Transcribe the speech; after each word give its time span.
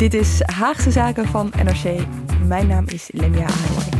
Dit 0.00 0.14
is 0.14 0.42
Haagse 0.42 0.90
Zaken 0.90 1.26
van 1.26 1.52
NRC. 1.64 2.06
Mijn 2.46 2.66
naam 2.66 2.84
is 2.86 3.08
Lemia 3.12 3.46
Anouai. 3.46 3.90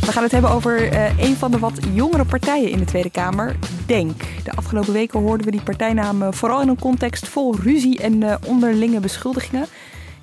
We 0.00 0.12
gaan 0.12 0.22
het 0.22 0.32
hebben 0.32 0.50
over 0.50 0.92
uh, 0.92 1.18
een 1.18 1.36
van 1.36 1.50
de 1.50 1.58
wat 1.58 1.78
jongere 1.92 2.24
partijen 2.24 2.70
in 2.70 2.78
de 2.78 2.84
Tweede 2.84 3.10
Kamer, 3.10 3.56
DENK. 3.86 4.22
De 4.44 4.52
afgelopen 4.52 4.92
weken 4.92 5.20
hoorden 5.20 5.46
we 5.46 5.52
die 5.52 5.62
partijnamen 5.62 6.34
vooral 6.34 6.62
in 6.62 6.68
een 6.68 6.78
context 6.78 7.28
vol 7.28 7.56
ruzie 7.56 7.98
en 7.98 8.22
uh, 8.22 8.34
onderlinge 8.46 9.00
beschuldigingen. 9.00 9.66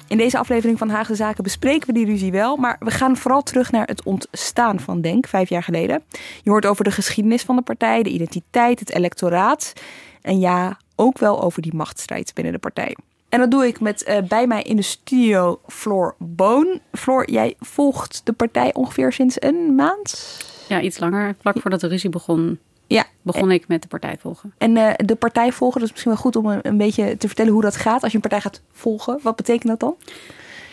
In 0.07 0.17
deze 0.17 0.37
aflevering 0.37 0.77
van 0.77 0.89
Haagse 0.89 1.15
Zaken 1.15 1.43
bespreken 1.43 1.87
we 1.87 1.93
die 1.93 2.05
ruzie 2.05 2.31
wel, 2.31 2.55
maar 2.57 2.77
we 2.79 2.91
gaan 2.91 3.17
vooral 3.17 3.43
terug 3.43 3.71
naar 3.71 3.87
het 3.87 4.03
ontstaan 4.03 4.79
van 4.79 5.01
DENK, 5.01 5.27
vijf 5.27 5.49
jaar 5.49 5.63
geleden. 5.63 6.03
Je 6.43 6.49
hoort 6.49 6.65
over 6.65 6.83
de 6.83 6.91
geschiedenis 6.91 7.43
van 7.43 7.55
de 7.55 7.61
partij, 7.61 8.03
de 8.03 8.09
identiteit, 8.09 8.79
het 8.79 8.93
electoraat 8.93 9.73
en 10.21 10.39
ja, 10.39 10.77
ook 10.95 11.17
wel 11.17 11.41
over 11.41 11.61
die 11.61 11.75
machtsstrijd 11.75 12.33
binnen 12.33 12.53
de 12.53 12.59
partij. 12.59 12.95
En 13.31 13.39
dat 13.39 13.51
doe 13.51 13.67
ik 13.67 13.79
met 13.79 14.07
uh, 14.07 14.17
bij 14.27 14.47
mij 14.47 14.61
in 14.61 14.75
de 14.75 14.81
studio 14.81 15.61
Floor 15.67 16.15
Boon. 16.17 16.79
Floor, 16.91 17.31
jij 17.31 17.55
volgt 17.59 18.21
de 18.23 18.33
partij 18.33 18.73
ongeveer 18.73 19.13
sinds 19.13 19.41
een 19.41 19.75
maand? 19.75 20.39
Ja, 20.67 20.81
iets 20.81 20.99
langer. 20.99 21.35
Vlak 21.41 21.59
voordat 21.59 21.79
de 21.79 21.87
ruzie 21.87 22.09
begon, 22.09 22.59
ja. 22.87 23.05
begon 23.21 23.51
ik 23.51 23.67
met 23.67 23.81
de 23.81 23.87
partij 23.87 24.17
volgen. 24.19 24.53
En 24.57 24.75
uh, 24.75 24.91
de 24.95 25.15
partij 25.15 25.51
volgen, 25.51 25.79
dat 25.79 25.89
is 25.89 25.91
misschien 25.91 26.11
wel 26.11 26.21
goed 26.21 26.35
om 26.35 26.45
een, 26.45 26.59
een, 26.61 26.77
beetje 26.77 27.17
te 27.17 27.27
vertellen 27.27 27.51
hoe 27.51 27.61
dat 27.61 27.75
gaat. 27.75 28.01
Als 28.01 28.11
je 28.11 28.15
een 28.15 28.29
partij 28.29 28.41
gaat 28.41 28.61
volgen, 28.71 29.19
wat 29.21 29.35
betekent 29.35 29.67
dat 29.67 29.79
dan? 29.79 29.95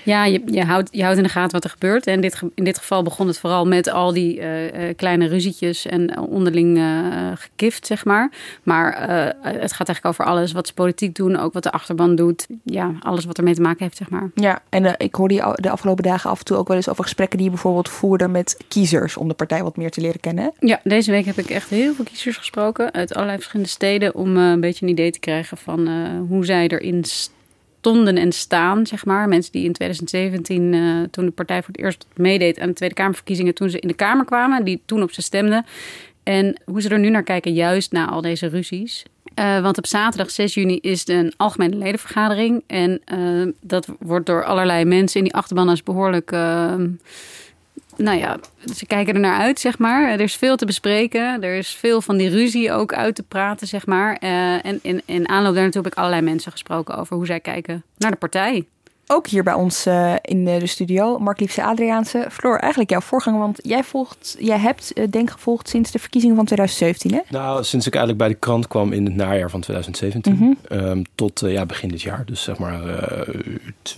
Ja, 0.09 0.25
je, 0.25 0.43
je, 0.47 0.65
houdt, 0.65 0.89
je 0.93 1.03
houdt 1.03 1.17
in 1.17 1.23
de 1.23 1.29
gaten 1.29 1.53
wat 1.53 1.65
er 1.65 1.71
gebeurt. 1.71 2.07
En 2.07 2.15
in 2.15 2.21
dit, 2.21 2.43
in 2.55 2.65
dit 2.65 2.79
geval 2.79 3.03
begon 3.03 3.27
het 3.27 3.39
vooral 3.39 3.67
met 3.67 3.89
al 3.89 4.13
die 4.13 4.41
uh, 4.41 4.47
kleine 4.97 5.27
ruzietjes 5.27 5.87
en 5.87 6.19
onderling 6.19 6.79
uh, 6.79 6.87
gekift, 7.35 7.87
zeg 7.87 8.05
maar. 8.05 8.31
Maar 8.63 8.93
het 9.43 9.73
gaat 9.73 9.89
eigenlijk 9.89 10.05
over 10.05 10.25
alles 10.25 10.53
wat 10.53 10.67
ze 10.67 10.75
politiek 10.75 11.15
doen, 11.15 11.37
ook 11.37 11.53
wat 11.53 11.63
de 11.63 11.71
achterban 11.71 12.15
doet. 12.15 12.47
Ja, 12.65 12.93
alles 13.01 13.25
wat 13.25 13.39
ermee 13.39 13.55
te 13.55 13.61
maken 13.61 13.83
heeft, 13.83 13.97
zeg 13.97 14.11
maar. 14.11 14.31
Ja, 14.35 14.63
en 14.69 14.95
ik 14.99 15.15
hoorde 15.15 15.35
je 15.35 15.59
de 15.61 15.71
afgelopen 15.71 16.03
dagen 16.03 16.31
af 16.31 16.39
en 16.39 16.45
toe 16.45 16.57
ook 16.57 16.69
wel 16.69 16.77
eens 16.77 16.89
over 16.89 17.03
gesprekken 17.03 17.37
die 17.37 17.47
je 17.47 17.53
bijvoorbeeld 17.53 17.89
voerde 17.89 18.29
met 18.29 18.57
kiezers 18.69 19.17
om 19.17 19.29
de 19.29 19.35
partij 19.35 19.63
wat 19.63 19.77
meer 19.77 19.91
te 19.91 20.01
leren 20.01 20.21
kennen. 20.21 20.53
Ja, 20.59 20.81
deze 20.85 21.11
week 21.11 21.25
heb 21.25 21.39
ik 21.39 21.51
echt 21.51 21.69
heel 21.69 21.95
veel 21.95 22.05
kiezers 22.05 22.37
gesproken 22.37 22.93
uit 22.93 23.15
allerlei 23.15 23.37
verschillende 23.37 23.71
steden 23.71 24.15
om 24.15 24.37
een 24.37 24.61
beetje 24.61 24.87
een 24.87 24.93
idee 24.93 25.11
te 25.11 25.21
krijgen 25.21 25.57
van 25.57 25.89
hoe 26.29 26.45
zij 26.45 26.69
erin 26.69 27.05
staan 27.05 27.37
stonden 27.79 28.17
en 28.17 28.33
staan, 28.33 28.87
zeg 28.87 29.05
maar. 29.05 29.29
Mensen 29.29 29.53
die 29.53 29.65
in 29.65 29.73
2017, 29.73 30.73
uh, 30.73 31.03
toen 31.11 31.25
de 31.25 31.31
partij 31.31 31.63
voor 31.63 31.73
het 31.73 31.83
eerst 31.83 32.07
meedeed 32.17 32.61
aan 32.61 32.69
de 32.69 32.75
Tweede 32.75 32.95
Kamerverkiezingen, 32.95 33.55
toen 33.55 33.71
ze 33.71 33.81
in 33.81 33.89
de 33.89 33.95
Kamer 33.95 34.25
kwamen, 34.25 34.65
die 34.65 34.83
toen 34.85 35.03
op 35.03 35.13
ze 35.13 35.23
stemden. 35.23 35.67
En 36.23 36.61
hoe 36.65 36.81
ze 36.81 36.89
er 36.89 36.99
nu 36.99 37.11
naar 37.11 37.23
kijken, 37.23 37.53
juist 37.53 37.93
na 37.93 38.09
al 38.09 38.21
deze 38.21 38.47
ruzies. 38.47 39.05
Uh, 39.39 39.61
want 39.61 39.79
op 39.79 39.87
zaterdag 39.87 40.31
6 40.31 40.55
juni 40.55 40.79
is 40.81 41.09
een 41.09 41.33
algemene 41.37 41.77
ledenvergadering. 41.77 42.63
En 42.67 43.01
uh, 43.15 43.53
dat 43.61 43.89
wordt 43.99 44.27
door 44.27 44.45
allerlei 44.45 44.85
mensen 44.85 45.19
in 45.19 45.25
die 45.25 45.35
achterban 45.35 45.69
als 45.69 45.83
behoorlijk 45.83 46.31
nou 47.99 48.19
ja, 48.19 48.37
ze 48.75 48.87
kijken 48.87 49.15
er 49.15 49.21
naar 49.21 49.41
uit, 49.41 49.61
zeg 49.61 49.79
maar. 49.79 50.11
Er 50.11 50.21
is 50.21 50.37
veel 50.37 50.57
te 50.57 50.67
bespreken. 50.67 51.43
Er 51.43 51.57
is 51.57 51.69
veel 51.69 52.01
van 52.01 52.17
die 52.17 52.29
ruzie 52.29 52.73
ook 52.73 52.93
uit 52.93 53.15
te 53.15 53.23
praten, 53.23 53.67
zeg 53.67 53.87
maar. 53.87 54.19
Uh, 54.25 54.65
en 54.65 54.79
in, 54.83 55.03
in 55.05 55.29
aanloop 55.29 55.55
daar 55.55 55.69
heb 55.71 55.87
ik 55.87 55.95
allerlei 55.95 56.23
mensen 56.23 56.53
gesproken 56.53 56.97
over 56.97 57.17
hoe 57.17 57.27
zij 57.27 57.41
kijken 57.41 57.85
naar 57.97 58.11
de 58.11 58.17
partij. 58.17 58.67
Ook 59.11 59.27
hier 59.27 59.43
bij 59.43 59.55
ons 59.55 59.87
uh, 59.87 60.15
in 60.23 60.45
de 60.45 60.67
studio, 60.67 61.19
Mark 61.19 61.41
Liefse 61.41 61.65
Adriaanse. 61.65 62.27
Floor, 62.31 62.57
eigenlijk 62.57 62.91
jouw 62.91 63.01
voorganger, 63.01 63.41
want 63.41 63.59
jij, 63.63 63.85
volgt, 63.85 64.37
jij 64.39 64.59
hebt 64.59 64.93
uh, 64.95 65.05
Denk 65.11 65.31
gevolgd 65.31 65.69
sinds 65.69 65.91
de 65.91 65.99
verkiezingen 65.99 66.37
van 66.37 66.45
2017, 66.45 67.13
hè? 67.13 67.39
Nou, 67.39 67.65
sinds 67.65 67.87
ik 67.87 67.95
eigenlijk 67.95 68.25
bij 68.25 68.33
de 68.33 68.41
krant 68.41 68.69
kwam 68.69 68.93
in 68.93 69.05
het 69.05 69.15
najaar 69.15 69.51
van 69.51 69.61
2017 69.61 70.33
mm 70.33 70.57
-hmm. 70.69 70.87
um, 70.87 71.05
tot 71.15 71.41
ja, 71.41 71.67
begin 71.67 71.89
dit 71.89 72.03
jaar. 72.03 72.23
Dus 72.27 72.43
zeg 72.43 72.59
maar 72.59 72.81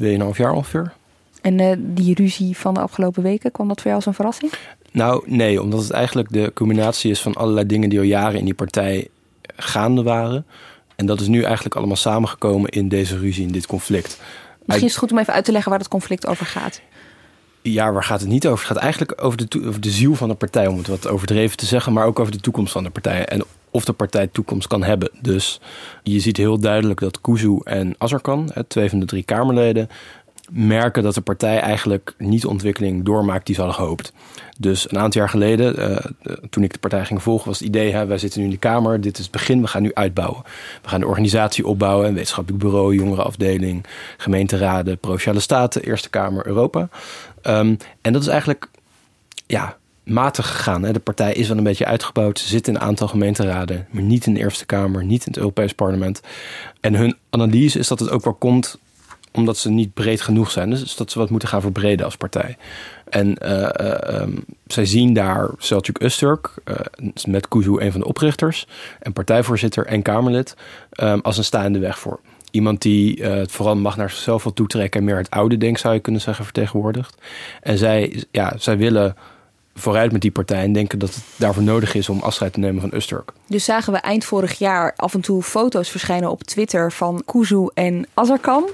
2,5 0.01 0.07
jaar 0.37 0.53
ongeveer. 0.53 0.93
En 1.41 1.61
uh, 1.61 1.73
die 1.79 2.15
ruzie 2.15 2.57
van 2.57 2.75
de 2.75 2.81
afgelopen 2.81 3.23
weken, 3.23 3.53
kwam 3.53 3.69
dat 3.69 3.77
voor 3.77 3.87
jou 3.87 3.97
als 3.97 4.07
een 4.07 4.15
verrassing? 4.15 4.53
Nou, 4.93 5.23
nee, 5.27 5.63
omdat 5.63 5.83
het 5.83 5.91
eigenlijk 5.91 6.33
de 6.33 6.51
combinatie 6.55 7.11
is 7.11 7.21
van 7.21 7.35
allerlei 7.35 7.67
dingen 7.67 7.89
die 7.89 7.99
al 7.99 8.05
jaren 8.05 8.39
in 8.39 8.45
die 8.45 8.55
partij 8.55 9.09
gaande 9.57 10.03
waren. 10.03 10.47
En 10.97 11.07
dat 11.07 11.21
is 11.21 11.27
nu 11.27 11.43
eigenlijk 11.43 11.75
allemaal 11.75 11.97
samengekomen 11.97 12.71
in 12.71 12.89
deze 12.89 13.19
ruzie, 13.19 13.47
in 13.47 13.53
dit 13.53 13.67
conflict. 13.67 14.21
Misschien 14.65 14.87
is 14.87 14.95
het 14.95 15.03
goed 15.03 15.13
om 15.13 15.19
even 15.19 15.35
uit 15.35 15.45
te 15.45 15.53
leggen 15.53 15.71
waar 15.71 15.81
het 15.81 15.89
conflict 15.89 16.27
over 16.27 16.47
gaat. 16.47 16.81
Ja, 17.63 17.93
waar 17.93 18.05
gaat 18.05 18.21
het 18.21 18.29
niet 18.29 18.47
over? 18.47 18.59
Het 18.59 18.77
gaat 18.77 18.83
eigenlijk 18.83 19.25
over 19.25 19.49
de, 19.49 19.67
over 19.67 19.81
de 19.81 19.91
ziel 19.91 20.15
van 20.15 20.29
de 20.29 20.35
partij, 20.35 20.67
om 20.67 20.79
het 20.79 20.87
wat 20.87 21.09
overdreven 21.09 21.57
te 21.57 21.67
zeggen, 21.67 21.93
maar 21.93 22.07
ook 22.07 22.19
over 22.19 22.33
de 22.33 22.41
toekomst 22.41 22.73
van 22.73 22.85
de 22.85 22.91
partij. 22.91 23.25
En 23.25 23.45
of 23.71 23.85
de 23.85 23.93
partij 23.93 24.27
toekomst 24.27 24.67
kan 24.67 24.83
hebben. 24.83 25.11
Dus 25.21 25.61
je 26.03 26.21
ziet 26.21 26.37
heel 26.37 26.61
duidelijk 26.61 27.01
dat 27.01 27.21
Kuzu 27.21 27.59
en 27.65 27.95
Azarkan, 27.99 28.53
twee 28.69 28.91
van 28.91 29.01
de 29.01 29.07
drie 29.07 29.23
Kamerleden, 29.23 29.89
merken 30.51 31.03
dat 31.03 31.15
de 31.15 31.21
partij 31.21 31.59
eigenlijk 31.59 32.15
niet 32.19 32.43
de 32.43 32.49
ontwikkeling 32.49 33.05
doormaakt 33.05 33.47
die 33.47 33.55
ze 33.55 33.61
hadden 33.61 33.81
gehoopt. 33.81 34.13
Dus 34.59 34.91
een 34.91 34.99
aantal 34.99 35.21
jaar 35.21 35.31
geleden, 35.31 35.91
uh, 35.91 35.97
toen 36.51 36.63
ik 36.63 36.73
de 36.73 36.79
partij 36.79 37.05
ging 37.05 37.23
volgen, 37.23 37.49
was 37.49 37.59
het 37.59 37.69
idee: 37.69 37.93
hè, 37.93 38.07
wij 38.07 38.19
zitten 38.19 38.41
nu 38.41 38.47
in 38.47 38.53
de 38.53 38.59
Kamer, 38.59 39.01
dit 39.01 39.19
is 39.19 39.23
het 39.23 39.33
begin, 39.33 39.61
we 39.61 39.67
gaan 39.67 39.83
nu 39.83 39.95
uitbouwen. 39.95 40.43
We 40.83 40.89
gaan 40.89 41.01
de 41.01 41.07
organisatie 41.07 41.67
opbouwen, 41.67 42.07
een 42.07 42.15
wetenschappelijk 42.15 42.63
bureau, 42.63 42.95
jongerenafdeling, 42.95 43.85
gemeenteraden, 44.17 44.99
provinciale 44.99 45.41
staten, 45.41 45.83
Eerste 45.83 46.11
Kamer, 46.11 46.47
Europa. 46.47 46.89
Um, 47.43 47.77
en 48.01 48.13
dat 48.13 48.23
is 48.23 48.29
eigenlijk 48.29 48.69
ja, 49.47 49.77
matig 50.05 50.47
gegaan. 50.47 50.83
Hè. 50.83 50.93
De 50.93 50.99
partij 50.99 51.33
is 51.33 51.49
wel 51.49 51.57
een 51.57 51.65
beetje 51.65 51.87
uitgebouwd. 51.87 52.39
Ze 52.39 52.49
zitten 52.49 52.75
in 52.75 52.81
een 52.81 52.87
aantal 52.87 53.09
gemeenteraden, 53.09 53.87
maar 53.91 54.03
niet 54.03 54.27
in 54.27 54.35
de 54.35 54.41
Eerste 54.41 54.67
Kamer, 54.67 55.05
niet 55.05 55.27
in 55.27 55.33
het 55.33 55.37
Europees 55.37 55.73
Parlement. 55.73 56.21
En 56.81 56.95
hun 56.95 57.17
analyse 57.31 57.79
is 57.79 57.89
dat 57.89 58.01
het 58.01 58.11
ook 58.11 58.25
wel 58.25 58.35
komt 58.35 58.79
omdat 59.33 59.57
ze 59.57 59.71
niet 59.71 59.95
breed 59.95 60.21
genoeg 60.21 60.51
zijn. 60.51 60.71
Dus 60.71 60.97
dat 60.97 61.11
ze 61.11 61.19
wat 61.19 61.31
moeten 61.31 61.49
gaan 61.49 61.61
verbreden 61.61 62.05
als 62.05 62.17
partij. 62.17 62.57
En 63.09 63.37
uh, 63.43 63.69
uh, 63.81 64.21
um, 64.21 64.45
zij 64.67 64.87
zien 64.87 65.13
daar 65.13 65.51
Selçuk 65.59 66.03
Öztürk, 66.03 66.63
uh, 66.65 67.11
met 67.27 67.49
Kuzu 67.49 67.81
een 67.81 67.93
van 67.93 68.01
de 68.01 68.07
oprichters... 68.07 68.67
en 69.01 69.13
partijvoorzitter 69.13 69.87
en 69.87 70.03
Kamerlid, 70.03 70.57
um, 71.03 71.21
als 71.21 71.39
een 71.39 71.45
staande 71.45 71.79
weg 71.79 71.99
voor. 71.99 72.21
Iemand 72.51 72.83
die 72.83 73.25
het 73.25 73.53
vooral 73.53 73.77
mag 73.77 73.97
naar 73.97 74.11
zichzelf 74.11 74.43
wil 74.43 74.53
toetrekken... 74.53 75.01
en 75.01 75.07
meer 75.07 75.17
het 75.17 75.31
oude 75.31 75.57
denk, 75.57 75.79
zou 75.79 75.95
je 75.95 76.01
kunnen 76.01 76.21
zeggen, 76.21 76.45
vertegenwoordigt. 76.45 77.15
En 77.61 77.79
zij, 77.79 78.25
ja, 78.31 78.53
zij 78.59 78.77
willen 78.77 79.17
vooruit 79.75 80.13
met 80.13 80.21
die 80.21 80.31
partij 80.31 80.63
en 80.63 80.73
denken 80.73 80.99
dat 80.99 81.15
het 81.15 81.25
daarvoor 81.37 81.63
nodig 81.63 81.95
is 81.95 82.09
om 82.09 82.21
afscheid 82.21 82.53
te 82.53 82.59
nemen 82.59 82.81
van 82.81 83.01
Öztürk. 83.01 83.35
Dus 83.47 83.65
zagen 83.65 83.93
we 83.93 83.99
eind 83.99 84.25
vorig 84.25 84.59
jaar 84.59 84.93
af 84.97 85.15
en 85.15 85.21
toe 85.21 85.43
foto's 85.43 85.89
verschijnen 85.89 86.31
op 86.31 86.43
Twitter 86.43 86.93
van 86.93 87.23
Kuzu 87.25 87.67
en 87.75 88.07
Azarkan 88.15 88.65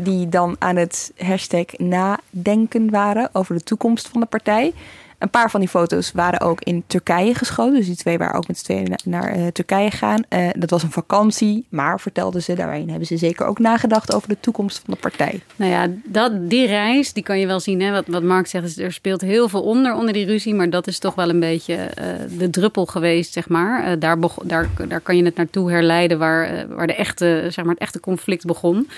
die 0.00 0.28
dan 0.28 0.56
aan 0.58 0.76
het 0.76 1.12
hashtag 1.16 1.64
nadenken 1.76 2.90
waren 2.90 3.28
over 3.32 3.54
de 3.54 3.62
toekomst 3.62 4.08
van 4.08 4.20
de 4.20 4.26
partij. 4.26 4.72
Een 5.18 5.30
paar 5.30 5.50
van 5.50 5.60
die 5.60 5.68
foto's 5.68 6.12
waren 6.12 6.40
ook 6.40 6.60
in 6.62 6.84
Turkije 6.86 7.34
geschoten. 7.34 7.74
Dus 7.74 7.86
die 7.86 7.96
twee 7.96 8.18
waren 8.18 8.34
ook 8.34 8.46
met 8.46 8.58
z'n 8.58 8.64
tweeën 8.64 8.94
naar, 9.04 9.38
uh, 9.38 9.46
Turkije 9.46 9.90
gegaan. 9.90 10.22
Uh, 10.30 10.48
dat 10.58 10.70
was 10.70 10.82
een 10.82 10.90
vakantie, 10.90 11.66
maar 11.68 12.00
vertelden 12.00 12.42
ze, 12.42 12.54
daarin 12.54 12.88
hebben 12.88 13.06
ze 13.06 13.16
zeker 13.16 13.46
ook 13.46 13.58
nagedacht 13.58 14.14
over 14.14 14.28
de 14.28 14.36
toekomst 14.40 14.82
van 14.84 14.94
de 14.94 15.00
partij. 15.00 15.40
Nou 15.56 15.70
ja, 15.70 15.88
dat, 16.04 16.50
die 16.50 16.66
reis, 16.66 17.12
die 17.12 17.22
kan 17.22 17.38
je 17.38 17.46
wel 17.46 17.60
zien. 17.60 17.80
Hè? 17.80 17.90
Wat, 17.90 18.06
wat 18.06 18.22
Mark 18.22 18.46
zegt, 18.46 18.78
er 18.78 18.92
speelt 18.92 19.20
heel 19.20 19.48
veel 19.48 19.62
onder, 19.62 19.94
onder 19.94 20.12
die 20.12 20.26
ruzie. 20.26 20.54
Maar 20.54 20.70
dat 20.70 20.86
is 20.86 20.98
toch 20.98 21.14
wel 21.14 21.28
een 21.28 21.40
beetje 21.40 21.74
uh, 21.74 22.38
de 22.38 22.50
druppel 22.50 22.86
geweest, 22.86 23.32
zeg 23.32 23.48
maar. 23.48 23.98
daar, 23.98 24.18
daar, 24.42 24.68
daar 24.88 25.00
kan 25.00 25.16
je 25.16 25.24
het 25.24 25.36
naartoe 25.36 25.70
herleiden 25.70 26.18
waar, 26.18 26.66
waar 26.68 26.86
de 26.86 26.94
echte, 26.94 27.46
zeg 27.50 27.64
maar, 27.64 27.74
het 27.74 27.82
echte 27.82 28.00
conflict 28.00 28.44
begon. 28.44 28.88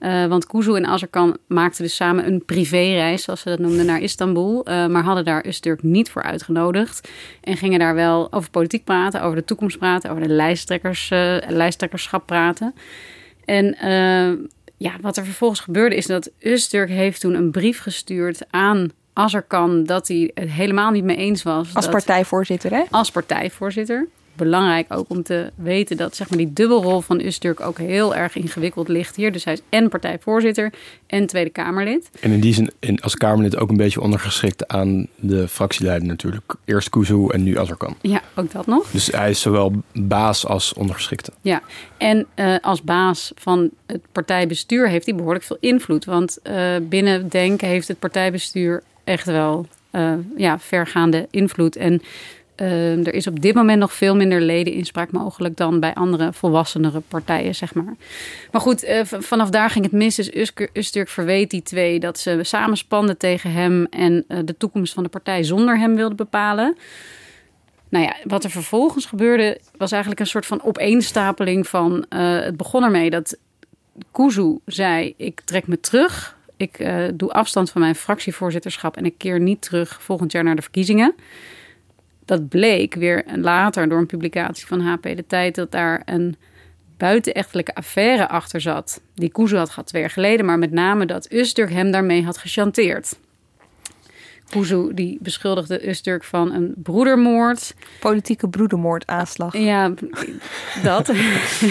Uh, 0.00 0.26
want 0.26 0.46
Kuzu 0.46 0.74
en 0.74 0.86
Azarkan 0.86 1.36
maakten 1.46 1.82
dus 1.82 1.96
samen 1.96 2.26
een 2.26 2.44
privéreis, 2.44 3.22
zoals 3.22 3.40
ze 3.40 3.48
dat 3.48 3.58
noemden, 3.58 3.86
naar 3.86 4.00
Istanbul. 4.00 4.68
Uh, 4.68 4.86
maar 4.86 5.02
hadden 5.02 5.24
daar 5.24 5.44
Öztürk 5.46 5.82
niet 5.82 6.10
voor 6.10 6.22
uitgenodigd. 6.22 7.08
En 7.40 7.56
gingen 7.56 7.78
daar 7.78 7.94
wel 7.94 8.32
over 8.32 8.50
politiek 8.50 8.84
praten, 8.84 9.22
over 9.22 9.36
de 9.36 9.44
toekomst 9.44 9.78
praten, 9.78 10.10
over 10.10 10.22
de 10.22 10.32
lijsttrekkers, 10.32 11.10
uh, 11.10 11.36
lijsttrekkerschap 11.48 12.26
praten. 12.26 12.74
En 13.44 13.76
ja, 14.76 14.92
wat 15.00 15.16
er 15.16 15.24
vervolgens 15.24 15.60
gebeurde 15.60 15.96
is 15.96 16.06
dat 16.06 16.30
Öztürk 16.30 16.88
heeft 16.88 17.20
toen 17.20 17.34
een 17.34 17.50
brief 17.50 17.80
gestuurd 17.80 18.42
aan 18.50 18.90
Azarkan 19.12 19.84
dat 19.84 20.08
hij 20.08 20.30
het 20.34 20.50
helemaal 20.50 20.90
niet 20.90 21.04
mee 21.04 21.16
eens 21.16 21.42
was. 21.42 21.74
Als 21.74 21.88
partijvoorzitter, 21.88 22.70
hè? 22.70 22.82
Als 22.90 23.10
partijvoorzitter 23.10 24.08
belangrijk 24.36 24.86
ook 24.88 25.10
om 25.10 25.22
te 25.22 25.52
weten 25.54 25.96
dat 25.96 26.16
zeg 26.16 26.28
maar, 26.28 26.38
die 26.38 26.52
dubbelrol 26.52 27.00
van 27.00 27.20
Usturk 27.20 27.60
ook 27.60 27.78
heel 27.78 28.14
erg 28.14 28.36
ingewikkeld 28.36 28.88
ligt 28.88 29.16
hier. 29.16 29.32
Dus 29.32 29.44
hij 29.44 29.52
is 29.52 29.60
en 29.68 29.88
partijvoorzitter 29.88 30.72
en 31.06 31.26
Tweede 31.26 31.50
Kamerlid. 31.50 32.10
En 32.20 32.30
in 32.30 32.40
die 32.40 32.54
zin 32.54 32.70
in, 32.78 33.00
als 33.00 33.16
Kamerlid 33.16 33.56
ook 33.56 33.70
een 33.70 33.76
beetje 33.76 34.00
ondergeschikt 34.00 34.68
aan 34.68 35.06
de 35.16 35.48
fractieleider 35.48 36.08
natuurlijk. 36.08 36.54
Eerst 36.64 36.90
Kuzu 36.90 37.26
en 37.28 37.42
nu 37.42 37.58
Azarkan. 37.58 37.96
Ja, 38.00 38.22
ook 38.34 38.52
dat 38.52 38.66
nog. 38.66 38.90
Dus 38.90 39.06
hij 39.06 39.30
is 39.30 39.40
zowel 39.40 39.72
baas 39.92 40.46
als 40.46 40.72
ondergeschikte. 40.72 41.32
Ja, 41.40 41.62
en 41.96 42.26
uh, 42.36 42.56
als 42.60 42.82
baas 42.82 43.32
van 43.34 43.70
het 43.86 44.00
partijbestuur 44.12 44.88
heeft 44.88 45.06
hij 45.06 45.14
behoorlijk 45.14 45.44
veel 45.44 45.56
invloed. 45.60 46.04
Want 46.04 46.38
uh, 46.42 46.76
binnen 46.82 47.28
Denk 47.28 47.60
heeft 47.60 47.88
het 47.88 47.98
partijbestuur 47.98 48.82
echt 49.04 49.26
wel 49.26 49.66
uh, 49.92 50.12
ja, 50.36 50.58
vergaande 50.58 51.26
invloed. 51.30 51.76
En 51.76 52.02
Uh, 52.56 53.06
er 53.06 53.14
is 53.14 53.26
op 53.26 53.40
dit 53.40 53.54
moment 53.54 53.78
nog 53.78 53.92
veel 53.92 54.16
minder 54.16 54.40
leden-inspraak 54.40 55.10
mogelijk 55.10 55.56
dan 55.56 55.80
bij 55.80 55.94
andere 55.94 56.32
volwassenere 56.32 57.00
partijen, 57.00 57.54
zeg 57.54 57.74
maar. 57.74 57.94
Maar 58.52 58.60
goed, 58.60 58.84
uh, 58.84 59.00
vanaf 59.04 59.50
daar 59.50 59.70
ging 59.70 59.84
het 59.84 59.92
mis. 59.92 60.14
Dus 60.14 60.52
Usturk 60.72 61.08
verweet 61.08 61.50
die 61.50 61.62
twee 61.62 62.00
dat 62.00 62.18
ze 62.18 62.38
samenspanden 62.42 63.18
tegen 63.18 63.52
hem 63.52 63.86
en 63.90 64.24
uh, 64.28 64.38
de 64.44 64.56
toekomst 64.56 64.94
van 64.94 65.02
de 65.02 65.08
partij 65.08 65.42
zonder 65.42 65.78
hem 65.78 65.94
wilden 65.94 66.16
bepalen. 66.16 66.76
Nou 67.88 68.04
ja, 68.04 68.16
wat 68.24 68.44
er 68.44 68.50
vervolgens 68.50 69.06
gebeurde 69.06 69.60
was 69.76 69.92
eigenlijk 69.92 70.20
een 70.20 70.26
soort 70.26 70.46
van 70.46 70.62
opeenstapeling 70.62 71.68
van... 71.68 72.06
het 72.08 72.56
begon 72.56 72.84
ermee 72.84 73.10
dat 73.10 73.38
Kuzu 74.12 74.58
zei, 74.66 75.14
ik 75.16 75.40
trek 75.40 75.66
me 75.66 75.80
terug. 75.80 76.36
Ik 76.56 76.86
doe 77.14 77.32
afstand 77.32 77.70
van 77.70 77.80
mijn 77.80 77.94
fractievoorzitterschap 77.94 78.96
en 78.96 79.04
ik 79.04 79.14
keer 79.18 79.40
niet 79.40 79.62
terug 79.62 80.02
volgend 80.02 80.32
jaar 80.32 80.44
naar 80.44 80.56
de 80.56 80.62
verkiezingen 80.62 81.14
dat 82.24 82.48
bleek 82.48 82.94
weer 82.94 83.24
later 83.36 83.88
door 83.88 83.98
een 83.98 84.06
publicatie 84.06 84.66
van 84.66 84.80
HP 84.80 85.02
De 85.02 85.24
Tijd 85.26 85.54
dat 85.54 85.70
daar 85.70 86.02
een 86.04 86.36
buitenechtelijke 86.96 87.74
affaire 87.74 88.28
achter 88.28 88.60
zat. 88.60 89.00
Die 89.14 89.32
Kuzu 89.32 89.56
had 89.56 89.70
gehad 89.70 89.86
twee 89.86 90.02
jaar 90.02 90.10
geleden, 90.10 90.46
maar 90.46 90.58
met 90.58 90.70
name 90.70 91.06
dat 91.06 91.32
Usturk 91.32 91.70
hem 91.70 91.90
daarmee 91.90 92.24
had 92.24 92.38
gechanteerd. 92.38 93.18
Kuzu 94.50 94.94
die 94.94 95.18
beschuldigde 95.20 95.88
Usturk 95.88 96.24
van 96.24 96.52
een 96.52 96.74
broedermoord. 96.76 97.74
Politieke 98.00 98.48
broedermoordaanslag. 98.48 99.56
Ja, 99.56 99.92
dat. 100.82 101.08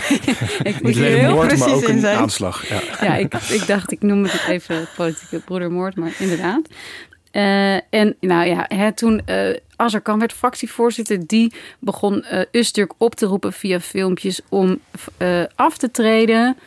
ik 0.63 0.81
moet 0.81 0.93
hier 0.93 1.05
heel 1.05 1.33
moord, 1.33 1.47
precies 1.47 1.65
maar 1.65 1.75
ook 1.75 1.87
een 1.87 2.07
aanslag. 2.07 2.67
Ja, 2.67 2.81
ja 3.01 3.15
ik, 3.15 3.33
ik 3.33 3.67
dacht 3.67 3.91
ik 3.91 4.01
noem 4.01 4.23
het 4.23 4.45
even 4.47 4.87
politieke 4.95 5.39
broedermoord, 5.39 5.95
maar 5.95 6.11
inderdaad. 6.19 6.67
Uh, 7.33 7.73
en 7.73 8.15
nou 8.19 8.47
ja, 8.47 8.65
hè, 8.67 8.91
toen 8.91 9.21
uh, 9.29 9.55
Azarkan 9.75 10.19
werd 10.19 10.33
fractievoorzitter, 10.33 11.27
die 11.27 11.53
begon 11.79 12.25
uh, 12.31 12.41
Usturk 12.51 12.93
op 12.97 13.15
te 13.15 13.25
roepen 13.25 13.53
via 13.53 13.79
filmpjes 13.79 14.41
om 14.49 14.79
af 15.55 15.77
te 15.77 15.91
treden. 15.91 16.57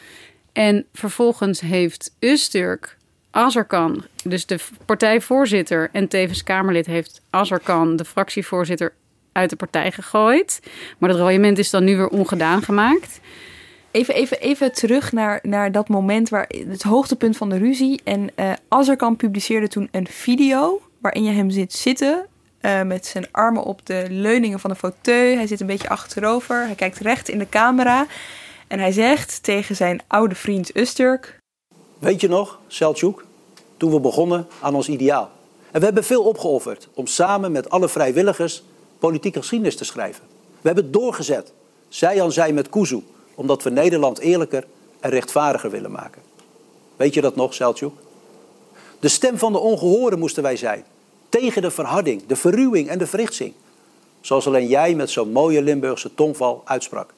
En 0.53 0.87
vervolgens 0.93 1.61
heeft 1.61 2.15
Usturk 2.21 2.97
Azarkan, 3.31 4.05
dus 4.25 4.47
de 4.47 4.59
partijvoorzitter 4.85 5.89
en 5.93 6.09
tevens 6.09 6.43
Kamerlid, 6.43 6.87
heeft 6.87 7.21
Azarkan, 7.31 7.97
de 7.97 8.05
fractievoorzitter, 8.05 8.93
uit 9.33 9.51
de 9.51 9.57
partij 9.57 9.93
gegooid. 9.93 10.61
Maar 10.99 11.09
dat 11.09 11.19
royement 11.19 11.59
is 11.59 11.71
dan 11.71 11.85
nu 11.85 11.97
weer 11.97 12.09
ongedaan 12.09 12.63
gemaakt. 12.63 13.21
Even, 13.97 14.15
even, 14.15 14.41
even 14.41 14.73
terug 14.73 15.13
naar, 15.13 15.41
naar 15.43 15.73
dat 15.73 15.89
moment 15.89 16.29
waar 16.29 16.49
het 16.69 16.83
hoogtepunt 16.83 17.37
van 17.37 17.49
de 17.49 17.57
ruzie. 17.57 18.01
En 18.05 18.31
uh, 18.37 18.53
Azarkan 18.69 19.17
publiceerde 19.17 19.69
toen 19.69 19.89
een 19.91 20.07
video 20.07 20.81
waarin 21.01 21.25
je 21.25 21.31
hem 21.31 21.51
ziet 21.51 21.73
zitten. 21.73 22.27
Uh, 22.61 22.83
met 22.83 23.07
zijn 23.07 23.33
armen 23.33 23.63
op 23.63 23.87
de 23.87 24.07
leuningen 24.09 24.61
van 24.61 24.71
de 24.71 24.77
fauteuil. 24.77 25.37
Hij 25.37 25.47
zit 25.47 25.61
een 25.61 25.67
beetje 25.67 25.89
achterover. 25.89 26.65
Hij 26.65 26.75
kijkt 26.75 26.99
recht 26.99 27.29
in 27.29 27.39
de 27.39 27.49
camera. 27.49 28.07
En 28.67 28.79
hij 28.79 28.93
zegt 28.93 29.43
tegen 29.43 29.77
zijn 29.77 30.01
oude 30.07 30.35
vriend 30.35 30.77
Usturk... 30.77 31.39
Weet 31.99 32.21
je 32.21 32.29
nog, 32.29 32.61
Selçuk, 32.69 33.25
toen 33.77 33.91
we 33.91 34.01
begonnen 34.01 34.47
aan 34.61 34.75
ons 34.75 34.89
ideaal. 34.89 35.31
En 35.71 35.79
we 35.79 35.85
hebben 35.85 36.05
veel 36.05 36.23
opgeofferd 36.23 36.89
om 36.95 37.07
samen 37.07 37.53
met 37.53 37.71
alle 37.71 37.89
vrijwilligers 37.89 38.63
politieke 38.99 39.39
geschiedenis 39.39 39.77
te 39.77 39.85
schrijven. 39.85 40.25
We 40.61 40.69
hebben 40.69 40.93
doorgezet, 40.93 41.53
zij 41.89 42.23
aan 42.23 42.33
zij 42.33 42.53
met 42.53 42.69
Kuzu 42.69 43.03
omdat 43.37 43.63
we 43.63 43.71
Nederland 43.71 44.19
eerlijker 44.19 44.67
en 45.01 45.11
rechtvaardiger 45.11 45.71
willen 45.71 45.91
maken. 45.91 46.23
Weet 46.97 47.15
je 47.15 47.21
dat 47.21 47.37
nog, 47.37 47.55
Seltjuk? 47.55 47.93
De 49.01 49.09
stem 49.09 49.39
van 49.39 49.53
de 49.53 49.59
ongehoren 49.59 50.19
moesten 50.19 50.43
wij 50.43 50.57
zijn. 50.57 50.85
Tegen 51.29 51.63
de 51.63 51.71
verharding, 51.71 52.27
de 52.27 52.37
verruwing 52.37 52.89
en 52.89 52.99
de 52.99 53.07
verrichtsing. 53.07 53.53
Zoals 54.21 54.47
alleen 54.47 54.67
jij 54.67 54.95
met 54.95 55.11
zo'n 55.11 55.33
mooie 55.33 55.63
Limburgse 55.63 56.15
tongval 56.15 56.63
uitsprak. 56.65 57.15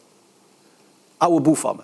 Oude 1.17 1.41
boef 1.41 1.61
van 1.61 1.77
me. 1.77 1.83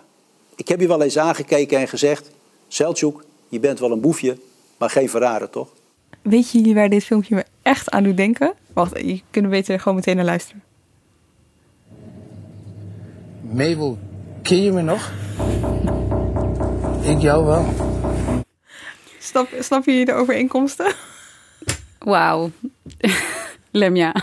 Ik 0.54 0.68
heb 0.68 0.80
je 0.80 0.86
wel 0.86 1.02
eens 1.02 1.18
aangekeken 1.18 1.78
en 1.78 1.88
gezegd... 1.88 2.30
Seltjuk, 2.68 3.24
je 3.48 3.60
bent 3.60 3.78
wel 3.78 3.90
een 3.90 4.00
boefje, 4.00 4.38
maar 4.76 4.90
geen 4.90 5.10
verrader, 5.10 5.50
toch? 5.50 5.68
Weet 6.22 6.50
jullie 6.50 6.74
waar 6.74 6.88
dit 6.88 7.04
filmpje 7.04 7.34
me 7.34 7.44
echt 7.62 7.90
aan 7.90 8.02
doet 8.02 8.16
denken? 8.16 8.54
Wacht, 8.72 8.98
je 8.98 9.20
kunt 9.30 9.50
beter 9.50 9.80
gewoon 9.80 9.94
meteen 9.94 10.16
naar 10.16 10.24
luisteren. 10.24 10.62
Mabel 13.40 13.98
Ken 14.44 14.62
je 14.62 14.72
me 14.72 14.82
nog? 14.82 15.12
Ik 17.02 17.20
jou 17.20 17.44
wel. 17.44 17.74
Snap, 19.18 19.48
snap 19.58 19.84
je 19.84 20.04
de 20.04 20.12
overeenkomsten? 20.12 20.92
Wauw. 21.98 22.50
Lemja. 23.70 24.14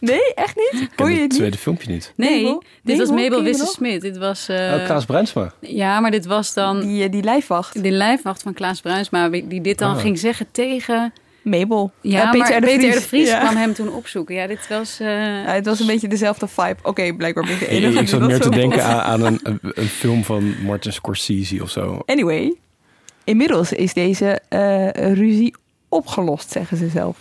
Nee, 0.00 0.34
echt 0.34 0.56
niet? 0.56 0.88
Hoor 0.96 1.10
je 1.10 1.20
het 1.20 1.30
tweede 1.30 1.58
filmpje 1.58 1.90
niet. 1.90 2.12
Nee, 2.16 2.58
dit 2.82 2.98
was 2.98 3.10
Mabel 3.10 3.42
Wisse-Smit. 3.42 4.00
Dit 4.00 4.16
was... 4.16 4.48
Uh, 4.48 4.56
oh, 4.56 4.84
Klaas 4.84 5.04
Bruinsma. 5.04 5.52
Ja, 5.60 6.00
maar 6.00 6.10
dit 6.10 6.26
was 6.26 6.54
dan... 6.54 6.80
Die, 6.80 7.04
uh, 7.04 7.10
die 7.10 7.22
lijfwacht. 7.22 7.82
Die 7.82 7.92
lijfwacht 7.92 8.42
van 8.42 8.52
Klaas 8.52 8.80
Bruinsma. 8.80 9.28
Die 9.28 9.60
dit 9.60 9.78
dan 9.78 9.94
oh. 9.94 10.00
ging 10.00 10.18
zeggen 10.18 10.46
tegen... 10.50 11.12
Mabel. 11.44 11.92
Ja, 12.00 12.30
Peter 12.30 12.38
maar 12.38 12.60
de 12.60 12.66
Peter 12.66 12.80
Vries, 12.80 12.94
de 12.94 13.08
Vries 13.08 13.28
ja. 13.28 13.40
kwam 13.40 13.56
hem 13.56 13.74
toen 13.74 13.88
opzoeken. 13.88 14.34
Ja, 14.34 14.46
dit 14.46 14.68
was... 14.68 15.00
Uh... 15.00 15.08
Ja, 15.08 15.52
het 15.52 15.66
was 15.66 15.80
een 15.80 15.86
beetje 15.86 16.08
dezelfde 16.08 16.48
vibe. 16.48 16.76
Oké, 16.78 16.88
okay, 16.88 17.12
blijkbaar 17.12 17.44
ben 17.44 17.52
ik 17.52 17.58
de 17.58 17.68
enige 17.68 18.00
Ik 18.00 18.08
zat 18.08 18.20
meer 18.20 18.40
te 18.40 18.50
denken 18.50 18.84
aan, 18.84 19.00
aan 19.00 19.20
een, 19.20 19.60
een, 19.62 19.88
film 19.88 20.24
van 20.24 20.54
Martin 20.62 20.92
Scorsese 20.92 21.62
of 21.62 21.70
zo. 21.70 22.02
Anyway, 22.06 22.54
inmiddels 23.24 23.72
is 23.72 23.92
deze 23.92 24.40
uh, 24.50 24.90
ruzie 24.90 25.54
opgelost, 25.88 26.50
zeggen 26.50 26.76
ze 26.76 26.88
zelf. 26.88 27.16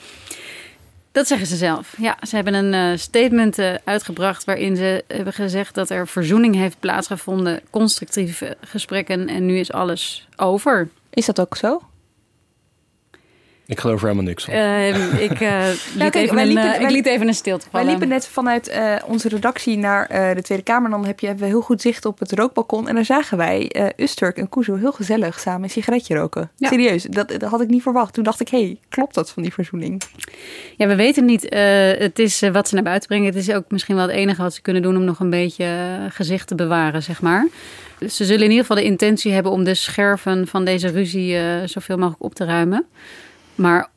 Dat 1.12 1.28
zeggen 1.28 1.48
ze 1.48 1.56
zelf. 1.56 1.96
Ja, 1.98 2.18
ze 2.28 2.36
hebben 2.36 2.54
een 2.54 2.92
uh, 2.92 2.98
statement 2.98 3.60
uh, 3.60 3.74
uitgebracht 3.84 4.44
waarin 4.44 4.76
ze 4.76 5.04
hebben 5.08 5.34
gezegd 5.34 5.76
dat 5.76 5.90
er 5.90 6.08
verzoening 6.08 6.56
heeft 6.56 6.80
plaatsgevonden, 6.80 7.62
constructieve 7.70 8.58
gesprekken 8.62 9.28
en 9.28 9.46
nu 9.46 9.58
is 9.58 9.72
alles 9.72 10.28
over. 10.36 10.90
Is 11.10 11.26
dat 11.26 11.40
ook 11.40 11.58
zo? 11.58 11.82
Ik 13.74 13.80
geloof 13.80 14.00
er 14.00 14.08
helemaal 14.08 14.26
niks 14.26 14.44
van. 14.44 14.54
Uh, 14.54 15.22
ik, 15.30 15.40
uh, 15.40 15.68
liet 15.94 15.98
kijk, 15.98 16.16
even 16.16 16.46
liepen, 16.46 16.64
een, 16.64 16.76
uh, 16.76 16.82
ik 16.82 16.90
liet 16.90 17.06
even 17.06 17.28
een 17.28 17.34
stilte 17.34 17.66
vallen. 17.70 17.86
Wij 17.86 17.96
liepen 17.96 18.08
net 18.16 18.28
vanuit 18.28 18.72
onze 19.06 19.30
redactie 19.30 19.78
naar 19.78 20.08
de 20.36 20.42
Tweede 20.42 20.64
Kamer. 20.64 20.90
Dan 20.90 21.06
heb 21.06 21.20
je, 21.20 21.28
hebben 21.28 21.46
we 21.46 21.52
heel 21.52 21.62
goed 21.62 21.82
zicht 21.82 22.06
op 22.06 22.20
het 22.20 22.32
rookbalkon. 22.32 22.88
En 22.88 22.96
daar 22.96 23.06
zagen 23.06 23.38
wij 23.38 23.72
Usturk 23.98 24.38
en 24.38 24.50
Kuzu 24.50 24.78
heel 24.78 24.92
gezellig 24.92 25.40
samen 25.40 25.64
een 25.64 25.70
sigaretje 25.70 26.16
roken. 26.16 26.52
Ja. 26.56 26.70
Serieus, 26.70 27.04
dat, 27.04 27.30
dat, 27.30 27.42
had 27.42 27.62
ik 27.62 27.68
niet 27.68 27.82
verwacht. 27.82 28.14
Toen 28.14 28.24
dacht 28.24 28.40
ik, 28.40 28.50
hé, 28.50 28.62
hey, 28.62 28.78
klopt 28.90 29.14
dat 29.14 29.32
van 29.32 29.44
die 29.44 29.54
verzoening? 29.54 30.02
Ja, 30.78 30.88
we 30.88 30.96
weten 30.96 31.26
niet. 31.26 31.42
het 32.00 32.20
is 32.20 32.40
wat 32.52 32.68
ze 32.68 32.74
naar 32.74 32.84
buiten 32.84 33.08
brengen. 33.08 33.26
Het 33.26 33.36
is 33.36 33.52
ook 33.52 33.66
misschien 33.68 33.96
wel 33.96 34.08
het 34.08 34.16
enige 34.16 34.42
wat 34.42 34.54
ze 34.54 34.62
kunnen 34.62 34.82
doen 34.82 34.98
om 34.98 35.04
nog 35.04 35.20
een 35.20 35.30
beetje 35.30 35.98
gezicht 36.10 36.48
te 36.48 36.56
bewaren, 36.56 37.04
zeg 37.04 37.22
maar. 37.22 37.48
Ze 38.00 38.26
zullen 38.26 38.44
in 38.44 38.50
ieder 38.50 38.66
geval 38.66 38.78
de 38.78 38.84
intentie 38.84 39.32
hebben 39.32 39.52
om 39.52 39.64
de 39.64 39.74
scherven 39.74 40.48
van 40.48 40.66
deze 40.66 40.88
ruzie 40.88 41.38
zoveel 41.66 41.98
mogelijk 41.98 42.24
op 42.24 42.36
te 42.36 42.46
ruimen. 42.46 42.86
Maar 43.56 43.90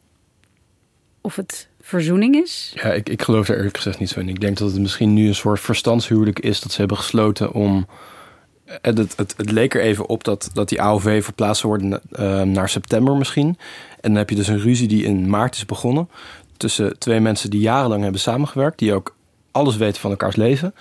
of 1.21 1.37
het 1.37 1.69
verzoening 1.81 2.35
is? 2.35 2.73
Ja, 2.75 2.93
ik, 2.93 3.09
ik 3.09 3.23
geloof 3.23 3.49
er 3.49 3.57
eerlijk 3.57 3.77
gezegd 3.77 3.99
niet 3.99 4.09
zo 4.09 4.21
in. 4.21 4.29
Ik 4.29 4.41
denk 4.41 4.59
dat 4.59 4.71
het 4.71 4.81
misschien 4.81 5.13
nu 5.13 5.27
een 5.27 5.35
soort 5.35 5.61
verstandshuwelijk 5.61 6.39
is 6.39 6.61
dat 6.61 6.73
ze 6.73 6.79
hebben 6.79 6.97
gesloten 6.97 7.53
om. 7.53 7.87
Het, 8.65 8.99
het, 8.99 9.17
het, 9.17 9.35
het 9.37 9.51
leek 9.51 9.75
er 9.75 9.81
even 9.81 10.09
op 10.09 10.25
dat, 10.25 10.51
dat 10.53 10.69
die 10.69 10.83
AOV 10.83 11.25
verplaatst 11.25 11.63
worden 11.63 12.01
uh, 12.13 12.43
naar 12.43 12.69
september 12.69 13.17
misschien. 13.17 13.47
En 14.01 14.11
dan 14.11 14.15
heb 14.15 14.31
je 14.31 14.37
dus 14.37 14.49
een 14.49 14.61
ruzie 14.61 14.89
die 14.89 15.05
in 15.05 15.29
maart 15.29 15.55
is 15.55 15.67
begonnen. 15.67 16.09
Tussen 16.57 16.99
twee 16.99 17.21
mensen 17.21 17.51
die 17.51 17.61
jarenlang 17.61 18.03
hebben 18.03 18.21
samengewerkt. 18.21 18.79
Die 18.79 18.95
ook 18.95 19.17
alles 19.51 19.77
weten 19.77 20.01
van 20.01 20.11
elkaars 20.11 20.37
leven. 20.37 20.75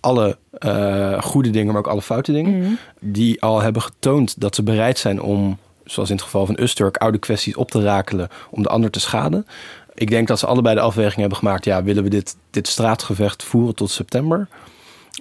alle 0.00 0.38
eh, 0.58 1.22
goede 1.22 1.50
dingen, 1.50 1.72
maar 1.72 1.82
ook 1.82 1.88
alle 1.88 2.02
foute 2.02 2.32
dingen. 2.32 2.58
Mhm. 2.58 2.72
Die 3.00 3.42
al 3.42 3.60
hebben 3.60 3.82
getoond 3.82 4.40
dat 4.40 4.54
ze 4.54 4.62
bereid 4.62 4.98
zijn 4.98 5.22
om, 5.22 5.58
zoals 5.84 6.08
in 6.08 6.14
het 6.14 6.24
geval 6.24 6.46
van 6.46 6.60
Usturk, 6.60 6.96
oude 6.96 7.18
kwesties 7.18 7.56
op 7.56 7.70
te 7.70 7.82
rakelen 7.82 8.28
om 8.50 8.62
de 8.62 8.68
ander 8.68 8.90
te 8.90 9.00
schaden. 9.00 9.46
Ik 9.94 10.10
denk 10.10 10.28
dat 10.28 10.38
ze 10.38 10.46
allebei 10.46 10.74
de 10.74 10.80
afweging 10.80 11.20
hebben 11.20 11.38
gemaakt. 11.38 11.64
Ja, 11.64 11.82
willen 11.82 12.02
we 12.02 12.10
dit, 12.10 12.36
dit 12.50 12.68
straatgevecht 12.68 13.42
voeren 13.42 13.74
tot 13.74 13.90
september? 13.90 14.48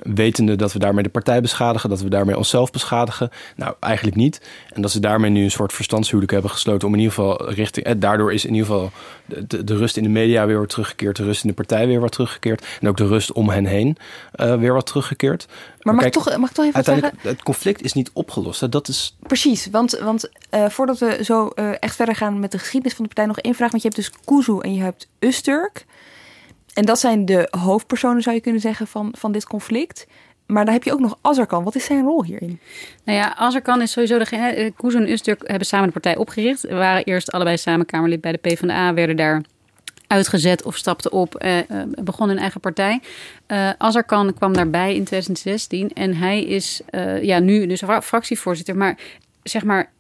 Wetende 0.02 0.56
dat 0.56 0.74
we 0.74 0.80
daarmee 0.80 1.04
de 1.04 1.10
partij 1.10 1.42
beschadigen, 1.42 1.90
dat 1.90 2.02
we 2.02 2.10
daarmee 2.10 2.38
onszelf 2.38 2.72
beschadigen. 2.72 3.30
Nou, 3.56 3.76
eigenlijk 3.80 4.18
niet. 4.18 4.42
En 4.70 4.82
dat 4.82 4.92
ze 4.92 5.00
daarmee 5.00 5.30
nu 5.30 5.44
een 5.44 5.52
soort 5.52 5.74
verstandshuwelijk 5.74 6.32
hebben 6.32 6.52
gesloten 6.52 6.88
om 6.88 6.94
in 6.94 7.00
ieder 7.00 7.14
geval 7.14 7.50
richting. 7.50 7.86
Eh, 7.86 7.94
daardoor 7.98 8.34
is 8.34 8.46
in 8.46 8.54
ieder 8.54 8.68
geval 8.68 8.92
de, 9.26 9.64
de, 9.64 9.78
rust 9.78 9.98
in 9.98 10.04
de 10.04 10.10
media 10.10 10.46
weer 10.46 10.60
wat 10.60 10.70
teruggekeerd, 10.70 11.16
de 11.16 11.24
rust 11.24 11.44
in 11.44 11.50
de 11.50 11.56
partij 11.56 11.88
weer 11.88 12.00
wat 12.00 12.12
teruggekeerd. 12.12 12.66
En 12.82 12.88
ook 12.88 12.98
de 12.98 13.08
rust 13.08 13.32
om 13.32 13.50
hen 13.50 13.66
heen 13.66 13.98
eh, 14.32 14.56
weer 14.56 14.74
wat 14.74 14.86
teruggekeerd. 14.86 15.48
Maar 15.82 15.94
mag, 15.94 16.04
kijk, 16.04 16.16
ik 16.16 16.24
toch, 16.24 16.38
mag 16.38 16.50
ik 16.50 16.56
toch 16.56 16.66
even 16.66 16.84
zeggen? 16.84 17.04
Uiteindelijk, 17.04 17.38
het 17.38 17.44
conflict 17.44 17.82
is 17.82 17.94
niet 17.94 18.10
opgelost. 18.14 18.62
hè. 18.62 18.70
Dat 18.70 18.88
is 18.88 19.16
Precies, 19.28 19.68
want, 19.72 20.00
want 20.00 20.30
eh, 20.50 20.70
voordat 20.70 20.98
we 20.98 21.20
zo 21.24 21.48
eh, 21.48 21.72
echt 21.80 21.96
verder 21.96 22.16
gaan 22.16 22.40
met 22.40 22.52
de 22.52 22.60
geschiedenis 22.60 22.96
van 22.96 23.06
de 23.06 23.14
partij, 23.14 23.34
nog 23.34 23.40
één 23.40 23.56
vraag. 23.56 23.72
Want 23.72 23.84
je 23.84 23.90
hebt 23.90 24.02
dus 24.02 24.20
Kuzu 24.26 24.60
en 24.60 24.74
je 24.74 24.82
hebt 24.82 25.08
Usturk. 25.20 25.86
En 26.74 26.86
dat 26.86 27.00
zijn 27.00 27.26
de 27.26 27.48
hoofdpersonen, 27.60 28.22
zou 28.22 28.36
je 28.36 28.42
kunnen 28.42 28.62
zeggen, 28.62 28.88
van, 28.88 29.14
van 29.18 29.32
dit 29.32 29.46
conflict. 29.48 30.08
Maar 30.46 30.66
dan 30.66 30.74
heb 30.74 30.84
je 30.84 30.94
ook 30.94 31.00
nog 31.00 31.18
Azarkan. 31.22 31.64
Wat 31.64 31.76
is 31.76 31.86
zijn 31.86 32.04
rol 32.04 32.24
hierin? 32.24 32.60
Nou 33.04 33.18
ja, 33.18 33.36
Azarkan 33.36 33.82
is 33.82 33.92
sowieso 33.92 34.18
degene... 34.18 34.48
eh, 34.48 34.72
Kuzu 34.76 34.98
en 34.98 35.10
Usturk 35.12 35.48
hebben 35.48 35.68
samen 35.68 35.86
de 35.86 35.92
partij 35.94 36.16
opgericht. 36.16 36.62
We 36.62 36.74
waren 36.74 37.04
eerst 37.04 37.32
allebei 37.32 37.58
samen 37.58 37.86
Kamerlid 37.86 38.22
bij 38.22 38.32
de 38.32 38.38
PvdA. 38.38 38.94
Werden 38.94 39.16
daar 39.16 39.42
uitgezet 40.08 40.64
of 40.64 40.76
stapten 40.76 41.12
op. 41.12 41.36
eh 41.36 41.58
eh, 41.60 41.66
begon 42.04 42.28
hun 42.28 42.38
eigen 42.38 42.60
partij. 42.60 43.02
Eh 43.46 43.70
Azarkan 43.78 44.34
kwam 44.34 44.54
daarbij 44.54 44.96
in 44.96 45.04
2016. 45.04 45.90
En 45.94 46.16
hij 46.16 46.44
is 46.44 46.82
ja, 47.22 47.40
nu 47.40 47.68
dus 47.68 47.80
fra- 47.80 48.02
fractievoorzitter. 48.02 48.76
Maar 48.76 48.98
zeg 49.44 49.64
maar... 49.64 49.92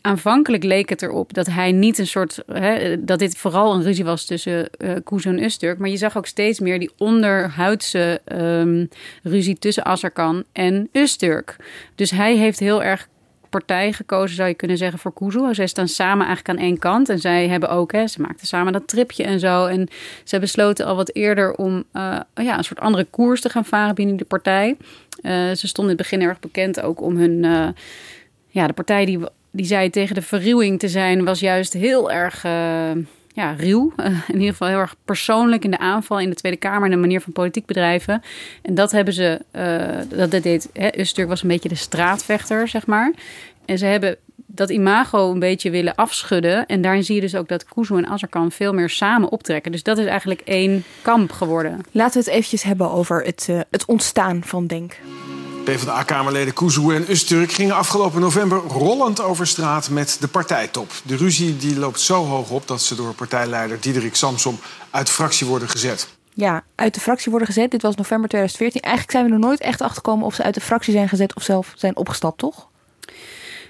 Aanvankelijk 0.00 0.64
leek 0.64 0.88
het 0.88 1.02
erop 1.02 1.34
dat 1.34 1.46
hij 1.46 1.72
niet 1.72 1.98
een 1.98 2.06
soort. 2.06 2.42
Hè, 2.46 3.04
dat 3.04 3.18
dit 3.18 3.36
vooral 3.36 3.74
een 3.74 3.82
ruzie 3.82 4.04
was 4.04 4.24
tussen 4.24 4.70
Kuzu 5.04 5.28
en 5.28 5.42
Usturk. 5.42 5.78
Maar 5.78 5.88
je 5.88 5.96
zag 5.96 6.16
ook 6.16 6.26
steeds 6.26 6.60
meer 6.60 6.78
die 6.78 6.90
onderhuidse 6.96 8.20
ehm, 8.24 8.86
ruzie 9.22 9.58
tussen 9.58 9.84
Azarkan 9.84 10.44
en 10.52 10.88
Usturk. 10.92 11.56
Dus 11.94 12.10
hij 12.10 12.36
heeft 12.36 12.58
heel 12.58 12.82
erg 12.82 13.08
partij 13.48 13.92
gekozen, 13.92 14.36
zou 14.36 14.48
je 14.48 14.54
kunnen 14.54 14.76
zeggen, 14.76 14.98
voor 14.98 15.12
Kuzu. 15.12 15.54
Zij 15.54 15.66
staan 15.66 15.88
samen 15.88 16.26
eigenlijk 16.26 16.58
aan 16.58 16.64
één 16.64 16.78
kant. 16.78 17.08
En 17.08 17.18
zij 17.18 17.48
hebben 17.48 17.70
ook, 17.70 17.92
hè, 17.92 18.06
ze 18.06 18.20
maakten 18.20 18.46
samen 18.46 18.72
dat 18.72 18.88
tripje 18.88 19.24
en 19.24 19.40
zo. 19.40 19.66
En 19.66 19.88
ze 20.24 20.38
besloten 20.38 20.86
al 20.86 20.96
wat 20.96 21.14
eerder 21.14 21.54
om 21.54 21.84
eh, 21.92 22.20
ja, 22.34 22.58
een 22.58 22.64
soort 22.64 22.80
andere 22.80 23.04
koers 23.04 23.40
te 23.40 23.48
gaan 23.48 23.64
varen 23.64 23.94
binnen 23.94 24.16
de 24.16 24.24
partij. 24.24 24.76
Eh, 25.20 25.32
ze 25.32 25.68
stonden 25.68 25.92
in 25.92 25.98
het 25.98 26.10
begin 26.10 26.28
erg 26.28 26.40
bekend 26.40 26.80
ook 26.80 27.00
om 27.00 27.16
hun. 27.16 27.42
ja, 28.48 28.66
de 28.66 28.72
partij 28.72 29.04
die, 29.04 29.18
die 29.58 29.66
zei 29.66 29.90
tegen 29.90 30.14
de 30.14 30.22
verruwing 30.22 30.78
te 30.78 30.88
zijn, 30.88 31.24
was 31.24 31.40
juist 31.40 31.72
heel 31.72 32.10
erg. 32.10 32.44
eh, 32.44 32.90
ja, 33.38 33.54
ruw. 33.58 33.92
In 34.32 34.34
ieder 34.34 34.48
geval 34.48 34.68
heel 34.68 34.78
erg 34.78 34.96
persoonlijk 35.04 35.64
in 35.64 35.70
de 35.70 35.78
aanval 35.78 36.20
in 36.20 36.30
de 36.30 36.36
Tweede 36.36 36.58
Kamer 36.58 36.84
en 36.84 36.90
de 36.90 36.96
manier 36.96 37.20
van 37.20 37.32
politiek 37.32 37.66
bedrijven. 37.66 38.22
En 38.62 38.74
dat 38.74 38.92
hebben 38.92 39.14
ze, 39.14 39.40
eh, 39.50 40.28
dat, 40.30 40.42
deed, 40.42 40.70
hè, 40.72 41.26
was 41.26 41.42
een 41.42 41.48
beetje 41.48 41.68
de 41.68 41.74
straatvechter, 41.74 42.68
zeg 42.68 42.86
maar. 42.86 43.12
En 43.64 43.78
ze 43.78 43.86
hebben 43.86 44.16
dat 44.46 44.70
imago 44.70 45.30
een 45.30 45.38
beetje 45.38 45.70
willen 45.70 45.94
afschudden. 45.94 46.66
En 46.66 46.82
daarin 46.82 47.04
zie 47.04 47.14
je 47.14 47.20
dus 47.20 47.34
ook 47.34 47.48
dat 47.48 47.64
Kuzu 47.64 47.96
en 47.96 48.06
Azarkan 48.06 48.52
veel 48.52 48.72
meer 48.72 48.90
samen 48.90 49.30
optrekken. 49.30 49.72
Dus 49.72 49.82
dat 49.82 49.98
is 49.98 50.06
eigenlijk 50.06 50.40
één 50.40 50.84
kamp 51.02 51.32
geworden. 51.32 51.80
Laten 51.92 52.20
we 52.20 52.26
het 52.26 52.34
eventjes 52.34 52.62
hebben 52.62 52.90
over 52.90 53.24
het, 53.24 53.46
eh, 53.50 53.60
het 53.70 53.84
ontstaan 53.84 54.42
van 54.44 54.66
Denk. 54.66 54.96
PvdA-kamerleden 55.68 56.54
Kuzu 56.54 56.94
en 56.94 57.10
Usturk 57.10 57.52
gingen 57.52 57.74
afgelopen 57.74 58.20
november 58.20 58.58
rollend 58.58 59.20
over 59.20 59.46
straat 59.46 59.90
met 59.90 60.16
de 60.20 60.28
partijtop. 60.28 60.90
De 61.04 61.16
ruzie 61.16 61.56
die 61.56 61.78
loopt 61.78 62.00
zo 62.00 62.24
hoog 62.24 62.50
op 62.50 62.68
dat 62.68 62.82
ze 62.82 62.94
door 62.94 63.14
partijleider 63.14 63.80
Diederik 63.80 64.14
Samsom 64.14 64.58
uit 64.90 65.06
de 65.06 65.12
fractie 65.12 65.46
worden 65.46 65.68
gezet. 65.68 66.08
Ja, 66.34 66.64
uit 66.74 66.94
de 66.94 67.00
fractie 67.00 67.30
worden 67.30 67.48
gezet. 67.48 67.70
Dit 67.70 67.82
was 67.82 67.94
november 67.94 68.28
2014. 68.28 68.80
Eigenlijk 68.80 69.12
zijn 69.12 69.26
we 69.26 69.32
er 69.32 69.48
nooit 69.48 69.60
echt 69.60 69.80
achter 69.80 69.96
gekomen 69.96 70.26
of 70.26 70.34
ze 70.34 70.42
uit 70.42 70.54
de 70.54 70.60
fractie 70.60 70.92
zijn 70.92 71.08
gezet 71.08 71.34
of 71.34 71.42
zelf 71.42 71.72
zijn 71.76 71.96
opgestapt, 71.96 72.38
toch? 72.38 72.68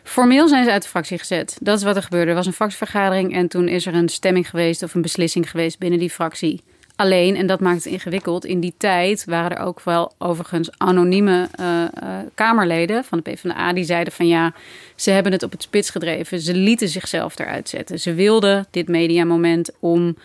Formeel 0.05 0.49
zijn 0.49 0.65
ze 0.65 0.71
uit 0.71 0.83
de 0.83 0.89
fractie 0.89 1.19
gezet. 1.19 1.57
Dat 1.61 1.79
is 1.79 1.85
wat 1.85 1.97
er 1.97 2.03
gebeurde. 2.03 2.31
Er 2.31 2.37
was 2.37 2.47
een 2.47 2.53
fractievergadering 2.53 3.35
en 3.35 3.49
toen 3.49 3.69
is 3.69 3.87
er 3.87 3.95
een 3.95 4.09
stemming 4.09 4.51
geweest 4.51 4.83
of 4.83 4.95
een 4.95 5.03
beslissing 5.03 5.51
geweest 5.51 5.79
binnen 5.79 5.99
die 5.99 6.11
fractie. 6.11 6.63
Alleen, 6.99 7.37
en 7.37 7.47
dat 7.47 7.61
maakt 7.61 7.85
het 7.85 7.93
ingewikkeld, 7.93 8.45
in 8.45 8.61
die 8.61 8.75
tijd 8.77 9.25
waren 9.25 9.57
er 9.57 9.65
ook 9.65 9.81
wel 9.81 10.13
overigens 10.19 10.71
anonieme 10.77 11.49
eh, 11.55 11.83
eh, 11.83 11.91
Kamerleden 12.35 13.05
van 13.05 13.21
de 13.23 13.31
PvdA 13.31 13.73
die 13.73 13.85
zeiden 13.85 14.13
van 14.13 14.27
ja, 14.27 14.53
ze 14.95 15.11
hebben 15.11 15.33
het 15.33 15.43
op 15.43 15.51
het 15.51 15.63
spits 15.63 15.91
gedreven. 15.91 16.41
Ze 16.41 16.55
lieten 16.55 16.89
zichzelf 16.89 17.39
eruit 17.39 17.69
zetten. 17.69 18.01
Ze 18.01 18.15
wilden 18.15 18.67
dit 18.71 18.89
mediamoment 18.89 19.71
om 19.79 20.17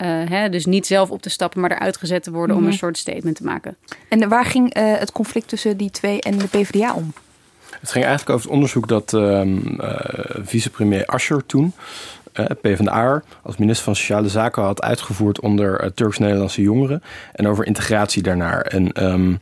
eh, 0.00 0.08
hè, 0.08 0.48
dus 0.48 0.66
niet 0.66 0.86
zelf 0.86 1.10
op 1.10 1.22
te 1.22 1.30
stappen, 1.30 1.60
maar 1.60 1.70
eruit 1.70 1.96
gezet 1.96 2.22
te 2.22 2.30
worden 2.30 2.56
om 2.56 2.66
een 2.66 2.72
soort 2.72 2.98
statement 2.98 3.36
te 3.36 3.44
maken. 3.44 3.76
En 4.08 4.28
waar 4.28 4.44
ging 4.44 4.74
eh, 4.74 4.98
het 4.98 5.12
conflict 5.12 5.48
tussen 5.48 5.76
die 5.76 5.90
twee 5.90 6.20
en 6.20 6.38
de 6.38 6.46
PvdA 6.46 6.94
om? 6.94 7.12
Het 7.80 7.90
ging 7.90 8.04
eigenlijk 8.04 8.34
over 8.34 8.44
het 8.44 8.54
onderzoek 8.54 8.88
dat 8.88 9.14
ehm 9.14 9.80
eh, 9.80 10.44
vicepremier 10.44 11.06
Asscher 11.06 11.46
toen, 11.46 11.72
PvdA, 12.60 13.22
als 13.42 13.56
minister 13.56 13.84
van 13.84 13.96
Sociale 13.96 14.28
Zaken 14.28 14.62
had 14.62 14.82
uitgevoerd 14.82 15.40
onder 15.40 15.80
eh, 15.80 15.90
Turks-Nederlandse 15.94 16.62
jongeren. 16.62 17.02
En 17.32 17.48
over 17.48 17.66
integratie 17.66 18.22
daarnaar. 18.22 18.60
En 18.60 18.92
ehm, 18.92 19.34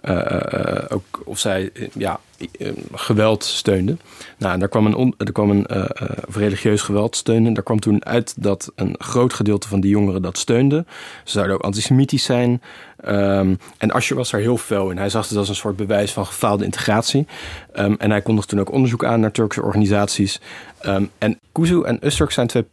eh, 0.00 0.52
eh, 0.52 0.84
ook 0.88 1.22
of 1.24 1.38
zij 1.38 1.70
eh, 1.74 1.88
ja, 1.94 2.20
eh, 2.58 2.68
geweld 2.94 3.44
steunde. 3.44 3.96
Nou, 4.38 4.52
en 4.52 4.58
daar 4.58 4.68
kwam 4.68 4.86
een, 4.86 4.94
on- 4.94 5.14
er 5.18 5.32
kwam 5.32 5.50
een 5.50 5.66
eh, 5.66 5.78
eh, 5.94 6.08
religieus 6.30 6.82
geweld 6.82 7.16
steunde. 7.16 7.52
Daar 7.52 7.62
kwam 7.62 7.80
toen 7.80 8.04
uit 8.04 8.34
dat 8.42 8.72
een 8.74 8.94
groot 8.98 9.32
gedeelte 9.32 9.68
van 9.68 9.80
die 9.80 9.90
jongeren 9.90 10.22
dat 10.22 10.38
steunde. 10.38 10.84
Ze 11.24 11.32
zouden 11.32 11.54
ook 11.56 11.62
antisemitisch 11.62 12.24
zijn. 12.24 12.62
Ehm, 13.06 13.54
en 13.78 13.90
Asscher 13.90 14.16
was 14.16 14.30
daar 14.30 14.40
heel 14.40 14.56
fel 14.56 14.90
in. 14.90 14.98
Hij 14.98 15.08
zag 15.08 15.28
het 15.28 15.38
als 15.38 15.48
een 15.48 15.54
soort 15.54 15.76
bewijs 15.76 16.12
van 16.12 16.26
gefaalde 16.26 16.64
integratie. 16.64 17.26
Ehm, 17.72 17.94
en 17.98 18.10
hij 18.10 18.22
kondigde 18.22 18.50
toen 18.50 18.60
ook 18.60 18.72
onderzoek 18.72 19.04
aan 19.04 19.20
naar 19.20 19.32
Turkse 19.32 19.62
organisaties. 19.62 20.40
Ehm, 20.78 21.04
en 21.18 21.38
Kuzu 21.52 21.82
en 21.82 22.06
Usturk 22.06 22.30
zijn 22.30 22.46
twee 22.46 22.64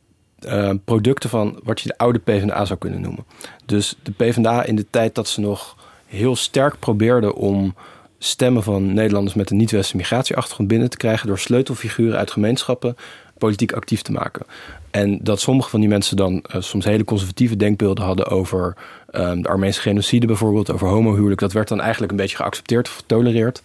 producten 0.86 1.30
van 1.30 1.60
wat 1.63 1.82
je 1.82 1.88
de 1.88 1.98
oude 1.98 2.20
PvdA 2.20 2.66
zou 2.66 2.80
kunnen 2.80 3.02
noemen. 3.02 3.25
Dus 3.66 3.96
de 4.04 4.12
PvdA 4.12 4.63
in 4.63 4.75
de 4.75 4.86
tijd 4.90 5.16
dat 5.16 5.28
ze 5.28 5.42
nog 5.42 5.75
heel 6.06 6.36
sterk 6.36 6.80
probeerden 6.80 7.36
om 7.36 7.75
stemmen 8.18 8.63
van 8.63 8.94
Nederlanders 8.94 9.36
met 9.36 9.50
een 9.50 9.58
niet-westerse 9.58 9.98
migratieachtergrond 9.98 10.70
binnen 10.70 10.90
te 10.90 10.98
krijgen 10.98 11.28
door 11.28 11.40
sleutelfiguren 11.40 12.18
uit 12.18 12.32
gemeenschappen 12.32 12.96
politiek 13.45 13.73
actief 13.73 14.01
te 14.01 14.12
maken. 14.12 14.45
En 14.91 15.19
dat 15.21 15.39
sommige 15.39 15.69
van 15.69 15.79
die 15.79 15.89
mensen 15.89 16.17
dan 16.17 16.41
eh, 16.41 16.62
soms 16.62 16.85
hele 16.85 17.03
conservatieve 17.03 17.55
denkbeelden 17.55 18.03
hadden 18.03 18.27
over 18.27 18.75
ehm, 19.12 19.41
de 19.41 19.47
Armeense 19.47 19.81
genocide 19.81 20.27
bijvoorbeeld, 20.27 20.71
over 20.71 20.88
homohuwelijk. 20.88 21.39
Dat 21.39 21.53
werd 21.53 21.67
dan 21.67 21.81
eigenlijk 21.81 22.12
een 22.12 22.17
beetje 22.17 22.35
geaccepteerd 22.35 22.88
of 22.88 22.95
getolereerd. 22.95 23.62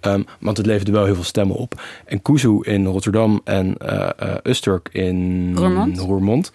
Ehm, 0.00 0.22
want 0.40 0.56
het 0.56 0.66
leverde 0.66 0.92
wel 0.92 1.04
heel 1.04 1.14
veel 1.14 1.24
stemmen 1.24 1.56
op. 1.56 1.82
En 2.04 2.22
Kuzu 2.22 2.58
in 2.60 2.86
Rotterdam 2.86 3.40
en 3.44 3.76
Usturk 4.42 4.88
in 4.92 5.52
Roermond. 5.56 5.98
Roermond, 5.98 6.52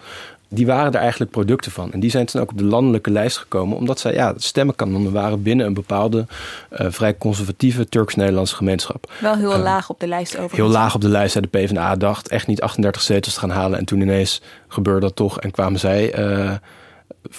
die 0.48 0.66
waren 0.66 0.92
er 0.92 1.00
eigenlijk 1.00 1.30
producten 1.30 1.72
van. 1.72 1.92
En 1.92 2.00
die 2.00 2.10
zijn 2.10 2.26
toen 2.26 2.40
ook 2.40 2.50
op 2.50 2.58
de 2.58 2.64
landelijke 2.64 3.10
lijst 3.10 3.36
gekomen, 3.36 3.76
omdat 3.76 4.00
zij 4.00 4.14
ja, 4.14 4.34
stemmenkanonnen 4.36 5.12
waren 5.12 5.42
binnen 5.42 5.66
een 5.66 5.74
bepaalde 5.74 6.26
eh, 6.70 6.86
vrij 6.90 7.18
conservatieve 7.18 7.88
Turks-Nederlandse 7.88 8.56
gemeenschap. 8.56 9.12
Wel 9.20 9.36
heel 9.36 9.52
Eh, 9.52 9.62
laag 9.62 9.90
op 9.90 10.00
de 10.00 10.06
lijst 10.06 10.38
over. 10.38 10.56
Heel 10.56 10.68
laag 10.68 10.94
op 10.94 11.00
de 11.00 11.08
lijst. 11.08 11.34
De 11.34 11.46
PvdA 11.46 11.96
dacht 11.96 12.28
echt 12.28 12.46
niet 12.46 12.60
38 12.60 13.02
zetels 13.02 13.34
te 13.34 13.40
gaan 13.40 13.50
halen. 13.50 13.78
En 13.78 13.84
toen 13.84 14.00
ineens 14.00 14.42
gebeurde 14.68 15.00
dat 15.00 15.16
toch 15.16 15.40
en 15.40 15.50
kwamen 15.50 15.80
zij 15.80 16.12
eh, 16.12 16.52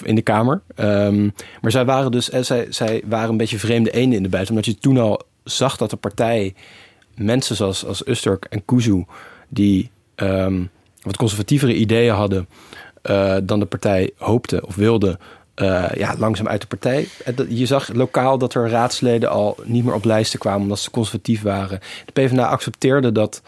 in 0.02 0.14
de 0.14 0.22
Kamer. 0.22 0.60
Ehm, 0.74 1.28
maar 1.60 1.70
zij 1.70 1.84
waren 1.84 2.10
dus 2.10 2.30
eh, 2.30 2.42
zij, 2.42 2.66
zij 2.68 3.02
waren 3.04 3.30
een 3.30 3.36
beetje 3.36 3.58
vreemde 3.58 3.90
eenden 3.90 4.16
in 4.16 4.22
de 4.22 4.28
bijt. 4.28 4.50
Omdat 4.50 4.64
je 4.64 4.78
toen 4.78 4.98
al 4.98 5.22
zag 5.44 5.76
dat 5.76 5.90
de 5.90 5.96
partij 5.96 6.54
mensen 7.14 7.56
zoals 7.56 7.84
als 7.84 8.06
Usturk 8.06 8.44
en 8.44 8.64
Kuzu... 8.64 9.04
die 9.48 9.90
ehm, 10.14 10.62
wat 11.02 11.16
conservatievere 11.16 11.74
ideeën 11.74 12.14
hadden 12.14 12.48
eh, 13.02 13.36
dan 13.42 13.60
de 13.60 13.66
partij 13.66 14.10
hoopte 14.16 14.66
of 14.66 14.74
wilde... 14.74 15.18
eh, 15.54 15.84
ja, 15.94 16.14
langzaam 16.18 16.48
uit 16.48 16.60
de 16.60 16.66
partij. 16.66 17.08
Dat- 17.34 17.46
Je 17.48 17.66
zag 17.66 17.92
lokaal 17.92 18.38
dat 18.38 18.54
er 18.54 18.68
raadsleden 18.68 19.30
al 19.30 19.56
niet 19.64 19.84
meer 19.84 19.94
op 19.94 20.04
lijsten 20.04 20.38
kwamen 20.38 20.60
omdat 20.62 20.78
ze 20.78 20.90
conservatief 20.90 21.42
waren. 21.42 21.80
De 22.04 22.12
PvdA 22.12 22.46
accepteerde 22.46 23.12
dat 23.12 23.42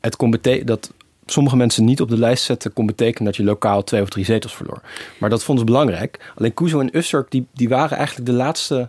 het 0.00 0.16
dat 0.64 0.92
sommige 1.26 1.56
mensen 1.56 1.84
niet 1.84 2.00
op 2.00 2.08
de 2.08 2.18
lijst 2.18 2.44
zetten, 2.44 2.72
kon 2.72 2.86
betekenen 2.86 3.24
dat 3.24 3.36
je 3.36 3.44
lokaal 3.44 3.84
twee 3.84 4.02
of 4.02 4.08
drie 4.08 4.24
zetels 4.24 4.54
verloor. 4.54 4.80
Maar 5.18 5.30
dat 5.30 5.44
vonden 5.44 5.66
ze 5.66 5.72
belangrijk. 5.72 6.32
Alleen 6.36 6.54
Kuzo 6.54 6.80
en 6.80 6.96
Usturk, 6.96 7.30
die, 7.30 7.46
die 7.52 7.68
waren 7.68 7.96
eigenlijk 7.96 8.26
de 8.26 8.32
laatste 8.36 8.88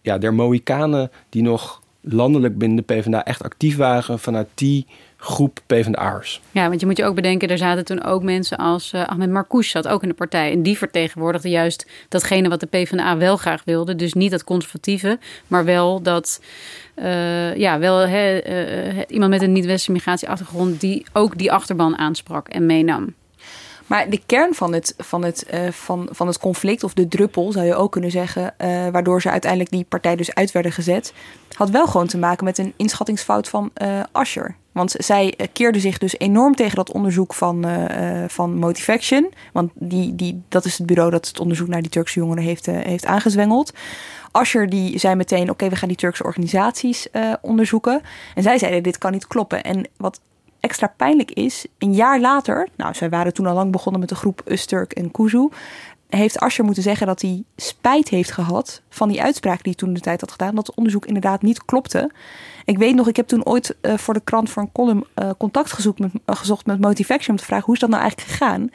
ja, 0.00 0.18
der 0.18 0.34
Mohikanen 0.34 1.10
die 1.28 1.42
nog 1.42 1.82
landelijk 2.00 2.58
binnen 2.58 2.76
de 2.86 2.94
PvdA 2.94 3.24
echt 3.24 3.42
actief 3.42 3.76
waren 3.76 4.18
vanuit 4.18 4.48
die 4.54 4.86
groep 5.24 5.60
PvdA'ers. 5.66 6.40
Ja, 6.50 6.68
want 6.68 6.80
je 6.80 6.86
moet 6.86 6.96
je 6.96 7.04
ook 7.04 7.14
bedenken, 7.14 7.48
er 7.48 7.58
zaten 7.58 7.84
toen 7.84 8.04
ook 8.04 8.22
mensen 8.22 8.58
als 8.58 8.92
uh, 8.92 9.04
Ahmed 9.04 9.30
Marcouch 9.30 9.64
zat 9.64 9.88
ook 9.88 10.02
in 10.02 10.08
de 10.08 10.14
partij. 10.14 10.52
En 10.52 10.62
die 10.62 10.78
vertegenwoordigde 10.78 11.48
juist 11.48 11.86
datgene 12.08 12.48
wat 12.48 12.60
de 12.60 12.66
PvdA 12.66 13.16
wel 13.16 13.36
graag 13.36 13.62
wilde. 13.64 13.96
Dus 13.96 14.12
niet 14.12 14.30
dat 14.30 14.44
conservatieve, 14.44 15.18
maar 15.46 15.64
wel 15.64 16.02
dat... 16.02 16.40
Uh, 16.96 17.56
ja, 17.56 17.78
wel 17.78 17.98
he, 17.98 18.48
uh, 18.96 19.02
iemand 19.08 19.30
met 19.30 19.42
een 19.42 19.52
niet-westerse 19.52 19.92
migratieachtergrond... 19.92 20.80
die 20.80 21.06
ook 21.12 21.38
die 21.38 21.52
achterban 21.52 21.98
aansprak 21.98 22.48
en 22.48 22.66
meenam. 22.66 23.14
Maar 23.86 24.10
de 24.10 24.20
kern 24.26 24.54
van 24.54 24.72
het, 24.72 24.94
van, 24.98 25.24
het, 25.24 25.46
uh, 25.54 25.70
van, 25.70 26.08
van 26.10 26.26
het 26.26 26.38
conflict, 26.38 26.84
of 26.84 26.94
de 26.94 27.08
druppel 27.08 27.52
zou 27.52 27.66
je 27.66 27.74
ook 27.74 27.92
kunnen 27.92 28.10
zeggen, 28.10 28.54
uh, 28.58 28.88
waardoor 28.88 29.20
ze 29.20 29.30
uiteindelijk 29.30 29.70
die 29.70 29.86
partij 29.88 30.16
dus 30.16 30.34
uit 30.34 30.52
werden 30.52 30.72
gezet, 30.72 31.12
had 31.56 31.70
wel 31.70 31.86
gewoon 31.86 32.06
te 32.06 32.18
maken 32.18 32.44
met 32.44 32.58
een 32.58 32.72
inschattingsfout 32.76 33.48
van 33.48 33.70
uh, 33.82 34.00
Asher. 34.12 34.56
Want 34.74 34.94
zij 34.98 35.34
keerde 35.52 35.80
zich 35.80 35.98
dus 35.98 36.18
enorm 36.18 36.54
tegen 36.54 36.76
dat 36.76 36.92
onderzoek 36.92 37.34
van, 37.34 37.66
van 38.28 38.54
Motivaction. 38.54 39.32
Want 39.52 39.70
die, 39.74 40.14
die, 40.14 40.42
dat 40.48 40.64
is 40.64 40.78
het 40.78 40.86
bureau 40.86 41.10
dat 41.10 41.26
het 41.26 41.40
onderzoek 41.40 41.68
naar 41.68 41.82
die 41.82 41.90
Turkse 41.90 42.18
jongeren 42.18 42.44
heeft, 42.44 42.66
heeft 42.66 43.06
aangezwengeld. 43.06 43.72
Asher 44.30 44.68
die 44.70 44.98
zei 44.98 45.14
meteen: 45.14 45.50
Oké, 45.50 45.68
we 45.68 45.76
gaan 45.76 45.88
die 45.88 45.96
Turkse 45.96 46.24
organisaties 46.24 47.06
onderzoeken. 47.40 48.02
En 48.34 48.42
zij 48.42 48.58
zeiden: 48.58 48.82
Dit 48.82 48.98
kan 48.98 49.12
niet 49.12 49.26
kloppen. 49.26 49.62
En 49.62 49.88
wat 49.96 50.20
extra 50.64 50.92
pijnlijk 50.96 51.30
is, 51.30 51.66
een 51.78 51.94
jaar 51.94 52.20
later, 52.20 52.68
nou, 52.76 52.94
zij 52.94 53.08
waren 53.08 53.34
toen 53.34 53.46
al 53.46 53.54
lang 53.54 53.72
begonnen 53.72 54.00
met 54.00 54.08
de 54.08 54.14
groep 54.14 54.42
Usturk 54.44 54.92
en 54.92 55.10
Kuzu, 55.10 55.48
heeft 56.16 56.38
Asher 56.38 56.64
moeten 56.64 56.82
zeggen 56.82 57.06
dat 57.06 57.20
hij 57.20 57.42
spijt 57.56 58.08
heeft 58.08 58.30
gehad 58.30 58.82
van 58.88 59.08
die 59.08 59.22
uitspraak 59.22 59.62
die 59.62 59.72
hij 59.72 59.74
toen 59.74 59.94
de 59.94 60.00
tijd 60.00 60.20
had 60.20 60.30
gedaan, 60.30 60.54
dat 60.54 60.66
het 60.66 60.76
onderzoek 60.76 61.06
inderdaad 61.06 61.42
niet 61.42 61.64
klopte. 61.64 62.10
Ik 62.64 62.78
weet 62.78 62.94
nog, 62.94 63.08
ik 63.08 63.16
heb 63.16 63.26
toen 63.26 63.44
ooit 63.44 63.76
uh, 63.82 63.96
voor 63.96 64.14
de 64.14 64.20
krant 64.24 64.50
voor 64.50 64.62
een 64.62 64.72
column 64.72 65.04
uh, 65.14 65.30
contact 65.38 65.72
gezocht 65.72 65.98
met, 65.98 66.10
uh, 66.14 66.36
gezocht 66.36 66.66
met 66.66 66.80
Motivation 66.80 67.28
om 67.28 67.36
te 67.36 67.44
vragen 67.44 67.64
hoe 67.64 67.74
is 67.74 67.80
dat 67.80 67.90
nou 67.90 68.02
eigenlijk 68.02 68.30
gegaan. 68.30 68.70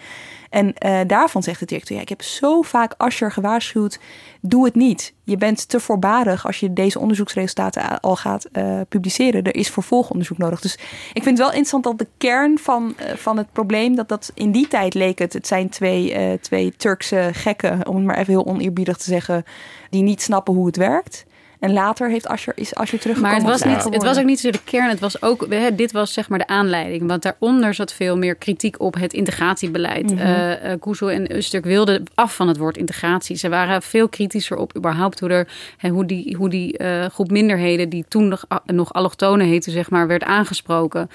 En 0.49 0.73
uh, 0.85 0.99
daarvan 1.07 1.43
zegt 1.43 1.59
de 1.59 1.65
directeur, 1.65 1.95
ja, 1.95 2.03
ik 2.03 2.09
heb 2.09 2.21
zo 2.21 2.61
vaak 2.61 2.93
Asher 2.97 3.31
gewaarschuwd, 3.31 3.99
doe 4.41 4.65
het 4.65 4.75
niet. 4.75 5.13
Je 5.23 5.37
bent 5.37 5.69
te 5.69 5.79
voorbarig 5.79 6.45
als 6.45 6.59
je 6.59 6.73
deze 6.73 6.99
onderzoeksresultaten 6.99 7.99
al 7.99 8.15
gaat 8.15 8.45
uh, 8.51 8.81
publiceren. 8.89 9.43
Er 9.43 9.55
is 9.55 9.69
vervolgonderzoek 9.69 10.37
nodig. 10.37 10.61
Dus 10.61 10.73
ik 11.13 11.23
vind 11.23 11.25
het 11.25 11.37
wel 11.37 11.47
interessant 11.47 11.83
dat 11.83 11.97
de 11.97 12.07
kern 12.17 12.57
van, 12.57 12.95
uh, 12.99 13.15
van 13.15 13.37
het 13.37 13.51
probleem, 13.51 13.95
dat 13.95 14.07
dat 14.07 14.31
in 14.33 14.51
die 14.51 14.67
tijd 14.67 14.93
leek 14.93 15.19
het, 15.19 15.33
het 15.33 15.47
zijn 15.47 15.69
twee, 15.69 16.39
twee 16.39 16.73
Turkse 16.77 17.29
gekken, 17.33 17.87
om 17.87 17.95
het 17.95 18.05
maar 18.05 18.17
even 18.17 18.33
heel 18.33 18.45
oneerbiedig 18.45 18.97
te 18.97 19.03
zeggen, 19.03 19.43
die 19.89 20.03
niet 20.03 20.21
snappen 20.21 20.53
hoe 20.53 20.65
het 20.65 20.77
werkt. 20.77 21.25
En 21.59 21.73
later 21.73 22.09
heeft 22.09 22.27
Asher, 22.27 22.53
is 22.55 22.75
Asher 22.75 22.99
teruggekomen. 22.99 23.41
Maar 23.43 23.51
het 23.51 23.63
was, 23.63 23.73
niet, 23.73 23.93
het 23.93 24.03
was 24.03 24.17
ook 24.17 24.25
niet 24.25 24.39
zo 24.39 24.51
de 24.51 24.59
kern. 24.63 24.89
Het 24.89 24.99
was 24.99 25.21
ook, 25.21 25.45
hè, 25.49 25.75
dit 25.75 25.91
was 25.91 26.13
zeg 26.13 26.29
maar 26.29 26.39
de 26.39 26.47
aanleiding. 26.47 27.07
Want 27.07 27.21
daaronder 27.21 27.73
zat 27.73 27.93
veel 27.93 28.17
meer 28.17 28.35
kritiek 28.35 28.79
op 28.79 28.93
het 28.93 29.13
integratiebeleid. 29.13 30.11
Mm 30.11 30.17
-hmm. 30.17 31.07
uh, 31.07 31.13
en 31.13 31.35
Usturk 31.35 31.63
wilden 31.65 32.03
af 32.15 32.35
van 32.35 32.47
het 32.47 32.57
woord 32.57 32.77
integratie. 32.77 33.35
Ze 33.35 33.49
waren 33.49 33.81
veel 33.81 34.09
kritischer 34.09 34.57
op 34.57 34.75
überhaupt 34.77 35.19
hoe, 35.19 35.29
er, 35.29 35.47
hè, 35.77 35.89
hoe 35.89 36.05
die, 36.05 36.35
hoe 36.35 36.49
die 36.49 36.79
uh, 36.81 37.05
groep 37.05 37.31
minderheden... 37.31 37.89
die 37.89 38.05
toen 38.07 38.27
nog, 38.27 38.45
nog 38.65 38.93
allochtonen 38.93 39.47
heette, 39.47 39.71
zeg 39.71 39.89
maar, 39.89 40.07
werd 40.07 40.23
aangesproken. 40.23 41.09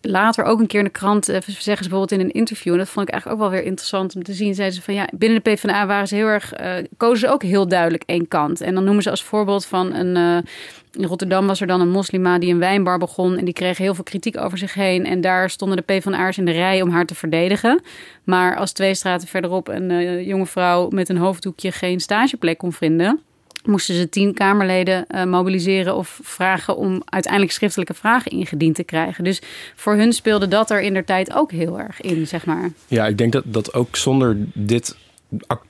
Later 0.00 0.44
ook 0.44 0.60
een 0.60 0.66
keer 0.66 0.78
in 0.78 0.84
de 0.84 0.90
krant 0.90 1.28
uh, 1.28 1.36
zeggen 1.40 1.62
ze 1.84 1.90
bijvoorbeeld 1.90 2.12
in 2.12 2.20
een 2.20 2.32
interview... 2.32 2.72
en 2.72 2.78
dat 2.78 2.88
vond 2.88 3.06
ik 3.06 3.12
eigenlijk 3.12 3.42
ook 3.42 3.48
wel 3.50 3.58
weer 3.58 3.68
interessant 3.68 4.16
om 4.16 4.22
te 4.22 4.32
zien... 4.32 4.54
zeiden 4.54 4.76
ze 4.76 4.82
van 4.82 4.94
ja, 4.94 5.08
binnen 5.12 5.42
de 5.42 5.50
PvdA 5.50 5.86
waren 5.86 6.08
ze 6.08 6.14
heel 6.14 6.26
erg... 6.26 6.52
kozen 6.96 7.18
ze 7.18 7.32
ook 7.32 7.42
heel 7.42 7.68
duidelijk 7.68 8.02
één 8.06 8.28
kant. 8.28 8.60
En 8.60 8.74
dan 8.74 8.84
noemen 8.84 9.02
ze 9.02 9.10
als 9.10 9.22
voorbeeld 9.22 9.42
voorbeeld 9.44 9.66
van 9.66 9.94
een. 9.94 10.16
Uh, 10.16 10.52
in 10.92 11.04
Rotterdam 11.04 11.46
was 11.46 11.60
er 11.60 11.66
dan 11.66 11.80
een 11.80 11.90
moslima 11.90 12.38
die 12.38 12.52
een 12.52 12.58
wijnbar 12.58 12.98
begon. 12.98 13.36
En 13.36 13.44
die 13.44 13.54
kreeg 13.54 13.78
heel 13.78 13.94
veel 13.94 14.04
kritiek 14.04 14.38
over 14.38 14.58
zich 14.58 14.74
heen. 14.74 15.06
En 15.06 15.20
daar 15.20 15.50
stonden 15.50 15.76
de 15.76 15.82
PvdA'ers 15.82 16.38
in 16.38 16.44
de 16.44 16.50
rij 16.50 16.82
om 16.82 16.90
haar 16.90 17.06
te 17.06 17.14
verdedigen. 17.14 17.82
Maar 18.24 18.56
als 18.56 18.72
twee 18.72 18.94
straten 18.94 19.28
verderop 19.28 19.68
een 19.68 19.90
uh, 19.90 20.26
jonge 20.26 20.46
vrouw 20.46 20.88
met 20.88 21.08
een 21.08 21.16
hoofddoekje 21.16 21.72
geen 21.72 22.00
stageplek 22.00 22.58
kon 22.58 22.72
vinden 22.72 23.20
moesten 23.64 23.94
ze 23.94 24.08
tien 24.08 24.34
Kamerleden 24.34 25.04
uh, 25.08 25.24
mobiliseren 25.24 25.96
of 25.96 26.20
vragen 26.22 26.76
om 26.76 27.02
uiteindelijk 27.04 27.52
schriftelijke 27.52 27.94
vragen 27.94 28.30
ingediend 28.30 28.74
te 28.74 28.84
krijgen. 28.84 29.24
Dus 29.24 29.42
voor 29.74 29.94
hun 29.94 30.12
speelde 30.12 30.48
dat 30.48 30.70
er 30.70 30.80
in 30.80 31.04
tijd 31.04 31.34
ook 31.34 31.50
heel 31.50 31.80
erg 31.80 32.00
in, 32.00 32.26
zeg 32.26 32.46
maar. 32.46 32.70
Ja, 32.86 33.06
ik 33.06 33.18
denk 33.18 33.32
dat, 33.32 33.44
dat 33.46 33.74
ook 33.74 33.96
zonder 33.96 34.36
dit 34.54 34.96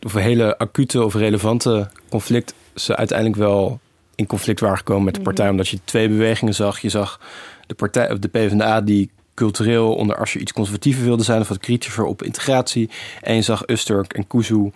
of 0.03 0.13
hele 0.13 0.59
acute 0.59 1.05
of 1.05 1.15
relevante 1.15 1.91
conflict 2.09 2.55
ze 2.75 2.97
uiteindelijk 2.97 3.39
wel 3.39 3.81
in 4.15 4.27
conflict 4.27 4.61
waren 4.61 4.77
gekomen 4.77 5.05
met 5.05 5.15
de 5.15 5.21
partij. 5.21 5.49
Omdat 5.49 5.69
je 5.69 5.79
twee 5.85 6.09
bewegingen 6.09 6.55
zag. 6.55 6.79
Je 6.79 6.89
zag 6.89 7.21
de, 7.67 7.75
partij, 7.75 8.13
of 8.13 8.19
de 8.19 8.29
PvdA 8.29 8.81
die 8.81 9.11
cultureel 9.35 9.95
onder 9.95 10.17
als 10.17 10.33
je 10.33 10.39
iets 10.39 10.53
conservatiever 10.53 11.05
wilde 11.05 11.23
zijn 11.23 11.41
of 11.41 11.49
wat 11.49 11.59
kritischer 11.59 12.05
op 12.05 12.23
integratie. 12.23 12.91
En 13.21 13.35
je 13.35 13.43
zag 13.43 13.63
Usturk 13.67 14.13
en 14.13 14.27
Kuzu 14.27 14.71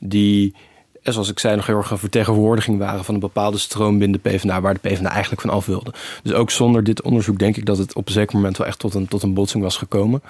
die, 0.00 0.54
zoals 1.02 1.30
ik 1.30 1.38
zei, 1.38 1.56
nog 1.56 1.66
heel 1.66 1.76
erg 1.76 1.90
een 1.90 1.98
vertegenwoordiging 1.98 2.78
waren 2.78 3.04
van 3.04 3.14
een 3.14 3.20
bepaalde 3.20 3.58
stroom 3.58 3.98
binnen 3.98 4.20
de 4.22 4.30
PvdA 4.30 4.60
waar 4.60 4.74
de 4.74 4.80
PvdA 4.80 5.10
eigenlijk 5.10 5.40
van 5.40 5.50
af 5.50 5.66
wilde. 5.66 5.92
Dus 6.22 6.32
ook 6.32 6.50
zonder 6.50 6.84
dit 6.84 7.02
onderzoek 7.02 7.38
denk 7.38 7.56
ik 7.56 7.66
dat 7.66 7.78
het 7.78 7.94
op 7.94 8.06
een 8.06 8.12
zeker 8.12 8.36
moment 8.36 8.56
wel 8.56 8.66
echt 8.66 8.78
tot 8.78 8.94
een, 8.94 9.08
tot 9.08 9.22
een 9.22 9.34
botsing 9.34 9.62
was 9.62 9.76
gekomen. 9.76 10.22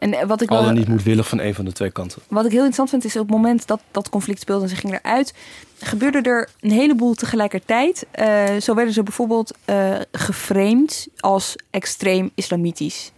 En 0.00 0.26
wat 0.26 0.40
ik 0.40 0.50
Al 0.50 0.64
dan 0.64 0.74
niet 0.74 0.88
moedwillig 0.88 1.28
van 1.28 1.40
een 1.40 1.54
van 1.54 1.64
de 1.64 1.72
twee 1.72 1.90
kanten. 1.90 2.22
Wat 2.28 2.44
ik 2.44 2.50
heel 2.50 2.64
interessant 2.64 2.90
vind 2.90 3.04
is 3.04 3.16
op 3.16 3.26
het 3.26 3.36
moment 3.36 3.66
dat 3.66 3.80
dat 3.90 4.08
conflict 4.08 4.40
speelde 4.40 4.62
en 4.62 4.68
ze 4.68 4.76
ging 4.76 4.98
eruit, 5.02 5.34
gebeurde 5.80 6.20
er 6.20 6.48
een 6.60 6.70
heleboel 6.70 7.14
tegelijkertijd. 7.14 8.06
Uh, 8.20 8.60
zo 8.60 8.74
werden 8.74 8.94
ze 8.94 9.02
bijvoorbeeld 9.02 9.54
uh, 9.66 9.94
geframed 10.12 11.08
als 11.16 11.56
extreem 11.70 12.30
islamitisch. 12.34 13.12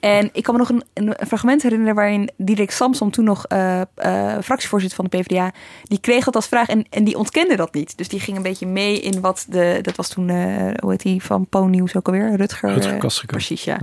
En 0.00 0.30
ik 0.32 0.42
kan 0.42 0.54
me 0.54 0.60
nog 0.60 0.68
een, 0.68 0.82
een 0.94 1.26
fragment 1.26 1.62
herinneren 1.62 1.94
waarin 1.94 2.30
Dirk 2.36 2.70
Samsom, 2.70 3.10
toen 3.10 3.24
nog 3.24 3.44
uh, 3.52 3.80
fractievoorzitter 4.42 4.96
van 4.96 5.06
de 5.10 5.18
PvdA, 5.18 5.52
die 5.82 6.00
kreeg 6.00 6.24
dat 6.24 6.36
als 6.36 6.46
vraag 6.46 6.68
en, 6.68 6.86
en 6.90 7.04
die 7.04 7.18
ontkende 7.18 7.56
dat 7.56 7.74
niet. 7.74 7.96
Dus 7.96 8.08
die 8.08 8.20
ging 8.20 8.36
een 8.36 8.42
beetje 8.42 8.66
mee 8.66 9.00
in 9.00 9.20
wat 9.20 9.46
de, 9.48 9.78
dat 9.82 9.96
was 9.96 10.08
toen, 10.08 10.30
hoe 10.80 10.90
heet 10.90 11.02
die, 11.02 11.22
van 11.22 11.46
Po 11.46 11.66
Nieuws 11.66 11.96
ook 11.96 12.06
alweer, 12.06 12.36
Rutger. 12.36 12.72
Rutger. 12.72 13.26
Precies, 13.26 13.64
ja. 13.64 13.78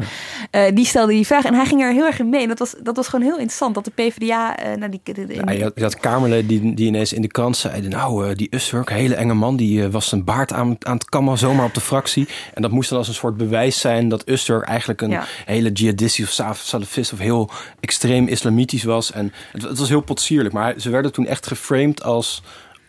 ja. 0.52 0.72
die 0.72 0.86
stelde 0.86 1.12
die 1.12 1.26
vraag 1.26 1.46
en 1.46 1.54
hij 1.54 1.66
ging 1.66 1.82
er 1.82 1.92
heel 1.92 2.06
erg 2.06 2.20
in 2.20 2.30
mee. 2.30 2.43
En 2.44 2.50
dat 2.50 2.60
was, 2.60 2.76
dat 2.84 2.96
was 2.96 3.08
gewoon 3.08 3.26
heel 3.26 3.38
interessant, 3.38 3.76
dat 3.76 3.86
de 3.86 3.92
PvdA... 3.92 4.56
nou, 4.76 4.90
die, 4.92 5.00
de, 5.04 5.26
de, 5.26 5.34
ja, 5.34 5.52
je, 5.52 5.64
had, 5.64 5.72
je 5.76 5.84
had 5.84 6.00
Kamerleden 6.00 6.48
die, 6.48 6.74
die 6.74 6.88
ineens 6.88 7.14
in 7.14 7.22
de 7.22 7.28
krant 7.28 7.58
zeiden, 7.58 7.90
nou, 7.90 8.36
die 8.36 8.48
Usturk, 8.52 8.90
een 8.90 8.96
hele 8.96 9.16
enge 9.16 9.34
man, 9.34 9.56
die 9.56 9.88
was 9.88 10.08
zijn 10.08 10.24
baard 10.24 10.54
aan, 10.54 10.76
aan 10.80 10.94
het 10.94 11.10
kammen, 11.10 11.38
zomaar 11.38 11.66
op 11.66 11.74
de 11.74 11.82
fractie. 11.82 12.28
En 12.54 12.62
dat 12.62 12.72
moest 12.72 12.90
dan 12.90 12.98
als 12.98 13.08
een 13.08 13.14
soort 13.14 13.38
bewijs 13.38 13.80
zijn 13.80 14.10
dat 14.10 14.30
Usturk 14.30 14.66
eigenlijk 14.66 15.02
een 15.02 15.10
ja. 15.10 15.26
hele 15.46 15.72
jihadistisch 15.72 16.40
of 16.42 16.56
salafist 16.58 17.14
of 17.14 17.20
heel 17.20 17.50
extreem 17.80 18.28
islamitisch 18.28 18.84
was. 18.84 19.12
En 19.12 19.34
het, 19.52 19.62
het, 19.62 19.80
was 19.80 19.90
heel 19.90 20.02
potsierlijk, 20.02 20.54
maar 20.54 20.74
ze 20.78 20.90
werden 20.90 21.12
toen 21.12 21.26
echt 21.26 21.48
geframed 21.48 22.04
als 22.04 22.44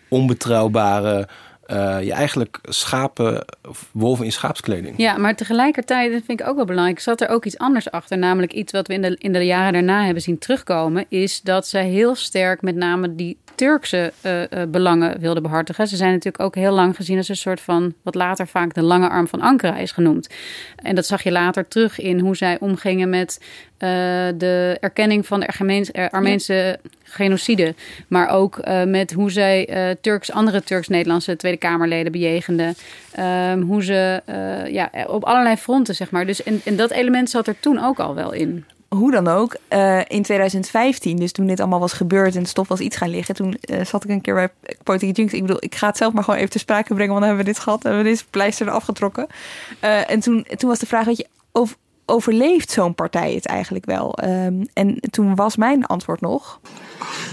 onbetrouwbare... 0.08 1.28
Uh, 1.66 2.02
je 2.02 2.12
eigenlijk 2.12 2.58
schapen, 2.62 3.44
of 3.68 3.88
wolven 3.92 4.24
in 4.24 4.32
schaapskleding. 4.32 4.94
Ja, 4.96 5.16
maar 5.16 5.36
tegelijkertijd, 5.36 6.12
dat 6.12 6.22
vind 6.26 6.40
ik 6.40 6.46
ook 6.46 6.56
wel 6.56 6.64
belangrijk, 6.64 7.00
zat 7.00 7.20
er 7.20 7.28
ook 7.28 7.44
iets 7.44 7.58
anders 7.58 7.90
achter. 7.90 8.18
Namelijk 8.18 8.52
iets 8.52 8.72
wat 8.72 8.86
we 8.86 8.94
in 8.94 9.02
de, 9.02 9.16
in 9.18 9.32
de 9.32 9.46
jaren 9.46 9.72
daarna 9.72 10.04
hebben 10.04 10.22
zien 10.22 10.38
terugkomen, 10.38 11.04
is 11.08 11.40
dat 11.40 11.66
zij 11.66 11.86
heel 11.86 12.14
sterk 12.14 12.62
met 12.62 12.74
name 12.74 13.14
die 13.14 13.38
Turkse 13.54 14.12
uh, 14.22 14.40
uh, 14.40 14.46
belangen 14.68 15.20
wilden 15.20 15.42
behartigen. 15.42 15.88
Ze 15.88 15.96
zijn 15.96 16.12
natuurlijk 16.12 16.44
ook 16.44 16.54
heel 16.54 16.72
lang 16.72 16.96
gezien 16.96 17.16
als 17.16 17.28
een 17.28 17.36
soort 17.36 17.60
van, 17.60 17.94
wat 18.02 18.14
later 18.14 18.46
vaak 18.46 18.74
de 18.74 18.82
lange 18.82 19.08
arm 19.08 19.28
van 19.28 19.40
Ankara 19.40 19.76
is 19.76 19.92
genoemd. 19.92 20.28
En 20.76 20.94
dat 20.94 21.06
zag 21.06 21.22
je 21.22 21.32
later 21.32 21.68
terug 21.68 21.98
in 22.00 22.18
hoe 22.18 22.36
zij 22.36 22.58
omgingen 22.60 23.08
met 23.08 23.38
uh, 23.40 23.88
de 24.36 24.76
erkenning 24.80 25.26
van 25.26 25.40
de 25.40 25.46
Armeens, 25.46 25.92
Armeense 25.92 26.54
ja. 26.54 26.76
Genocide. 27.14 27.74
Maar 28.08 28.28
ook 28.28 28.60
met 28.86 29.12
hoe 29.12 29.30
zij 29.30 29.68
Turks, 30.00 30.32
andere 30.32 30.62
Turks-Nederlandse 30.62 31.36
Tweede 31.36 31.58
Kamerleden 31.58 32.12
bejegenden. 32.12 32.74
Um, 33.18 33.62
hoe 33.62 33.82
ze 33.84 34.22
ja, 34.70 34.90
op 35.06 35.24
allerlei 35.24 35.56
fronten, 35.56 35.94
zeg 35.94 36.10
maar. 36.10 36.26
Dus 36.26 36.42
en, 36.42 36.60
en 36.64 36.76
dat 36.76 36.90
element 36.90 37.30
zat 37.30 37.46
er 37.46 37.60
toen 37.60 37.84
ook 37.84 37.98
al 37.98 38.14
wel 38.14 38.32
in 38.32 38.64
hoe 38.94 39.10
dan 39.10 39.28
ook, 39.28 39.56
in 40.08 40.22
2015, 40.22 41.16
dus 41.16 41.32
toen 41.32 41.46
dit 41.46 41.60
allemaal 41.60 41.80
was 41.80 41.92
gebeurd 41.92 42.36
en 42.36 42.46
stof 42.46 42.68
was 42.68 42.80
iets 42.80 42.96
gaan 42.96 43.08
liggen, 43.10 43.34
toen 43.34 43.56
zat 43.82 44.04
ik 44.04 44.10
een 44.10 44.20
keer 44.20 44.34
bij 44.34 44.48
Politieke 44.82 45.20
Junks. 45.20 45.32
Ik 45.32 45.40
bedoel, 45.40 45.56
ik 45.64 45.74
ga 45.74 45.86
het 45.86 45.96
zelf 45.96 46.12
maar 46.12 46.24
gewoon 46.24 46.38
even 46.38 46.50
te 46.50 46.58
sprake 46.58 46.94
brengen, 46.94 47.12
want 47.12 47.18
dan 47.18 47.28
hebben 47.28 47.44
we 47.46 47.52
dit 47.52 47.62
gehad, 47.62 47.82
hebben 47.82 48.02
we 48.02 48.08
deze 48.08 48.24
pleister 48.30 48.66
eraf 48.68 48.84
getrokken. 48.84 49.26
Uh, 49.84 50.10
en 50.10 50.20
toen, 50.20 50.46
toen 50.56 50.68
was 50.68 50.78
de 50.78 50.86
vraag, 50.86 51.04
weet 51.04 51.16
je, 51.16 51.26
of 51.52 51.76
overleeft 52.06 52.70
zo'n 52.70 52.94
partij 52.94 53.34
het 53.34 53.46
eigenlijk 53.46 53.84
wel? 53.84 54.18
Um, 54.24 54.68
en 54.72 55.00
toen 55.10 55.34
was 55.34 55.56
mijn 55.56 55.86
antwoord 55.86 56.20
nog. 56.20 56.60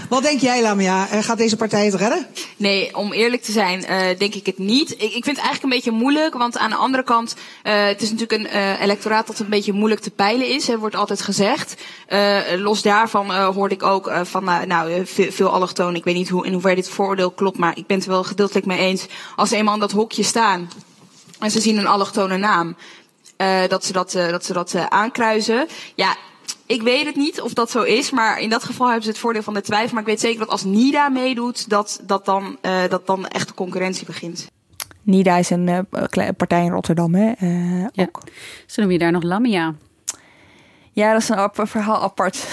Wat 0.08 0.22
denk 0.22 0.40
jij, 0.40 0.62
Lamia? 0.62 1.04
Gaat 1.04 1.38
deze 1.38 1.56
partij 1.56 1.84
het 1.84 1.94
redden? 1.94 2.26
Nee, 2.56 2.96
om 2.96 3.12
eerlijk 3.12 3.42
te 3.42 3.52
zijn, 3.52 3.80
uh, 3.80 4.18
denk 4.18 4.34
ik 4.34 4.46
het 4.46 4.58
niet. 4.58 4.90
Ik, 4.90 5.00
ik 5.00 5.24
vind 5.24 5.26
het 5.26 5.44
eigenlijk 5.44 5.62
een 5.62 5.68
beetje 5.68 5.90
moeilijk, 5.90 6.34
want 6.34 6.58
aan 6.58 6.70
de 6.70 6.76
andere 6.76 7.02
kant, 7.02 7.34
uh, 7.64 7.84
het 7.84 8.02
is 8.02 8.10
natuurlijk 8.10 8.42
een 8.42 8.56
uh, 8.56 8.80
electoraat 8.80 9.26
dat 9.26 9.38
een 9.38 9.48
beetje 9.48 9.72
moeilijk 9.72 10.00
te 10.00 10.10
peilen 10.10 10.48
is, 10.48 10.66
hè, 10.66 10.78
wordt 10.78 10.96
altijd 10.96 11.22
gezegd. 11.22 11.74
los 12.56 12.82
daarvan 12.82 13.30
hoorde 13.30 13.74
ik 13.74 13.82
ook 13.82 14.12
van, 14.22 14.44
nou, 14.44 15.06
veel, 15.06 15.32
veel 15.32 15.48
allochtonen. 15.48 15.94
Ik 15.94 16.04
weet 16.04 16.14
niet 16.14 16.28
hoe, 16.28 16.46
in 16.46 16.52
hoeverre 16.52 16.76
dit 16.76 16.88
vooroordeel 16.88 17.30
klopt, 17.30 17.58
maar 17.58 17.76
ik 17.76 17.86
ben 17.86 17.96
het 17.96 18.06
er 18.06 18.12
wel 18.12 18.24
gedeeltelijk 18.24 18.66
mee 18.66 18.78
eens. 18.78 19.06
Als 19.36 19.48
ze 19.48 19.56
eenmaal 19.56 19.74
in 19.74 19.80
dat 19.80 19.92
hokje 19.92 20.22
staan 20.22 20.70
en 21.38 21.50
ze 21.50 21.60
zien 21.60 21.78
een 21.78 21.86
allochtone 21.86 22.36
naam, 22.36 22.76
uh, 23.42 23.68
dat 23.68 23.84
ze 23.84 23.92
dat, 23.92 24.14
uh, 24.14 24.28
dat, 24.28 24.44
ze 24.44 24.52
dat 24.52 24.74
uh, 24.74 24.86
aankruisen. 24.86 25.66
Ja, 25.94 26.16
ik 26.66 26.82
weet 26.82 27.06
het 27.06 27.16
niet 27.16 27.40
of 27.40 27.52
dat 27.52 27.70
zo 27.70 27.82
is, 27.82 28.10
maar 28.10 28.40
in 28.40 28.48
dat 28.48 28.64
geval 28.64 28.86
hebben 28.86 29.04
ze 29.04 29.10
het 29.10 29.18
voordeel 29.18 29.42
van 29.42 29.54
de 29.54 29.60
twijfel. 29.60 29.92
Maar 29.92 30.02
ik 30.02 30.08
weet 30.08 30.20
zeker 30.20 30.38
dat 30.38 30.48
als 30.48 30.64
NIDA 30.64 31.08
meedoet, 31.08 31.68
dat, 31.68 32.00
dat, 32.02 32.24
dan, 32.24 32.58
uh, 32.62 32.80
dat 32.88 33.06
dan 33.06 33.28
echt 33.28 33.48
de 33.48 33.54
concurrentie 33.54 34.06
begint. 34.06 34.50
NIDA 35.02 35.36
is 35.36 35.50
een 35.50 35.68
uh, 35.68 36.28
partij 36.36 36.64
in 36.64 36.70
Rotterdam, 36.70 37.14
hè? 37.14 37.32
Uh, 37.40 37.86
ja. 37.92 38.02
ook. 38.02 38.20
Ze 38.66 38.80
noemen 38.80 38.92
je 38.92 39.02
daar 39.02 39.12
nog 39.12 39.22
Lamia. 39.22 39.74
Ja, 40.94 41.12
dat 41.12 41.22
is 41.22 41.28
een 41.28 41.66
verhaal 41.66 42.02
apart. 42.02 42.46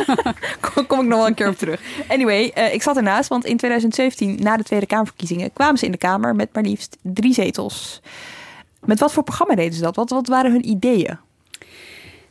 kom, 0.72 0.86
kom 0.86 1.00
ik 1.00 1.06
nog 1.06 1.18
wel 1.18 1.26
een 1.26 1.34
keer 1.34 1.48
op 1.48 1.56
terug. 1.56 1.80
Anyway, 2.08 2.52
uh, 2.58 2.74
ik 2.74 2.82
zat 2.82 2.96
ernaast, 2.96 3.28
want 3.28 3.44
in 3.44 3.56
2017, 3.56 4.42
na 4.42 4.56
de 4.56 4.62
Tweede 4.62 4.86
Kamerverkiezingen, 4.86 5.52
kwamen 5.52 5.78
ze 5.78 5.84
in 5.84 5.92
de 5.92 5.98
Kamer 5.98 6.34
met 6.34 6.48
maar 6.52 6.62
liefst 6.62 6.96
drie 7.02 7.34
zetels. 7.34 8.00
Met 8.86 9.00
wat 9.00 9.12
voor 9.12 9.22
programma 9.22 9.54
deden 9.54 9.74
ze 9.74 9.82
dat? 9.82 9.96
Wat, 9.96 10.10
wat 10.10 10.26
waren 10.26 10.52
hun 10.52 10.68
ideeën? 10.68 11.18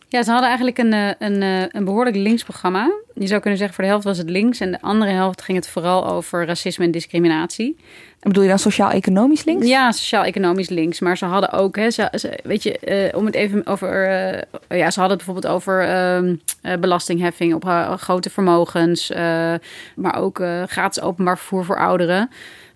Ja, 0.07 0.23
ze 0.23 0.31
hadden 0.31 0.47
eigenlijk 0.47 0.77
een, 0.77 0.93
een, 1.19 1.41
een 1.75 1.85
behoorlijk 1.85 2.15
links 2.15 2.43
programma. 2.43 2.91
Je 3.13 3.27
zou 3.27 3.41
kunnen 3.41 3.59
zeggen, 3.59 3.75
voor 3.75 3.83
de 3.83 3.89
helft 3.89 4.05
was 4.05 4.17
het 4.17 4.29
links 4.29 4.59
en 4.59 4.71
de 4.71 4.81
andere 4.81 5.11
helft 5.11 5.41
ging 5.41 5.57
het 5.57 5.67
vooral 5.67 6.07
over 6.07 6.45
racisme 6.45 6.85
en 6.85 6.91
discriminatie. 6.91 7.75
En 8.19 8.31
bedoel 8.31 8.43
je 8.43 8.49
dan 8.49 8.59
sociaal-economisch 8.59 9.43
links? 9.43 9.67
Ja, 9.67 9.91
sociaal-economisch 9.91 10.69
links. 10.69 10.99
Maar 10.99 11.17
ze 11.17 11.25
hadden 11.25 11.51
ook, 11.51 11.75
hè, 11.75 11.89
ze, 11.91 12.07
ze, 12.11 12.39
weet 12.43 12.63
je, 12.63 12.79
uh, 13.11 13.17
om 13.17 13.25
het 13.25 13.35
even 13.35 13.67
over. 13.67 14.09
Uh, 14.69 14.79
ja, 14.79 14.91
ze 14.91 14.99
hadden 14.99 15.17
het 15.17 15.25
bijvoorbeeld 15.25 15.47
over 15.47 15.87
uh, 16.61 16.77
belastingheffing 16.79 17.53
op 17.53 17.65
grote 17.99 18.29
vermogens. 18.29 19.09
maar 19.95 20.15
ook 20.15 20.43
gratis 20.65 21.03
openbaar 21.03 21.37
vervoer 21.37 21.65
voor 21.65 21.77
ouderen. 21.77 22.29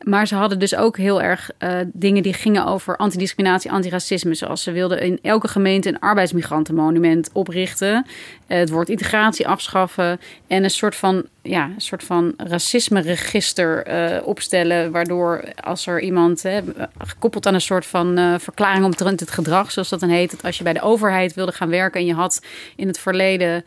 Maar 0.04 0.28
ze 0.28 0.36
hadden 0.36 0.60
dus 0.60 0.76
ook 0.76 0.98
heel 0.98 1.22
erg 1.22 1.50
uh, 1.60 1.80
dingen 1.94 2.24
die 2.24 2.34
gingen 2.34 2.66
over 2.66 2.98
antidiscriminatie, 2.98 3.72
antiracisme. 3.72 4.34
Zoals 4.34 4.64
ze 4.64 4.72
wilden 4.72 5.02
in 5.02 5.20
elke 5.22 5.48
gemeente 5.48 5.90
een 5.90 6.00
arbeidsmigrantenmonument 6.00 7.30
oprichten. 7.34 8.06
Uh, 8.50 8.58
het 8.58 8.70
woord 8.70 8.90
integratie 8.90 9.48
afschaffen. 9.48 10.20
En 10.48 10.64
een 10.64 10.70
soort 10.70 10.96
van, 10.96 11.26
ja, 11.42 11.64
een 11.64 11.82
soort 11.82 12.04
van 12.04 12.34
racisme-register 12.38 13.88
uh, 13.88 14.28
opstellen. 14.28 14.92
Waardoor 14.92 15.44
als 15.64 15.88
er 15.88 16.02
iemand, 16.02 16.44
hè, 16.44 16.60
gekoppeld 16.98 17.46
aan 17.46 17.54
een 17.54 17.62
soort 17.62 17.86
van 17.86 18.38
verklaring 18.40 18.86
omtrent 18.86 19.20
het 19.20 19.32
gedrag, 19.32 19.72
zoals 19.72 19.90
dat 19.90 20.00
dan 20.00 20.10
heet. 20.10 20.32
Dat 20.32 20.44
als 20.44 20.58
je 20.58 20.64
bij 20.64 20.74
de 20.74 20.82
overheid 20.82 21.34
wilde 21.34 21.52
gaan 21.52 21.70
werken 21.70 22.00
en 22.00 22.06
je 22.06 22.14
had 22.14 22.46
in 22.76 22.88
het 22.88 23.00
verleden 23.00 23.64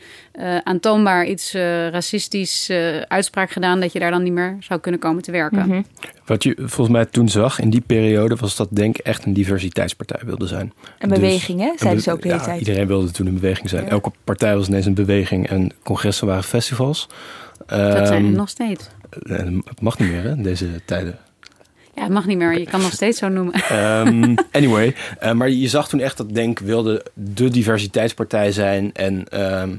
aantoonbaar 0.63 1.27
iets 1.27 1.53
racistisch 1.91 2.71
uitspraak 3.09 3.51
gedaan, 3.51 3.81
dat 3.81 3.93
je 3.93 3.99
daar 3.99 4.11
dan 4.11 4.23
niet 4.23 4.33
meer 4.33 4.57
zou 4.61 4.81
kunnen 4.81 5.01
komen 5.01 5.23
te 5.23 5.31
werken. 5.31 5.59
Mhm. 5.59 5.67
Mm-hmm. 5.67 5.87
Wat 6.25 6.43
je 6.43 6.55
volgens 6.57 6.89
mij 6.89 7.07
toen 7.07 7.29
zag 7.29 7.61
in 7.61 7.71
die 7.71 7.81
periode 7.81 8.37
was 8.37 8.57
dat 8.57 8.69
Denk 8.71 8.97
echt 8.97 9.25
een 9.25 9.33
diversiteitspartij 9.33 10.21
wilde 10.25 10.47
zijn. 10.47 10.73
Een 10.99 11.09
beweging, 11.09 11.61
hè? 11.61 11.73
Zeiden 11.77 12.03
ze 12.03 12.13
ook 12.13 12.23
de 12.23 12.29
hele 12.29 12.41
ja, 12.41 12.47
tijd. 12.47 12.59
Iedereen 12.59 12.87
wilde 12.87 13.11
toen 13.11 13.27
een 13.27 13.35
beweging 13.35 13.69
zijn. 13.69 13.89
Elke 13.89 14.13
partij 14.25 14.57
was 14.57 14.69
ineens 14.73 14.87
een 14.87 14.95
beweging 14.95 15.49
en 15.49 15.73
congressen 15.83 16.27
waren 16.27 16.45
festivals. 16.45 17.09
Dat 17.67 18.07
zijn 18.07 18.13
Ehm, 18.13 18.25
het 18.25 18.37
nog 18.37 18.49
steeds. 18.49 18.89
Het 19.65 19.81
mag 19.81 19.99
niet 19.99 20.11
meer, 20.11 20.23
hè, 20.23 20.31
in 20.31 20.43
deze 20.43 20.67
tijden. 20.85 21.19
Ja, 21.95 22.03
het 22.03 22.13
mag 22.13 22.27
niet 22.27 22.39
meer. 22.39 22.59
Je 22.59 22.67
kan 22.67 22.81
nog 22.81 22.93
steeds 22.93 23.19
zo 23.19 23.29
noemen. 23.29 23.55
Ehm, 23.55 24.35
anyway, 24.59 24.95
uh, 25.23 25.33
maar 25.33 25.51
je 25.51 25.69
zag 25.69 25.89
toen 25.89 26.01
echt 26.01 26.17
dat 26.17 26.35
Denk 26.35 26.59
wilde 26.59 27.05
de 27.15 27.51
diversiteitspartij 27.51 28.53
zijn. 28.53 28.91
En 28.93 29.29
ehm, 29.29 29.77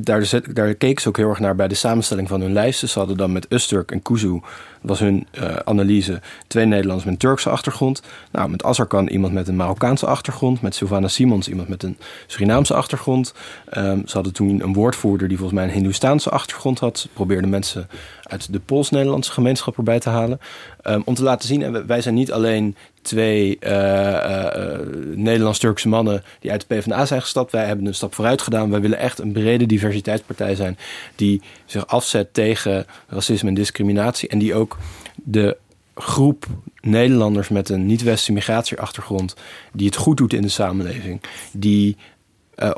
daar, 0.00 0.40
daar 0.52 0.74
keken 0.74 1.02
ze 1.02 1.08
ook 1.08 1.16
heel 1.16 1.28
erg 1.28 1.38
naar 1.38 1.54
bij 1.54 1.68
de 1.68 1.74
samenstelling 1.74 2.28
van 2.28 2.40
hun 2.40 2.52
lijsten. 2.52 2.88
Ze 2.88 2.98
hadden 2.98 3.16
dan 3.16 3.32
met 3.32 3.46
Usturk 3.48 3.90
en 3.90 4.02
Kuzu, 4.02 4.40
was 4.80 4.98
hun 4.98 5.26
uh, 5.40 5.56
analyse, 5.64 6.20
twee 6.46 6.64
Nederlanders 6.64 7.04
met 7.04 7.12
een 7.12 7.20
Turkse 7.20 7.50
achtergrond. 7.50 8.02
Nou, 8.32 8.50
met 8.50 8.64
Azarkan 8.64 9.08
iemand 9.08 9.32
met 9.32 9.48
een 9.48 9.56
Marokkaanse 9.56 10.06
achtergrond. 10.06 10.62
Met 10.62 10.74
Sylvana 10.74 11.08
Simons 11.08 11.48
iemand 11.48 11.68
met 11.68 11.82
een 11.82 11.98
Surinaamse 12.26 12.74
achtergrond. 12.74 13.34
Um, 13.76 14.02
ze 14.06 14.14
hadden 14.14 14.32
toen 14.32 14.62
een 14.62 14.72
woordvoerder 14.72 15.28
die 15.28 15.36
volgens 15.36 15.58
mij 15.58 15.68
een 15.68 15.74
Hindoestaanse 15.74 16.30
achtergrond 16.30 16.78
had. 16.78 16.98
Ze 16.98 17.08
probeerden 17.08 17.50
mensen 17.50 17.88
uit 18.22 18.52
de 18.52 18.60
Pools-Nederlandse 18.60 19.32
gemeenschap 19.32 19.76
erbij 19.76 19.98
te 19.98 20.08
halen. 20.08 20.40
Um, 20.84 21.02
om 21.04 21.14
te 21.14 21.22
laten 21.22 21.48
zien, 21.48 21.62
en 21.62 21.86
wij 21.86 22.00
zijn 22.00 22.14
niet 22.14 22.32
alleen 22.32 22.76
twee 23.08 23.56
uh, 23.60 24.78
Nederlands-Turkse 25.14 25.88
mannen 25.88 26.22
die 26.40 26.50
uit 26.50 26.64
de 26.68 26.74
PvdA 26.74 27.06
zijn 27.06 27.20
gestapt. 27.20 27.52
Wij 27.52 27.66
hebben 27.66 27.86
een 27.86 27.94
stap 27.94 28.14
vooruit 28.14 28.42
gedaan. 28.42 28.70
Wij 28.70 28.80
willen 28.80 28.98
echt 28.98 29.18
een 29.18 29.32
brede 29.32 29.66
diversiteitspartij 29.66 30.54
zijn 30.54 30.78
die 31.14 31.42
zich 31.66 31.86
afzet 31.86 32.34
tegen 32.34 32.86
racisme 33.08 33.48
en 33.48 33.54
discriminatie. 33.54 34.28
En 34.28 34.38
die 34.38 34.54
ook 34.54 34.76
de 35.14 35.56
groep 35.94 36.46
Nederlanders 36.80 37.48
met 37.48 37.68
een 37.68 37.86
niet-westerse 37.86 38.32
migratieachtergrond, 38.32 39.34
die 39.72 39.86
het 39.86 39.96
goed 39.96 40.16
doet 40.16 40.32
in 40.32 40.42
de 40.42 40.48
samenleving, 40.48 41.20
die 41.52 41.96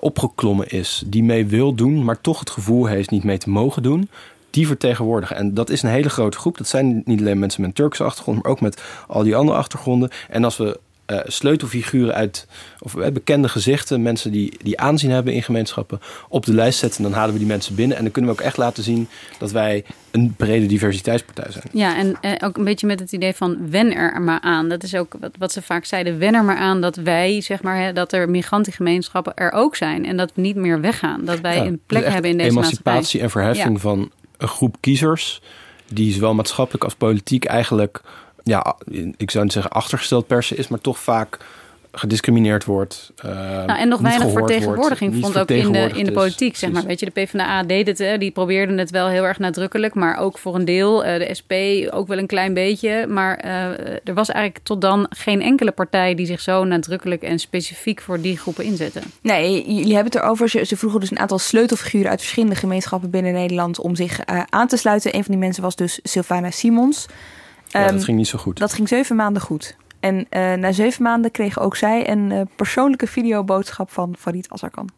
opgeklommen 0.00 0.68
is, 0.68 1.02
die 1.06 1.22
mee 1.22 1.46
wil 1.46 1.74
doen, 1.74 2.04
maar 2.04 2.20
toch 2.20 2.38
het 2.38 2.50
gevoel 2.50 2.86
heeft 2.86 3.10
niet 3.10 3.24
mee 3.24 3.38
te 3.38 3.50
mogen 3.50 3.82
doen, 3.82 4.08
die 4.50 4.66
vertegenwoordigen. 4.66 5.36
En 5.36 5.54
dat 5.54 5.70
is 5.70 5.82
een 5.82 5.90
hele 5.90 6.10
grote 6.10 6.38
groep. 6.38 6.58
Dat 6.58 6.68
zijn 6.68 7.02
niet 7.04 7.20
alleen 7.20 7.38
mensen 7.38 7.60
met 7.60 7.70
een 7.70 7.76
Turkse 7.76 8.04
achtergrond, 8.04 8.42
maar 8.42 8.50
ook 8.52 8.60
met 8.60 8.82
al 9.06 9.22
die 9.22 9.36
andere 9.36 9.58
achtergronden. 9.58 10.10
En 10.28 10.44
als 10.44 10.56
we 10.56 10.78
uh, 11.10 11.18
sleutelfiguren 11.26 12.14
uit, 12.14 12.46
of 12.78 12.94
uh, 12.94 13.06
bekende 13.06 13.48
gezichten, 13.48 14.02
mensen 14.02 14.30
die, 14.32 14.58
die 14.62 14.80
aanzien 14.80 15.10
hebben 15.10 15.32
in 15.32 15.42
gemeenschappen, 15.42 16.00
op 16.28 16.46
de 16.46 16.52
lijst 16.54 16.78
zetten, 16.78 17.02
dan 17.02 17.12
halen 17.12 17.32
we 17.32 17.38
die 17.38 17.48
mensen 17.48 17.74
binnen. 17.74 17.96
En 17.96 18.02
dan 18.02 18.12
kunnen 18.12 18.30
we 18.30 18.38
ook 18.38 18.44
echt 18.44 18.56
laten 18.56 18.82
zien 18.82 19.08
dat 19.38 19.50
wij 19.50 19.84
een 20.10 20.34
brede 20.36 20.66
diversiteitspartij 20.66 21.52
zijn. 21.52 21.64
Ja, 21.72 21.96
en 21.96 22.16
uh, 22.22 22.32
ook 22.44 22.56
een 22.56 22.64
beetje 22.64 22.86
met 22.86 23.00
het 23.00 23.12
idee 23.12 23.34
van 23.34 23.70
wen 23.70 23.94
er 23.94 24.20
maar 24.22 24.40
aan. 24.40 24.68
Dat 24.68 24.82
is 24.82 24.94
ook 24.94 25.16
wat, 25.20 25.30
wat 25.38 25.52
ze 25.52 25.62
vaak 25.62 25.84
zeiden. 25.84 26.18
Wen 26.18 26.34
er 26.34 26.44
maar 26.44 26.56
aan 26.56 26.80
dat 26.80 26.96
wij, 26.96 27.40
zeg 27.40 27.62
maar, 27.62 27.78
hè, 27.78 27.92
dat 27.92 28.12
er 28.12 28.30
migrantengemeenschappen 28.30 29.34
er 29.34 29.52
ook 29.52 29.76
zijn. 29.76 30.06
En 30.06 30.16
dat 30.16 30.32
we 30.34 30.40
niet 30.40 30.56
meer 30.56 30.80
weggaan. 30.80 31.24
Dat 31.24 31.40
wij 31.40 31.56
ja, 31.56 31.64
een 31.64 31.80
plek 31.86 32.04
dus 32.04 32.12
hebben 32.12 32.30
in 32.30 32.36
deze 32.38 32.50
emancipatie 32.50 32.92
maatschappij. 32.92 33.20
en 33.20 33.30
verheffing 33.30 33.74
Ja. 33.74 33.80
van 33.80 34.10
een 34.42 34.48
groep 34.48 34.76
kiezers, 34.80 35.40
die 35.88 36.12
zowel 36.12 36.34
maatschappelijk 36.34 36.84
als 36.84 36.94
politiek 36.94 37.44
eigenlijk, 37.44 38.02
ja, 38.42 38.76
ik 39.16 39.30
zou 39.30 39.44
niet 39.44 39.52
zeggen 39.52 39.72
achtergesteld 39.72 40.26
per 40.26 40.42
se 40.42 40.54
is, 40.54 40.68
maar 40.68 40.80
toch 40.80 40.98
vaak 40.98 41.38
gediscrimineerd 41.92 42.64
wordt. 42.64 43.12
Uh, 43.24 43.32
Nou, 43.64 43.78
en 43.78 43.88
nog 43.88 44.00
weinig 44.00 44.30
vertegenwoordiging 44.30 45.16
vond 45.20 45.38
ook 45.38 45.50
in 45.50 45.72
de, 45.72 45.90
in 45.94 46.04
de 46.04 46.12
politiek, 46.12 46.56
zeg 46.56 46.70
maar. 46.70 46.84
Weet 46.84 47.00
je, 47.00 47.10
de 47.12 47.22
PvdA 47.22 47.62
deed 47.62 47.86
het, 47.86 47.98
hè, 47.98 48.18
die 48.18 48.30
probeerden 48.30 48.78
het 48.78 48.90
wel 48.90 49.08
heel 49.08 49.24
erg 49.24 49.38
nadrukkelijk, 49.38 49.94
maar 49.94 50.16
ook 50.18 50.38
voor 50.38 50.54
een 50.54 50.64
deel. 50.64 51.06
Uh, 51.06 51.18
de 51.18 51.34
SP 51.40 51.52
ook 51.90 52.08
wel 52.08 52.18
een 52.18 52.26
klein 52.26 52.54
beetje. 52.54 53.06
Maar 53.06 53.44
uh, 53.44 53.50
er 54.04 54.14
was 54.14 54.28
eigenlijk 54.28 54.64
tot 54.64 54.80
dan 54.80 55.06
geen 55.10 55.42
enkele 55.42 55.70
partij 55.70 56.14
die 56.14 56.26
zich 56.26 56.40
zo 56.40 56.64
nadrukkelijk 56.64 57.22
en 57.22 57.38
specifiek 57.38 58.00
voor 58.00 58.20
die 58.20 58.38
groepen 58.38 58.64
inzette. 58.64 59.00
Nee, 59.22 59.74
jullie 59.74 59.94
hebben 59.94 60.12
het 60.12 60.22
erover. 60.22 60.48
Ze, 60.48 60.64
ze 60.64 60.76
vroegen 60.76 61.00
dus 61.00 61.10
een 61.10 61.18
aantal 61.18 61.38
sleutelfiguren 61.38 62.10
uit 62.10 62.20
verschillende 62.20 62.56
gemeenschappen 62.56 63.10
binnen 63.10 63.32
Nederland 63.32 63.78
om 63.80 63.94
zich 63.96 64.20
uh, 64.30 64.42
aan 64.48 64.68
te 64.68 64.76
sluiten. 64.76 65.14
Een 65.14 65.24
van 65.24 65.32
die 65.34 65.42
mensen 65.44 65.62
was 65.62 65.76
dus 65.76 66.00
Sylvana 66.02 66.50
Simons. 66.50 67.06
Ja, 67.66 67.88
um, 67.88 67.94
dat 67.94 68.04
ging 68.04 68.16
niet 68.16 68.28
zo 68.28 68.38
goed. 68.38 68.58
Dat 68.58 68.72
ging 68.72 68.88
zeven 68.88 69.16
maanden 69.16 69.42
goed. 69.42 69.76
En 70.00 70.14
uh, 70.16 70.54
na 70.54 70.72
zeven 70.72 71.02
maanden 71.02 71.30
kreeg 71.30 71.60
ook 71.60 71.76
zij 71.76 72.10
een 72.10 72.30
uh, 72.30 72.40
persoonlijke 72.56 73.06
videoboodschap 73.06 73.90
van 73.90 74.14
Farid 74.18 74.46
Azarkan. 74.48 74.88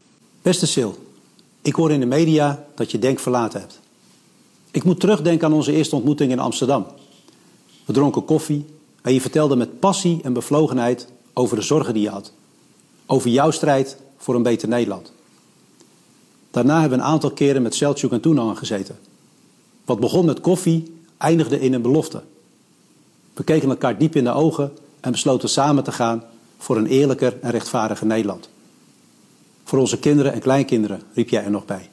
Beste 0.41 0.65
Sil, 0.73 0.91
ik 1.61 1.75
hoor 1.75 1.91
in 1.91 1.99
de 1.99 2.05
media 2.05 2.65
dat 2.75 2.91
je 2.91 2.99
Denk 2.99 3.19
verlaten 3.19 3.59
hebt. 3.59 3.79
Ik 4.71 4.83
moet 4.83 4.99
terugdenken 4.99 5.47
aan 5.47 5.53
onze 5.53 5.71
eerste 5.71 5.95
ontmoeting 5.95 6.31
in 6.31 6.39
Amsterdam. 6.39 6.85
We 7.85 7.93
dronken 7.93 8.25
koffie 8.25 8.65
en 9.01 9.13
je 9.13 9.21
vertelde 9.21 9.55
met 9.55 9.79
passie 9.79 10.19
en 10.23 10.33
bevlogenheid 10.33 11.07
over 11.33 11.55
de 11.55 11.61
zorgen 11.61 11.93
die 11.93 12.03
je 12.03 12.09
had. 12.09 12.31
Over 13.05 13.29
jouw 13.29 13.51
strijd 13.51 13.97
voor 14.17 14.35
een 14.35 14.43
beter 14.43 14.67
Nederland. 14.67 15.11
Daarna 16.51 16.79
hebben 16.79 16.97
we 16.97 17.03
een 17.03 17.11
aantal 17.11 17.31
keren 17.31 17.61
met 17.61 17.75
Selçuk 17.75 18.11
en 18.11 18.21
Toenanger 18.21 18.55
gezeten. 18.55 18.99
Wat 19.85 19.99
begon 19.99 20.25
met 20.25 20.41
koffie, 20.41 20.97
eindigde 21.17 21.59
in 21.59 21.73
een 21.73 21.81
belofte. 21.81 22.21
We 23.33 23.43
keken 23.43 23.69
elkaar 23.69 23.97
diep 23.97 24.15
in 24.15 24.23
de 24.23 24.31
ogen 24.31 24.71
en 25.03 25.11
besloten 25.11 25.49
samen 25.49 25.83
te 25.83 25.91
gaan 25.91 26.23
voor 26.57 26.77
een 26.77 26.87
eerlijker 26.87 27.33
en 27.41 27.51
rechtvaardiger 27.51 28.07
Nederland. 28.07 28.49
Voor 29.63 29.79
onze 29.79 29.99
kinderen 29.99 30.33
en 30.33 30.39
kleinkinderen, 30.39 31.01
riep 31.13 31.29
jij 31.29 31.43
er 31.43 31.51
nog 31.51 31.65
bij. 31.65 31.89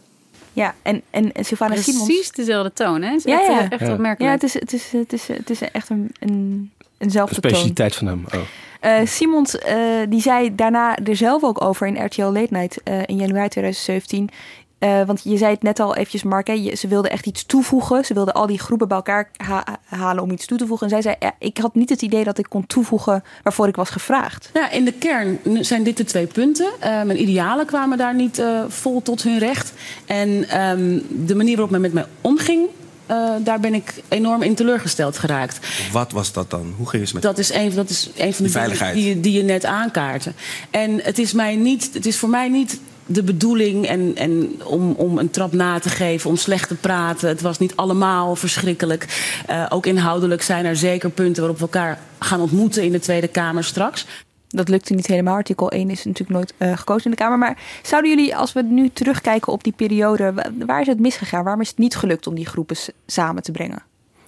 Ja, 0.52 0.74
en, 0.82 1.02
en, 1.10 1.32
Sylvana 1.34 1.74
Precies 1.74 2.04
Simons... 2.04 2.30
dezelfde 2.30 2.72
toon, 2.72 3.02
hè? 3.02 3.08
Het 3.08 3.18
is 3.18 3.24
ja, 3.24 3.40
echt, 3.40 3.48
ja. 3.48 3.68
echt 3.68 3.80
Ja. 3.80 3.92
opmerkelijk. 3.92 4.20
Ja, 4.20 4.30
het 4.30 4.42
is, 4.42 4.54
het, 4.54 4.72
is, 4.72 4.92
het, 4.92 5.12
is, 5.12 5.28
het 5.28 5.50
is 5.50 5.60
echt 5.60 5.88
een, 5.88 6.14
een, 6.20 6.70
eenzelfde 6.98 7.34
Een 7.36 7.40
toon. 7.40 7.50
specialiteit 7.50 7.96
van 7.96 8.06
hem. 8.06 8.24
Oh. 8.34 8.40
Uh, 8.84 9.06
Simons 9.06 9.54
uh, 9.54 9.62
die 10.08 10.20
zei 10.20 10.54
daarna 10.54 10.96
er 10.96 11.16
zelf 11.16 11.44
ook 11.44 11.62
over 11.62 11.86
in 11.86 12.04
RTL 12.04 12.22
Late 12.22 12.46
Night 12.50 12.80
uh, 12.84 12.98
in 13.06 13.16
januari 13.16 13.48
2017. 13.48 14.30
Uh, 14.80 15.02
want 15.06 15.20
je 15.24 15.36
zei 15.36 15.52
het 15.52 15.62
net 15.62 15.80
al 15.80 15.94
eventjes, 15.94 16.22
Mark, 16.22 16.46
hè, 16.46 16.52
je, 16.52 16.76
ze 16.76 16.88
wilde 16.88 17.08
echt 17.08 17.26
iets 17.26 17.44
toevoegen. 17.44 18.04
Ze 18.04 18.14
wilde 18.14 18.32
al 18.32 18.46
die 18.46 18.58
groepen 18.58 18.88
bij 18.88 18.96
elkaar 18.96 19.30
ha 19.36 19.64
halen 19.84 20.22
om 20.22 20.30
iets 20.30 20.46
toe 20.46 20.58
te 20.58 20.66
voegen. 20.66 20.86
En 20.86 20.92
zij 20.92 21.02
zei, 21.02 21.14
ja, 21.18 21.34
ik 21.38 21.58
had 21.58 21.74
niet 21.74 21.88
het 21.88 22.02
idee 22.02 22.24
dat 22.24 22.38
ik 22.38 22.46
kon 22.48 22.66
toevoegen 22.66 23.24
waarvoor 23.42 23.68
ik 23.68 23.76
was 23.76 23.90
gevraagd. 23.90 24.50
Ja, 24.54 24.70
in 24.70 24.84
de 24.84 24.92
kern 24.92 25.38
zijn 25.60 25.82
dit 25.82 25.96
de 25.96 26.04
twee 26.04 26.26
punten. 26.26 26.66
Uh, 26.66 27.02
mijn 27.02 27.20
idealen 27.20 27.66
kwamen 27.66 27.98
daar 27.98 28.14
niet 28.14 28.38
uh, 28.38 28.60
vol 28.68 29.02
tot 29.02 29.22
hun 29.22 29.38
recht. 29.38 29.72
En 30.06 30.60
um, 30.60 31.06
de 31.26 31.34
manier 31.34 31.54
waarop 31.54 31.70
men 31.70 31.80
met 31.80 31.92
mij 31.92 32.06
omging, 32.20 32.68
uh, 33.10 33.30
daar 33.38 33.60
ben 33.60 33.74
ik 33.74 33.94
enorm 34.08 34.42
in 34.42 34.54
teleurgesteld 34.54 35.18
geraakt. 35.18 35.66
Wat 35.92 36.12
was 36.12 36.32
dat 36.32 36.50
dan? 36.50 36.74
Hoe 36.76 36.88
ging 36.88 37.02
het 37.04 37.12
met 37.12 37.22
dat 37.22 37.38
is 37.38 37.52
een, 37.52 37.74
dat 37.74 37.90
is 37.90 38.10
een 38.16 38.34
van 38.34 38.44
de 38.44 38.52
dingen 38.52 38.94
die, 38.94 39.20
die 39.20 39.32
je 39.32 39.42
net 39.42 39.64
aankaarten. 39.64 40.34
En 40.70 41.00
het 41.02 41.18
is, 41.18 41.32
mij 41.32 41.56
niet, 41.56 41.90
het 41.92 42.06
is 42.06 42.16
voor 42.16 42.28
mij 42.28 42.48
niet 42.48 42.80
de 43.12 43.22
bedoeling 43.22 43.86
en, 43.86 44.16
en 44.16 44.60
om, 44.64 44.92
om 44.92 45.18
een 45.18 45.30
trap 45.30 45.52
na 45.52 45.78
te 45.78 45.88
geven, 45.88 46.30
om 46.30 46.36
slecht 46.36 46.68
te 46.68 46.74
praten. 46.74 47.28
Het 47.28 47.40
was 47.40 47.58
niet 47.58 47.76
allemaal 47.76 48.36
verschrikkelijk. 48.36 49.32
Uh, 49.50 49.66
ook 49.68 49.86
inhoudelijk 49.86 50.42
zijn 50.42 50.64
er 50.64 50.76
zeker 50.76 51.10
punten 51.10 51.38
waarop 51.42 51.58
we 51.58 51.64
elkaar 51.64 51.98
gaan 52.18 52.40
ontmoeten 52.40 52.82
in 52.82 52.92
de 52.92 52.98
Tweede 52.98 53.28
Kamer 53.28 53.64
straks. 53.64 54.06
Dat 54.48 54.68
lukte 54.68 54.94
niet 54.94 55.06
helemaal. 55.06 55.34
Artikel 55.34 55.70
1 55.70 55.90
is 55.90 56.04
natuurlijk 56.04 56.30
nooit 56.30 56.54
uh, 56.58 56.78
gekozen 56.78 57.04
in 57.04 57.10
de 57.10 57.16
Kamer. 57.16 57.38
Maar 57.38 57.58
zouden 57.82 58.10
jullie, 58.10 58.36
als 58.36 58.52
we 58.52 58.62
nu 58.62 58.90
terugkijken 58.92 59.52
op 59.52 59.64
die 59.64 59.72
periode, 59.76 60.34
waar 60.66 60.80
is 60.80 60.86
het 60.86 61.00
misgegaan? 61.00 61.44
Waarom 61.44 61.62
is 61.62 61.68
het 61.68 61.78
niet 61.78 61.96
gelukt 61.96 62.26
om 62.26 62.34
die 62.34 62.46
groepen 62.46 62.76
samen 63.06 63.42
te 63.42 63.52
brengen? 63.52 63.82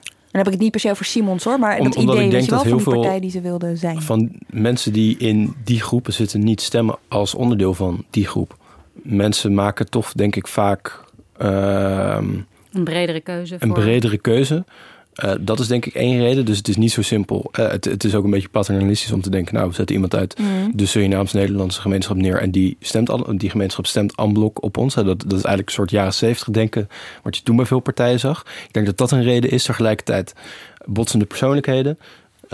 Dan 0.04 0.40
heb 0.40 0.46
ik 0.46 0.52
het 0.52 0.62
niet 0.62 0.70
per 0.70 0.80
se 0.80 0.90
over 0.90 1.04
Simons 1.04 1.44
hoor, 1.44 1.58
maar 1.58 1.78
Om, 1.78 1.84
dat 1.84 1.94
idee 1.94 2.30
weet 2.30 2.44
je 2.44 2.50
wel 2.50 2.64
van 2.64 2.76
die 2.76 2.84
partij 2.84 3.20
die 3.20 3.30
ze 3.30 3.40
wilden 3.40 3.76
zijn. 3.76 4.02
Van 4.02 4.30
mensen 4.46 4.92
die 4.92 5.16
in 5.16 5.54
die 5.64 5.80
groepen 5.80 6.12
zitten 6.12 6.44
niet 6.44 6.60
stemmen 6.60 6.98
als 7.08 7.34
onderdeel 7.34 7.74
van 7.74 8.04
die 8.10 8.26
groep 8.26 8.60
mensen 8.92 9.54
maken 9.54 9.90
toch, 9.90 10.12
denk 10.12 10.36
ik, 10.36 10.46
vaak. 10.46 11.00
Uh, 11.42 12.18
een 12.72 12.84
bredere 12.84 13.20
keuze. 13.20 13.56
Een 13.58 13.72
bredere 13.72 14.18
keuze. 14.18 14.64
Uh, 15.24 15.32
dat 15.40 15.60
is 15.60 15.66
denk 15.66 15.86
ik 15.86 15.94
één 15.94 16.18
reden. 16.18 16.44
Dus 16.44 16.56
het 16.56 16.68
is 16.68 16.76
niet 16.76 16.92
zo 16.92 17.02
simpel. 17.02 17.50
Uh, 17.58 17.68
het, 17.70 17.84
het, 17.84 18.04
is 18.04 18.14
ook 18.14 18.24
een 18.24 18.30
beetje 18.30 18.48
paternalistisch 18.48 19.12
om 19.12 19.20
te 19.20 19.30
denken... 19.30 19.54
nou, 19.54 19.68
we 19.68 19.74
zetten 19.74 19.94
iemand 19.94 20.14
uit 20.14 20.38
mm. 20.38 20.72
de 20.74 20.86
Surinaams-Nederlandse 20.86 21.80
gemeenschap 21.80 22.16
neer... 22.16 22.38
en 22.38 22.50
die, 22.50 22.76
stemt 22.80 23.10
al, 23.10 23.36
die 23.36 23.50
gemeenschap 23.50 23.86
stemt 23.86 24.16
en 24.16 24.32
blok 24.32 24.62
op 24.62 24.76
ons. 24.76 24.94
Dat, 24.94 25.06
dat 25.06 25.18
is 25.24 25.30
eigenlijk 25.30 25.68
een 25.68 25.74
soort 25.74 25.90
jaren 25.90 26.14
zeventig 26.14 26.54
denken... 26.54 26.88
wat 27.22 27.36
je 27.36 27.42
toen 27.42 27.56
bij 27.56 27.66
veel 27.66 27.80
partijen 27.80 28.20
zag. 28.20 28.44
Ik 28.66 28.72
denk 28.72 28.86
dat 28.86 28.98
dat 28.98 29.10
een 29.10 29.22
reden 29.22 29.50
is. 29.50 29.64
Tegelijkertijd 29.64 30.34
botsende 30.84 31.24
persoonlijkheden. 31.24 31.98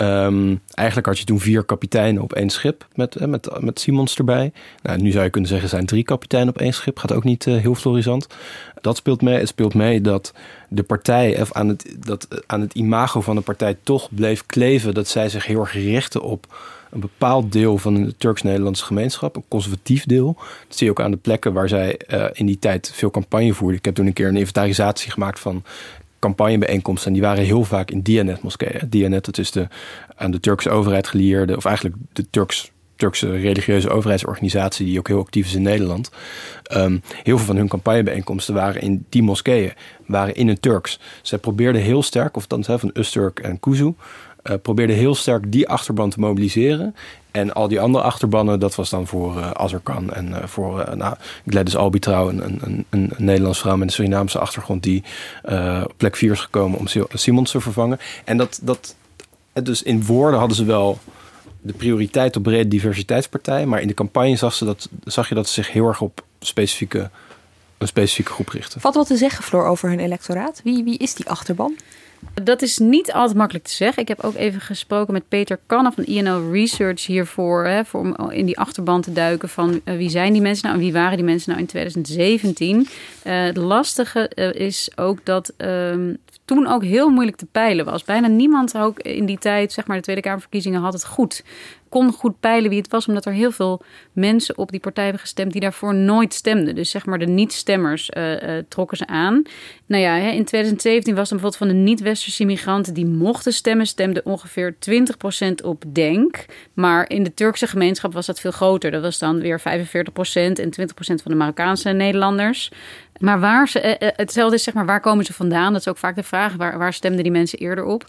Um, 0.00 0.60
eigenlijk 0.74 1.06
had 1.06 1.18
je 1.18 1.24
toen 1.24 1.40
vier 1.40 1.64
kapiteinen 1.64 2.22
op 2.22 2.32
één 2.32 2.50
schip 2.50 2.86
met, 2.94 3.16
eh, 3.16 3.26
met, 3.26 3.60
met 3.60 3.80
Simons 3.80 4.16
erbij. 4.16 4.52
Nou, 4.82 5.00
nu 5.00 5.10
zou 5.10 5.24
je 5.24 5.30
kunnen 5.30 5.50
zeggen, 5.50 5.68
zijn 5.68 5.86
drie 5.86 6.04
kapiteinen 6.04 6.54
op 6.54 6.60
één 6.60 6.72
schip. 6.72 6.98
Gaat 6.98 7.12
ook 7.12 7.24
niet 7.24 7.46
uh, 7.46 7.56
heel 7.56 7.74
florisant. 7.74 8.26
Dat 8.80 8.96
speelt 8.96 9.22
mee. 9.22 9.38
Het 9.38 9.48
speelt 9.48 9.74
mee 9.74 10.00
dat 10.00 10.32
de 10.68 10.82
partij, 10.82 11.40
of 11.40 11.52
aan 11.52 11.68
het, 11.68 11.96
dat, 11.98 12.28
aan 12.46 12.60
het 12.60 12.74
imago 12.74 13.20
van 13.20 13.36
de 13.36 13.42
partij 13.42 13.76
toch 13.82 14.08
bleef 14.10 14.46
kleven. 14.46 14.94
Dat 14.94 15.08
zij 15.08 15.28
zich 15.28 15.46
heel 15.46 15.60
erg 15.60 15.72
richten 15.72 16.22
op 16.22 16.46
een 16.90 17.00
bepaald 17.00 17.52
deel 17.52 17.78
van 17.78 17.94
de 17.94 18.16
Turks-Nederlandse 18.16 18.84
gemeenschap, 18.84 19.36
een 19.36 19.44
conservatief 19.48 20.04
deel. 20.04 20.36
Dat 20.68 20.76
zie 20.76 20.86
je 20.86 20.92
ook 20.92 21.00
aan 21.00 21.10
de 21.10 21.16
plekken 21.16 21.52
waar 21.52 21.68
zij 21.68 22.00
uh, 22.08 22.24
in 22.32 22.46
die 22.46 22.58
tijd 22.58 22.90
veel 22.94 23.10
campagne 23.10 23.54
voerden. 23.54 23.78
Ik 23.78 23.84
heb 23.84 23.94
toen 23.94 24.06
een 24.06 24.12
keer 24.12 24.28
een 24.28 24.36
inventarisatie 24.36 25.10
gemaakt 25.10 25.40
van 25.40 25.62
campagnebijeenkomsten. 26.18 27.06
En 27.06 27.12
die 27.12 27.22
waren 27.22 27.44
heel 27.44 27.64
vaak 27.64 27.90
in 27.90 28.00
Dianet-moskeeën. 28.00 28.88
Dianet, 28.88 29.24
dat 29.24 29.38
is 29.38 29.50
de 29.50 29.68
aan 30.16 30.30
de 30.30 30.40
Turkse 30.40 30.70
overheid 30.70 31.08
gelieerde, 31.08 31.56
of 31.56 31.64
eigenlijk 31.64 31.96
de 32.12 32.26
Turks, 32.30 32.70
Turkse 32.96 33.30
religieuze 33.30 33.90
overheidsorganisatie, 33.90 34.86
die 34.86 34.98
ook 34.98 35.08
heel 35.08 35.20
actief 35.20 35.46
is 35.46 35.54
in 35.54 35.62
Nederland. 35.62 36.10
Um, 36.74 37.02
heel 37.22 37.36
veel 37.36 37.46
van 37.46 37.56
hun 37.56 37.68
campagnebijeenkomsten 37.68 38.54
waren 38.54 38.82
in 38.82 39.06
die 39.08 39.22
moskeeën, 39.22 39.72
waren 40.06 40.34
in 40.34 40.48
het 40.48 40.62
Turks. 40.62 41.00
Zij 41.22 41.38
probeerden 41.38 41.82
heel 41.82 42.02
sterk, 42.02 42.36
of 42.36 42.46
dan 42.46 42.64
van 42.64 42.90
Usturk 42.94 43.38
en 43.38 43.60
Kuzu, 43.60 43.92
uh, 44.50 44.56
probeerden 44.62 44.96
heel 44.96 45.14
sterk 45.14 45.52
die 45.52 45.68
achterban 45.68 46.10
te 46.10 46.20
mobiliseren. 46.20 46.94
En 47.30 47.54
al 47.54 47.68
die 47.68 47.80
andere 47.80 48.04
achterbannen, 48.04 48.60
dat 48.60 48.74
was 48.74 48.90
dan 48.90 49.06
voor 49.06 49.36
uh, 49.36 49.50
en 50.12 50.28
uh, 50.28 50.36
voor 50.44 50.80
uh, 50.80 50.94
nou, 50.94 51.16
Gladys 51.46 51.76
Albitrouw, 51.76 52.28
een, 52.28 52.84
een 52.90 53.12
Nederlands 53.16 53.58
vrouw 53.58 53.76
met 53.76 53.88
een 53.88 53.94
Surinaamse 53.94 54.38
achtergrond, 54.38 54.82
die 54.82 55.04
op 55.84 55.94
plek 55.96 56.16
4 56.16 56.32
is 56.32 56.40
gekomen 56.40 56.78
om 56.78 56.86
Simons 57.12 57.50
te 57.50 57.60
vervangen. 57.60 57.98
En 58.24 58.36
dat, 58.36 58.60
dat, 58.62 58.94
dus 59.52 59.82
in 59.82 60.04
woorden 60.04 60.38
hadden 60.38 60.56
ze 60.56 60.64
wel 60.64 60.98
de 61.60 61.72
prioriteit 61.72 62.36
op 62.36 62.42
brede 62.42 62.68
diversiteitspartij, 62.68 63.66
maar 63.66 63.80
in 63.80 63.88
de 63.88 63.94
campagne 63.94 64.36
zag, 64.36 64.54
ze 64.54 64.64
dat, 64.64 64.88
zag 65.04 65.28
je 65.28 65.34
dat 65.34 65.48
ze 65.48 65.52
zich 65.52 65.72
heel 65.72 65.86
erg 65.86 66.00
op 66.00 66.24
specifieke, 66.40 67.10
een 67.78 67.86
specifieke 67.86 68.32
groep 68.32 68.48
richten. 68.48 68.80
Wat 68.80 68.94
wat 68.94 69.06
te 69.06 69.16
zeggen, 69.16 69.44
Floor, 69.44 69.66
over 69.66 69.88
hun 69.88 70.00
electoraat? 70.00 70.60
Wie, 70.64 70.84
wie 70.84 70.98
is 70.98 71.14
die 71.14 71.28
achterban? 71.28 71.76
Dat 72.42 72.62
is 72.62 72.78
niet 72.78 73.12
altijd 73.12 73.36
makkelijk 73.36 73.64
te 73.64 73.74
zeggen. 73.74 74.02
Ik 74.02 74.08
heb 74.08 74.24
ook 74.24 74.34
even 74.34 74.60
gesproken 74.60 75.12
met 75.12 75.28
Peter 75.28 75.58
Kanne 75.66 75.92
van 75.92 76.04
INO 76.04 76.50
Research 76.50 77.06
hiervoor. 77.06 77.64
Hè, 77.64 77.84
voor, 77.84 78.00
om 78.00 78.30
in 78.30 78.46
die 78.46 78.58
achterban 78.58 79.00
te 79.00 79.12
duiken 79.12 79.48
van 79.48 79.80
uh, 79.84 79.96
wie 79.96 80.10
zijn 80.10 80.32
die 80.32 80.42
mensen 80.42 80.66
nou 80.66 80.78
en 80.78 80.84
wie 80.84 80.92
waren 80.92 81.16
die 81.16 81.26
mensen 81.26 81.50
nou 81.50 81.60
in 81.60 81.68
2017. 81.68 82.76
Uh, 82.78 82.86
eh, 83.38 83.46
het 83.46 83.56
lastige 83.56 84.30
uh, 84.34 84.52
is 84.52 84.90
ook 84.96 85.24
dat 85.24 85.52
ehm, 85.56 86.14
toen 86.44 86.66
ook 86.66 86.84
heel 86.84 87.10
moeilijk 87.10 87.36
te 87.36 87.46
peilen 87.46 87.84
was. 87.84 88.04
Bijna 88.04 88.26
niemand 88.26 88.76
ook 88.76 88.98
in 88.98 89.26
die 89.26 89.38
tijd, 89.38 89.72
zeg 89.72 89.86
maar 89.86 89.96
de 89.96 90.02
Tweede 90.02 90.22
Kamerverkiezingen, 90.22 90.80
had 90.80 90.92
het 90.92 91.06
goed 91.06 91.44
kon 91.88 92.12
goed 92.12 92.40
peilen 92.40 92.70
wie 92.70 92.78
het 92.78 92.90
was, 92.90 93.06
omdat 93.06 93.26
er 93.26 93.32
heel 93.32 93.50
veel 93.50 93.82
mensen 94.12 94.58
op 94.58 94.70
die 94.70 94.80
partij 94.80 95.04
hebben 95.04 95.22
gestemd 95.22 95.52
die 95.52 95.60
daarvoor 95.60 95.94
nooit 95.94 96.34
stemden. 96.34 96.74
Dus 96.74 96.90
zeg 96.90 97.06
maar 97.06 97.18
de 97.18 97.26
niet-stemmers 97.26 98.10
uh, 98.16 98.42
uh, 98.42 98.62
trokken 98.68 98.96
ze 98.96 99.06
aan. 99.06 99.42
Nou 99.86 100.02
ja, 100.02 100.14
hè, 100.14 100.30
in 100.30 100.44
2017 100.44 101.14
was 101.14 101.30
er 101.30 101.36
bijvoorbeeld 101.36 101.68
van 101.68 101.68
de 101.68 101.90
niet-westerse 101.90 102.42
immigranten 102.42 102.94
die 102.94 103.06
mochten 103.06 103.52
stemmen, 103.52 103.86
stemde 103.86 104.22
ongeveer 104.24 104.76
20% 104.90 105.64
op 105.64 105.84
Denk. 105.92 106.44
Maar 106.74 107.10
in 107.10 107.22
de 107.22 107.34
Turkse 107.34 107.66
gemeenschap 107.66 108.12
was 108.12 108.26
dat 108.26 108.40
veel 108.40 108.50
groter. 108.50 108.90
Dat 108.90 109.02
was 109.02 109.18
dan 109.18 109.40
weer 109.40 109.60
45% 109.60 109.62
en 110.34 110.70
20% 110.80 110.90
van 110.96 111.18
de 111.24 111.34
Marokkaanse 111.34 111.90
Nederlanders. 111.90 112.70
Maar 113.18 113.40
waar 113.40 113.68
ze, 113.68 113.96
uh, 114.00 114.08
hetzelfde 114.16 114.56
is 114.56 114.62
zeg 114.62 114.74
maar, 114.74 114.86
waar 114.86 115.00
komen 115.00 115.24
ze 115.24 115.32
vandaan? 115.32 115.72
Dat 115.72 115.80
is 115.80 115.88
ook 115.88 115.98
vaak 115.98 116.16
de 116.16 116.22
vraag. 116.22 116.54
Waar, 116.54 116.78
waar 116.78 116.92
stemden 116.92 117.22
die 117.22 117.32
mensen 117.32 117.58
eerder 117.58 117.84
op? 117.84 118.06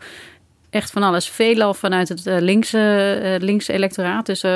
Echt 0.69 0.91
van 0.91 1.03
alles. 1.03 1.29
Veelal 1.29 1.73
vanuit 1.73 2.09
het 2.09 2.25
uh, 2.25 2.37
linkse, 2.39 3.19
uh, 3.23 3.45
linkse 3.45 3.73
electoraat. 3.73 4.25
Dus 4.25 4.43
uh, 4.43 4.51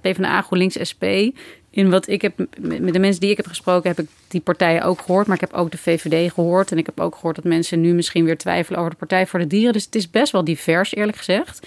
PvdA, 0.00 0.42
GroenLinks, 0.42 0.88
SP. 0.90 1.04
In 1.70 1.90
wat 1.90 2.08
ik 2.08 2.22
heb, 2.22 2.46
met 2.58 2.92
de 2.92 2.98
mensen 2.98 3.20
die 3.20 3.30
ik 3.30 3.36
heb 3.36 3.46
gesproken, 3.46 3.88
heb 3.88 3.98
ik 3.98 4.08
die 4.28 4.40
partijen 4.40 4.82
ook 4.82 5.00
gehoord. 5.00 5.26
Maar 5.26 5.36
ik 5.36 5.48
heb 5.48 5.52
ook 5.52 5.70
de 5.70 5.78
VVD 5.78 6.32
gehoord. 6.32 6.72
En 6.72 6.78
ik 6.78 6.86
heb 6.86 7.00
ook 7.00 7.14
gehoord 7.14 7.36
dat 7.36 7.44
mensen 7.44 7.80
nu 7.80 7.92
misschien 7.92 8.24
weer 8.24 8.38
twijfelen 8.38 8.78
over 8.78 8.92
de 8.92 8.98
Partij 8.98 9.26
voor 9.26 9.38
de 9.38 9.46
Dieren. 9.46 9.72
Dus 9.72 9.84
het 9.84 9.94
is 9.94 10.10
best 10.10 10.32
wel 10.32 10.44
divers, 10.44 10.94
eerlijk 10.94 11.16
gezegd. 11.16 11.66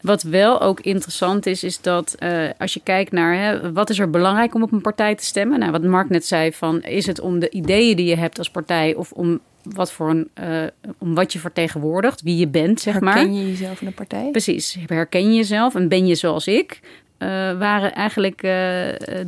Wat 0.00 0.22
wel 0.22 0.60
ook 0.60 0.80
interessant 0.80 1.46
is, 1.46 1.64
is 1.64 1.80
dat 1.80 2.16
als 2.58 2.74
je 2.74 2.80
kijkt 2.82 3.12
naar 3.12 3.34
hè, 3.36 3.72
wat 3.72 3.90
is 3.90 3.98
er 3.98 4.10
belangrijk 4.10 4.54
om 4.54 4.62
op 4.62 4.72
een 4.72 4.80
partij 4.80 5.14
te 5.14 5.24
stemmen. 5.24 5.58
Nou, 5.58 5.72
wat 5.72 5.82
Mark 5.82 6.08
net 6.08 6.26
zei, 6.26 6.52
van 6.52 6.82
is 6.82 7.06
het 7.06 7.20
om 7.20 7.38
de 7.38 7.50
ideeën 7.50 7.96
die 7.96 8.06
je 8.06 8.16
hebt 8.16 8.38
als 8.38 8.50
partij 8.50 8.94
of 8.94 9.12
om 9.12 9.40
wat 9.62 9.92
voor 9.92 10.10
een, 10.10 10.30
uh, 10.40 10.66
om 10.98 11.14
wat 11.14 11.32
je 11.32 11.38
vertegenwoordigt, 11.38 12.22
wie 12.22 12.36
je 12.36 12.48
bent, 12.48 12.80
zeg 12.80 12.92
herken 12.92 13.08
maar. 13.08 13.18
Herken 13.18 13.34
je 13.34 13.48
jezelf 13.48 13.80
in 13.80 13.86
een 13.86 13.94
partij? 13.94 14.28
Precies, 14.30 14.76
herken 14.86 15.30
je 15.30 15.36
jezelf 15.36 15.74
en 15.74 15.88
ben 15.88 16.06
je 16.06 16.14
zoals 16.14 16.46
ik? 16.46 16.80
Uh, 17.22 17.28
waren 17.58 17.94
eigenlijk, 17.94 18.42
uh, 18.42 18.50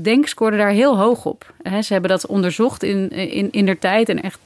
Denk 0.02 0.36
daar 0.36 0.70
heel 0.70 0.98
hoog 0.98 1.24
op. 1.24 1.54
Ze 1.80 1.92
hebben 1.92 2.10
dat 2.10 2.26
onderzocht 2.26 2.82
in, 2.82 3.10
in, 3.10 3.50
in 3.50 3.66
der 3.66 3.78
tijd. 3.78 4.08
En 4.08 4.22
echt 4.22 4.38
80% 4.38 4.42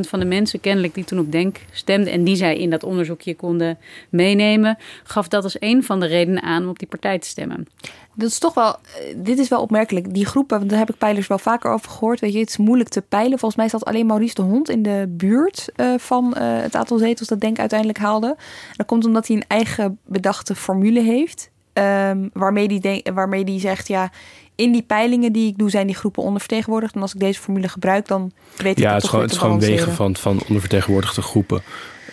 van 0.00 0.18
de 0.18 0.24
mensen 0.24 0.60
kennelijk 0.60 0.94
die 0.94 1.04
toen 1.04 1.18
op 1.18 1.32
Denk 1.32 1.56
stemden... 1.72 2.12
en 2.12 2.24
die 2.24 2.36
zij 2.36 2.56
in 2.56 2.70
dat 2.70 2.84
onderzoekje 2.84 3.34
konden 3.34 3.78
meenemen... 4.08 4.78
gaf 5.04 5.28
dat 5.28 5.44
als 5.44 5.56
een 5.60 5.84
van 5.84 6.00
de 6.00 6.06
redenen 6.06 6.42
aan 6.42 6.62
om 6.62 6.68
op 6.68 6.78
die 6.78 6.88
partij 6.88 7.18
te 7.18 7.26
stemmen. 7.26 7.66
Dat 8.14 8.28
is 8.28 8.38
toch 8.38 8.54
wel, 8.54 8.76
dit 9.16 9.38
is 9.38 9.48
wel 9.48 9.60
opmerkelijk. 9.60 10.14
Die 10.14 10.26
groepen, 10.26 10.58
want 10.58 10.70
daar 10.70 10.78
heb 10.78 10.90
ik 10.90 10.98
peilers 10.98 11.26
wel 11.26 11.38
vaker 11.38 11.70
over 11.70 11.90
gehoord. 11.90 12.20
Weet 12.20 12.32
je, 12.32 12.38
het 12.38 12.48
is 12.48 12.56
moeilijk 12.56 12.88
te 12.88 13.02
peilen. 13.02 13.38
Volgens 13.38 13.60
mij 13.60 13.68
zat 13.68 13.84
alleen 13.84 14.06
Maurice 14.06 14.34
de 14.34 14.42
Hond 14.42 14.68
in 14.68 14.82
de 14.82 15.04
buurt 15.08 15.68
van 15.96 16.36
het 16.36 16.76
aantal 16.76 16.98
zetels 16.98 17.28
dat 17.28 17.40
Denk 17.40 17.58
uiteindelijk 17.58 17.98
haalde. 17.98 18.36
Dat 18.76 18.86
komt 18.86 19.04
omdat 19.04 19.26
hij 19.26 19.36
een 19.36 19.44
eigen 19.48 19.98
bedachte 20.04 20.54
formule 20.54 21.00
heeft. 21.00 21.50
Um, 21.78 22.30
waarmee, 22.32 22.68
die 22.68 23.02
waarmee 23.14 23.44
die 23.44 23.60
zegt, 23.60 23.88
ja, 23.88 24.10
in 24.54 24.72
die 24.72 24.82
peilingen 24.82 25.32
die 25.32 25.48
ik 25.48 25.58
doe, 25.58 25.70
zijn 25.70 25.86
die 25.86 25.96
groepen 25.96 26.22
ondervertegenwoordigd. 26.22 26.94
En 26.94 27.00
als 27.00 27.14
ik 27.14 27.20
deze 27.20 27.40
formule 27.40 27.68
gebruik, 27.68 28.06
dan 28.06 28.32
weet 28.56 28.76
ik 28.76 28.84
ja, 28.84 28.92
het, 28.92 29.02
het, 29.02 29.10
gewoon, 29.10 29.24
het 29.24 29.32
is 29.32 29.38
gewoon 29.38 29.60
wegen 29.60 29.92
van, 29.92 30.16
van 30.16 30.40
ondervertegenwoordigde 30.40 31.22
groepen. 31.22 31.62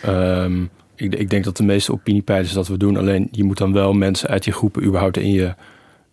Um, 0.05 0.69
ik, 0.95 1.15
ik, 1.15 1.29
denk 1.29 1.43
dat 1.43 1.57
de 1.57 1.63
meeste 1.63 1.91
opiniepeilers 1.91 2.53
dat 2.53 2.67
we 2.67 2.77
doen. 2.77 2.97
Alleen 2.97 3.27
je 3.31 3.43
moet 3.43 3.57
dan 3.57 3.73
wel 3.73 3.93
mensen 3.93 4.29
uit 4.29 4.43
die 4.43 4.53
groepen 4.53 4.83
überhaupt 4.83 5.17
in 5.17 5.31
je 5.31 5.55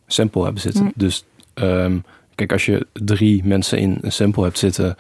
sample 0.07 0.43
hebben 0.43 0.61
zitten. 0.61 0.85
Mm. 0.85 0.93
Dus 0.95 1.25
um, 1.55 2.05
kijk, 2.35 2.53
als 2.53 2.67
je 2.67 2.87
drie 2.93 3.45
mensen 3.45 3.79
in 3.79 3.99
een 4.01 4.13
sample 4.13 4.43
hebt 4.43 4.59
zitten 4.59 4.97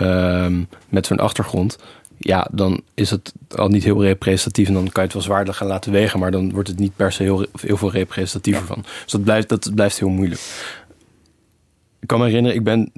um, 0.00 0.68
met 0.88 1.06
zo'n 1.06 1.18
achtergrond, 1.18 1.78
ja, 2.24 2.46
dan 2.50 2.80
is 2.94 3.10
het 3.10 3.32
al 3.48 3.68
niet 3.68 3.84
heel 3.84 4.02
representatief. 4.02 4.68
En 4.68 4.74
dan 4.74 4.82
kan 4.82 4.92
je 4.94 5.00
het 5.00 5.12
wel 5.12 5.22
zwaarder 5.22 5.54
gaan 5.54 5.66
laten 5.66 5.92
wegen, 5.92 6.18
maar 6.18 6.30
dan 6.30 6.52
wordt 6.52 6.68
het 6.68 6.78
niet 6.78 6.96
per 6.96 7.12
se 7.12 7.22
heel, 7.22 7.46
heel 7.60 7.76
veel 7.76 7.90
representatiever 7.90 8.66
van. 8.66 8.84
Dus 9.02 9.12
dat 9.12 9.24
blijft, 9.24 9.48
dat 9.48 9.74
blijft 9.74 9.98
heel 9.98 10.08
moeilijk. 10.08 10.40
Ik 12.00 12.08
kan 12.08 12.18
me 12.18 12.26
herinneren, 12.26 12.56
ik 12.56 12.64
ben 12.64 12.92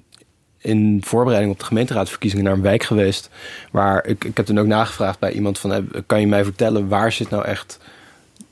in 0.58 1.02
voorbereiding 1.04 1.52
op 1.52 1.58
de 1.58 1.64
gemeenteraadsverkiezingen 1.64 2.44
naar 2.44 2.54
een 2.54 2.62
wijk 2.62 2.82
geweest. 2.82 3.30
Waar 3.70 4.06
ik, 4.06 4.24
ik 4.24 4.36
heb 4.36 4.46
toen 4.46 4.58
ook 4.58 4.66
nagevraagd 4.66 5.18
bij 5.18 5.32
iemand 5.32 5.58
van 5.58 5.88
kan 6.06 6.20
je 6.20 6.26
mij 6.26 6.44
vertellen 6.44 6.88
waar 6.88 7.12
zit 7.12 7.30
nou 7.30 7.44
echt 7.44 7.78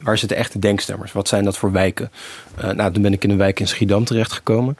waar 0.02 0.18
zitten 0.18 0.37
echte 0.37 0.58
denkstemmers? 0.58 1.12
Wat 1.12 1.28
zijn 1.28 1.44
dat 1.44 1.56
voor 1.56 1.72
wijken? 1.72 2.11
Uh, 2.58 2.70
nou, 2.70 2.92
toen 2.92 3.02
ben 3.02 3.12
ik 3.12 3.24
in 3.24 3.30
een 3.30 3.37
wijk 3.37 3.61
in 3.61 3.68
Schiedam 3.68 4.04
terechtgekomen. 4.04 4.76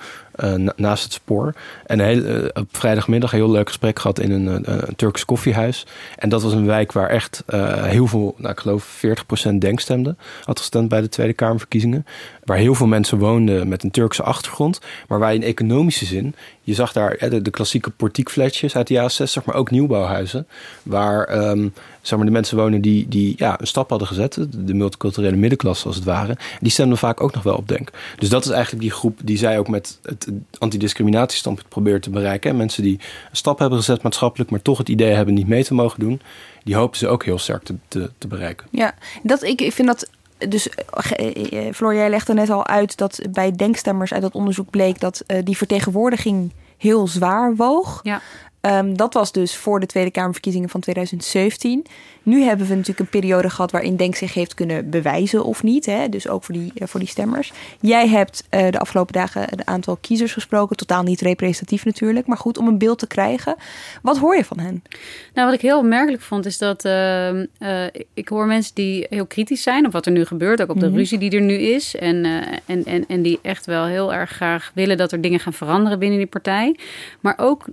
Naast 0.77 1.05
het 1.05 1.13
spoor. 1.13 1.55
En 1.87 2.01
heel, 2.01 2.49
op 2.55 2.77
vrijdagmiddag 2.77 3.33
een 3.33 3.39
heel 3.39 3.51
leuk 3.51 3.67
gesprek 3.67 3.99
gehad 3.99 4.19
in 4.19 4.31
een, 4.31 4.73
een 4.73 4.97
Turks 4.97 5.25
koffiehuis. 5.25 5.87
En 6.19 6.29
dat 6.29 6.43
was 6.43 6.53
een 6.53 6.67
wijk 6.67 6.93
waar 6.93 7.09
echt 7.09 7.45
heel 7.83 8.07
veel, 8.07 8.35
nou, 8.39 8.53
ik 8.53 8.61
geloof 8.61 9.03
40% 9.49 9.55
denk 9.59 9.81
stemde. 9.81 10.17
Had 10.45 10.59
gestemd 10.59 10.89
bij 10.89 11.01
de 11.01 11.09
Tweede 11.09 11.33
Kamerverkiezingen. 11.33 12.07
Waar 12.45 12.57
heel 12.57 12.75
veel 12.75 12.87
mensen 12.87 13.19
woonden 13.19 13.69
met 13.69 13.83
een 13.83 13.91
Turkse 13.91 14.23
achtergrond. 14.23 14.81
Maar 15.09 15.19
waar 15.19 15.35
in 15.35 15.43
economische 15.43 16.05
zin, 16.05 16.35
je 16.63 16.75
zag 16.75 16.93
daar 16.93 17.43
de, 17.43 17.51
klassieke 17.51 17.91
portiekflatjes 17.91 18.77
uit 18.77 18.87
de 18.87 18.95
jaren 18.95 19.11
60, 19.11 19.45
maar 19.45 19.55
ook 19.55 19.71
nieuwbouwhuizen. 19.71 20.47
Waar 20.83 21.49
um, 21.49 21.73
zeg 22.01 22.19
maar, 22.19 22.27
de 22.27 22.33
mensen 22.33 22.57
wonen 22.57 22.81
die, 22.81 23.09
die 23.09 23.35
ja, 23.37 23.61
een 23.61 23.67
stap 23.67 23.91
hadden 23.91 24.09
gezet. 24.09 24.47
De 24.51 24.75
multiculturele 24.75 25.37
middenklasse 25.37 25.87
als 25.87 25.97
het 25.97 26.05
ware. 26.05 26.37
Die 26.61 26.71
stemden 26.71 26.99
vaak 26.99 27.21
ook 27.21 27.35
nog 27.35 27.43
wel 27.43 27.57
op 27.57 27.69
Denk. 27.69 27.91
Dus 28.19 28.29
dat 28.29 28.45
is 28.45 28.51
eigenlijk 28.51 28.83
die 28.83 28.93
groep 28.93 29.19
die 29.25 29.39
zij 29.39 29.59
ook 29.59 29.69
met 29.69 29.99
het 30.03 30.29
antidiscriminatiestandpunt 30.59 31.69
probeert 31.69 32.03
te 32.03 32.11
bereiken. 32.11 32.57
Mensen 32.57 32.83
die 32.83 33.01
een 33.31 33.37
stap 33.37 33.59
hebben 33.59 33.79
gezet 33.79 34.03
maatschappelijk, 34.03 34.51
maar 34.51 34.63
toch 34.63 34.79
het 34.79 34.89
idee 34.89 35.13
hebben 35.13 35.35
niet 35.35 35.49
mee 35.49 35.65
te 35.65 35.75
mogen 35.75 36.01
doen. 36.01 36.21
Die 36.65 36.75
hopen 36.75 36.99
ze 36.99 37.09
ook 37.09 37.25
heel 37.25 37.39
sterk 37.39 37.63
te, 37.63 37.75
te, 37.89 38.11
te 38.19 38.27
bereiken. 38.27 38.67
Ja, 38.71 38.95
dat, 39.23 39.43
ik, 39.43 39.61
ik 39.61 39.73
vind 39.73 39.89
dat 39.89 40.09
dus 40.49 40.69
uh, 41.21 41.73
Floor, 41.73 41.95
jij 41.95 42.11
legde 42.11 42.35
net 42.35 42.51
al 42.51 42.67
uit 42.67 42.97
dat 42.97 43.21
bij 43.31 43.53
denkstemmers 43.53 44.13
uit 44.13 44.23
dat 44.23 44.35
onderzoek 44.35 44.71
bleek 44.71 45.01
dat 45.01 45.25
die 45.45 45.57
vertegenwoordiging 45.57 46.53
heel 46.77 47.07
zwaar 47.07 47.57
woog. 47.57 48.01
Ja. 48.03 48.21
Um, 48.67 48.97
dat 48.97 49.15
was 49.15 49.33
dus 49.33 49.57
voor 49.57 49.81
de 49.81 49.87
Tweede 49.87 50.11
Kamerverkiezingen 50.11 50.69
van 50.69 50.81
2017. 50.81 51.87
Nu 52.23 52.43
hebben 52.43 52.67
we 52.67 52.73
natuurlijk 52.75 53.01
een 53.01 53.21
periode 53.21 53.51
gehad 53.51 53.71
waarin 53.71 53.97
Denk 53.97 54.15
zich 54.15 54.35
heeft 54.35 54.55
kunnen 54.55 54.91
bewijzen 54.91 55.45
of 55.45 55.63
niet. 55.63 55.87
Hè? 55.87 56.09
Dus 56.09 56.29
ook 56.29 56.45
voor 56.45 56.55
die, 56.55 56.73
uh, 56.75 56.89
voor 56.89 57.01
die 57.01 57.09
stemmers. 57.09 57.53
Jij 57.81 58.09
hebt 58.09 58.45
uh, 58.51 58.71
de 58.71 58.79
afgelopen 58.79 59.13
dagen 59.13 59.53
een 59.53 59.67
aantal 59.67 59.97
kiezers 59.97 60.33
gesproken. 60.33 60.77
Totaal 60.77 61.03
niet 61.03 61.21
representatief 61.21 61.85
natuurlijk. 61.85 62.27
Maar 62.27 62.37
goed, 62.37 62.59
om 62.59 62.67
een 62.67 62.79
beeld 62.79 62.99
te 62.99 63.07
krijgen. 63.07 63.57
Wat 64.03 64.19
hoor 64.19 64.37
je 64.37 64.45
van 64.45 64.59
hen? 64.59 64.83
Nou, 65.35 65.47
wat 65.47 65.57
ik 65.57 65.63
heel 65.63 65.79
opmerkelijk 65.79 66.23
vond 66.23 66.47
is 66.47 66.59
dat 66.59 66.85
uh, 66.85 67.43
ik 68.15 68.29
hoor 68.29 68.47
mensen 68.47 68.75
die 68.75 69.07
heel 69.09 69.27
kritisch 69.27 69.63
zijn 69.63 69.87
op 69.87 69.93
wat 69.93 70.07
er 70.07 70.13
nu 70.13 70.25
gebeurt. 70.25 70.63
Ook 70.63 70.71
op 70.71 70.75
de 70.75 70.87
mm 70.87 70.91
-hmm. 70.91 70.99
ruzie 70.99 71.19
die 71.19 71.31
er 71.31 71.41
nu 71.41 71.55
is. 71.55 71.97
En, 71.97 72.25
en, 72.67 72.85
en, 72.85 73.05
en 73.09 73.23
die 73.23 73.39
echt 73.43 73.67
wel 73.67 73.85
heel 73.85 74.15
erg 74.15 74.31
graag 74.31 74.71
willen 74.75 74.97
dat 74.97 75.13
er 75.13 75.21
dingen 75.21 75.41
gaan 75.41 75.53
veranderen 75.53 75.99
binnen 75.99 76.19
die 76.19 76.27
partij. 76.27 76.77
Maar 77.21 77.35
ook 77.37 77.65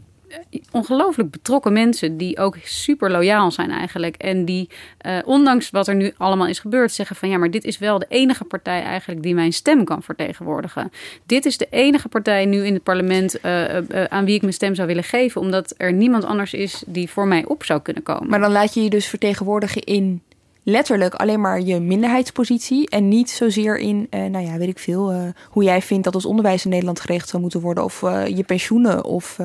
ongelooflijk 0.71 1.31
betrokken 1.31 1.73
mensen 1.73 2.17
die 2.17 2.37
ook 2.37 2.57
super 2.63 3.11
loyaal 3.11 3.51
zijn 3.51 3.71
eigenlijk. 3.71 4.15
En 4.15 4.45
die, 4.45 4.69
uh, 5.05 5.17
ondanks 5.25 5.69
wat 5.69 5.87
er 5.87 5.95
nu 5.95 6.13
allemaal 6.17 6.47
is 6.47 6.59
gebeurd, 6.59 6.91
zeggen 6.91 7.15
van 7.15 7.29
ja, 7.29 7.37
maar 7.37 7.51
dit 7.51 7.63
is 7.63 7.77
wel 7.77 7.99
de 7.99 8.05
enige 8.09 8.43
partij 8.43 8.83
eigenlijk 8.83 9.23
die 9.23 9.33
mijn 9.33 9.53
stem 9.53 9.83
kan 9.83 10.03
vertegenwoordigen. 10.03 10.91
Dit 11.25 11.45
is 11.45 11.57
de 11.57 11.67
enige 11.69 12.07
partij 12.07 12.45
nu 12.45 12.65
in 12.65 12.73
het 12.73 12.83
parlement 12.83 13.45
uh, 13.45 13.75
uh, 13.75 14.03
aan 14.03 14.25
wie 14.25 14.35
ik 14.35 14.41
mijn 14.41 14.53
stem 14.53 14.75
zou 14.75 14.87
willen 14.87 15.03
geven, 15.03 15.41
omdat 15.41 15.73
er 15.77 15.93
niemand 15.93 16.23
anders 16.25 16.53
is 16.53 16.83
die 16.87 17.09
voor 17.09 17.27
mij 17.27 17.45
op 17.45 17.63
zou 17.63 17.81
kunnen 17.81 18.03
komen. 18.03 18.29
Maar 18.29 18.39
dan 18.39 18.51
laat 18.51 18.73
je 18.73 18.83
je 18.83 18.89
dus 18.89 19.07
vertegenwoordigen 19.07 19.83
in 19.83 20.21
letterlijk 20.69 21.13
alleen 21.13 21.41
maar 21.41 21.61
je 21.61 21.79
minderheidspositie. 21.79 22.89
En 22.89 23.07
niet 23.07 23.29
zozeer 23.29 23.77
in, 23.77 24.07
uh, 24.11 24.25
nou 24.25 24.45
ja, 24.45 24.57
weet 24.57 24.67
ik 24.67 24.79
veel, 24.79 25.13
uh, 25.13 25.21
hoe 25.49 25.63
jij 25.63 25.81
vindt 25.81 26.03
dat 26.03 26.15
ons 26.15 26.25
onderwijs 26.25 26.63
in 26.63 26.69
Nederland 26.69 26.99
geregeld 26.99 27.29
zou 27.29 27.41
moeten 27.41 27.59
worden. 27.61 27.83
Of 27.83 28.01
uh, 28.01 28.27
je 28.27 28.43
pensioenen 28.43 29.05
of 29.05 29.37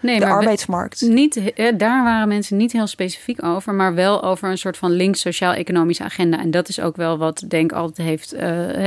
nee, 0.00 0.18
de 0.18 0.26
arbeidsmarkt. 0.26 1.00
Niet, 1.00 1.52
daar 1.76 2.04
waren 2.04 2.28
mensen 2.28 2.56
niet 2.56 2.72
heel 2.72 2.86
specifiek 2.86 3.44
over, 3.44 3.74
maar 3.74 3.94
wel 3.94 4.22
over 4.22 4.50
een 4.50 4.58
soort 4.58 4.76
van 4.76 4.90
links 4.90 5.20
sociaal-economische 5.20 6.02
agenda. 6.02 6.40
En 6.40 6.50
dat 6.50 6.68
is 6.68 6.80
ook 6.80 6.96
wel 6.96 7.18
wat 7.18 7.44
Denk 7.48 7.72
altijd 7.72 8.08
heeft, 8.08 8.34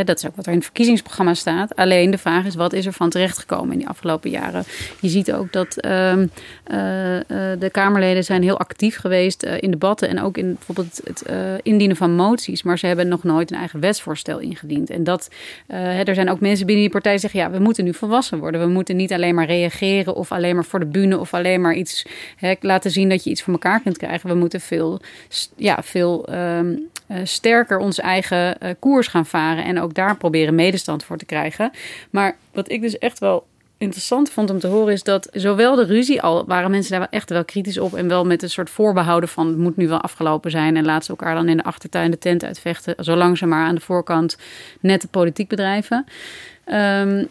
dat 0.05 0.17
is 0.17 0.25
ook 0.27 0.35
wat 0.35 0.45
er 0.45 0.51
in 0.51 0.57
het 0.57 0.65
verkiezingsprogramma 0.65 1.33
staat. 1.33 1.75
Alleen 1.75 2.11
de 2.11 2.17
vraag 2.17 2.45
is, 2.45 2.55
wat 2.55 2.73
is 2.73 2.85
er 2.85 2.93
van 2.93 3.09
terechtgekomen 3.09 3.71
in 3.71 3.77
die 3.77 3.87
afgelopen 3.87 4.29
jaren? 4.29 4.63
Je 4.99 5.09
ziet 5.09 5.31
ook 5.31 5.51
dat 5.51 5.77
ehm, 5.77 6.27
de 7.59 7.69
Kamerleden 7.71 8.23
zijn 8.23 8.43
heel 8.43 8.59
actief 8.59 8.97
geweest 8.97 9.43
in 9.43 9.71
debatten 9.71 10.09
en 10.09 10.21
ook 10.21 10.37
in 10.37 10.53
bijvoorbeeld 10.53 11.01
het 11.03 11.23
indienen 11.75 11.95
van 11.95 12.15
moties, 12.15 12.63
maar 12.63 12.79
ze 12.79 12.87
hebben 12.87 13.07
nog 13.07 13.23
nooit 13.23 13.51
een 13.51 13.57
eigen 13.57 13.79
wetsvoorstel 13.79 14.39
ingediend. 14.39 14.89
En 14.89 15.03
dat, 15.03 15.29
uh, 15.67 16.07
er 16.07 16.15
zijn 16.15 16.29
ook 16.29 16.39
mensen 16.39 16.65
binnen 16.65 16.83
die 16.83 16.93
partij 16.93 17.11
die 17.11 17.21
zeggen, 17.21 17.39
ja, 17.39 17.51
we 17.51 17.59
moeten 17.59 17.83
nu 17.83 17.93
volwassen 17.93 18.39
worden. 18.39 18.61
We 18.61 18.67
moeten 18.67 18.95
niet 18.95 19.13
alleen 19.13 19.35
maar 19.35 19.45
reageren 19.45 20.15
of 20.15 20.31
alleen 20.31 20.55
maar 20.55 20.65
voor 20.65 20.79
de 20.79 20.85
bühne 20.85 21.19
of 21.19 21.33
alleen 21.33 21.61
maar 21.61 21.73
iets 21.73 22.05
hè, 22.35 22.53
laten 22.59 22.91
zien 22.91 23.09
dat 23.09 23.23
je 23.23 23.29
iets 23.29 23.43
voor 23.43 23.53
elkaar 23.53 23.81
kunt 23.81 23.97
krijgen. 23.97 24.29
We 24.29 24.35
moeten 24.35 24.61
veel, 24.61 24.99
ja, 25.55 25.83
veel 25.83 26.33
um, 26.33 26.89
uh, 27.07 27.17
sterker 27.23 27.77
onze 27.77 28.01
eigen 28.01 28.57
uh, 28.63 28.69
koers 28.79 29.07
gaan 29.07 29.25
varen 29.25 29.63
en 29.63 29.81
ook 29.81 29.93
daar 29.93 30.17
proberen 30.17 30.55
medestand 30.55 31.03
voor 31.03 31.17
te 31.17 31.25
krijgen. 31.25 31.71
Maar 32.09 32.37
wat 32.53 32.71
ik 32.71 32.81
dus 32.81 32.97
echt 32.97 33.19
wel 33.19 33.45
interessant 33.85 34.29
vond 34.29 34.49
om 34.49 34.59
te 34.59 34.67
horen 34.67 34.93
is 34.93 35.03
dat 35.03 35.27
zowel 35.31 35.75
de 35.75 35.85
ruzie 35.85 36.21
al 36.21 36.45
waren 36.45 36.71
mensen 36.71 36.99
daar 36.99 37.07
echt 37.09 37.29
wel 37.29 37.45
kritisch 37.45 37.77
op 37.77 37.93
en 37.93 38.07
wel 38.07 38.25
met 38.25 38.43
een 38.43 38.49
soort 38.49 38.69
voorbehouden 38.69 39.29
van 39.29 39.47
het 39.47 39.57
moet 39.57 39.77
nu 39.77 39.87
wel 39.87 40.01
afgelopen 40.01 40.51
zijn 40.51 40.77
en 40.77 40.85
laat 40.85 41.05
ze 41.05 41.09
elkaar 41.09 41.35
dan 41.35 41.49
in 41.49 41.57
de 41.57 41.63
achtertuin 41.63 42.11
de 42.11 42.17
tent 42.17 42.43
uitvechten, 42.43 42.95
zolang 42.97 43.37
ze 43.37 43.45
maar 43.45 43.65
aan 43.65 43.75
de 43.75 43.81
voorkant 43.81 44.37
net 44.79 45.01
de 45.01 45.07
politiek 45.07 45.47
bedrijven. 45.47 46.05
Um, 46.73 47.27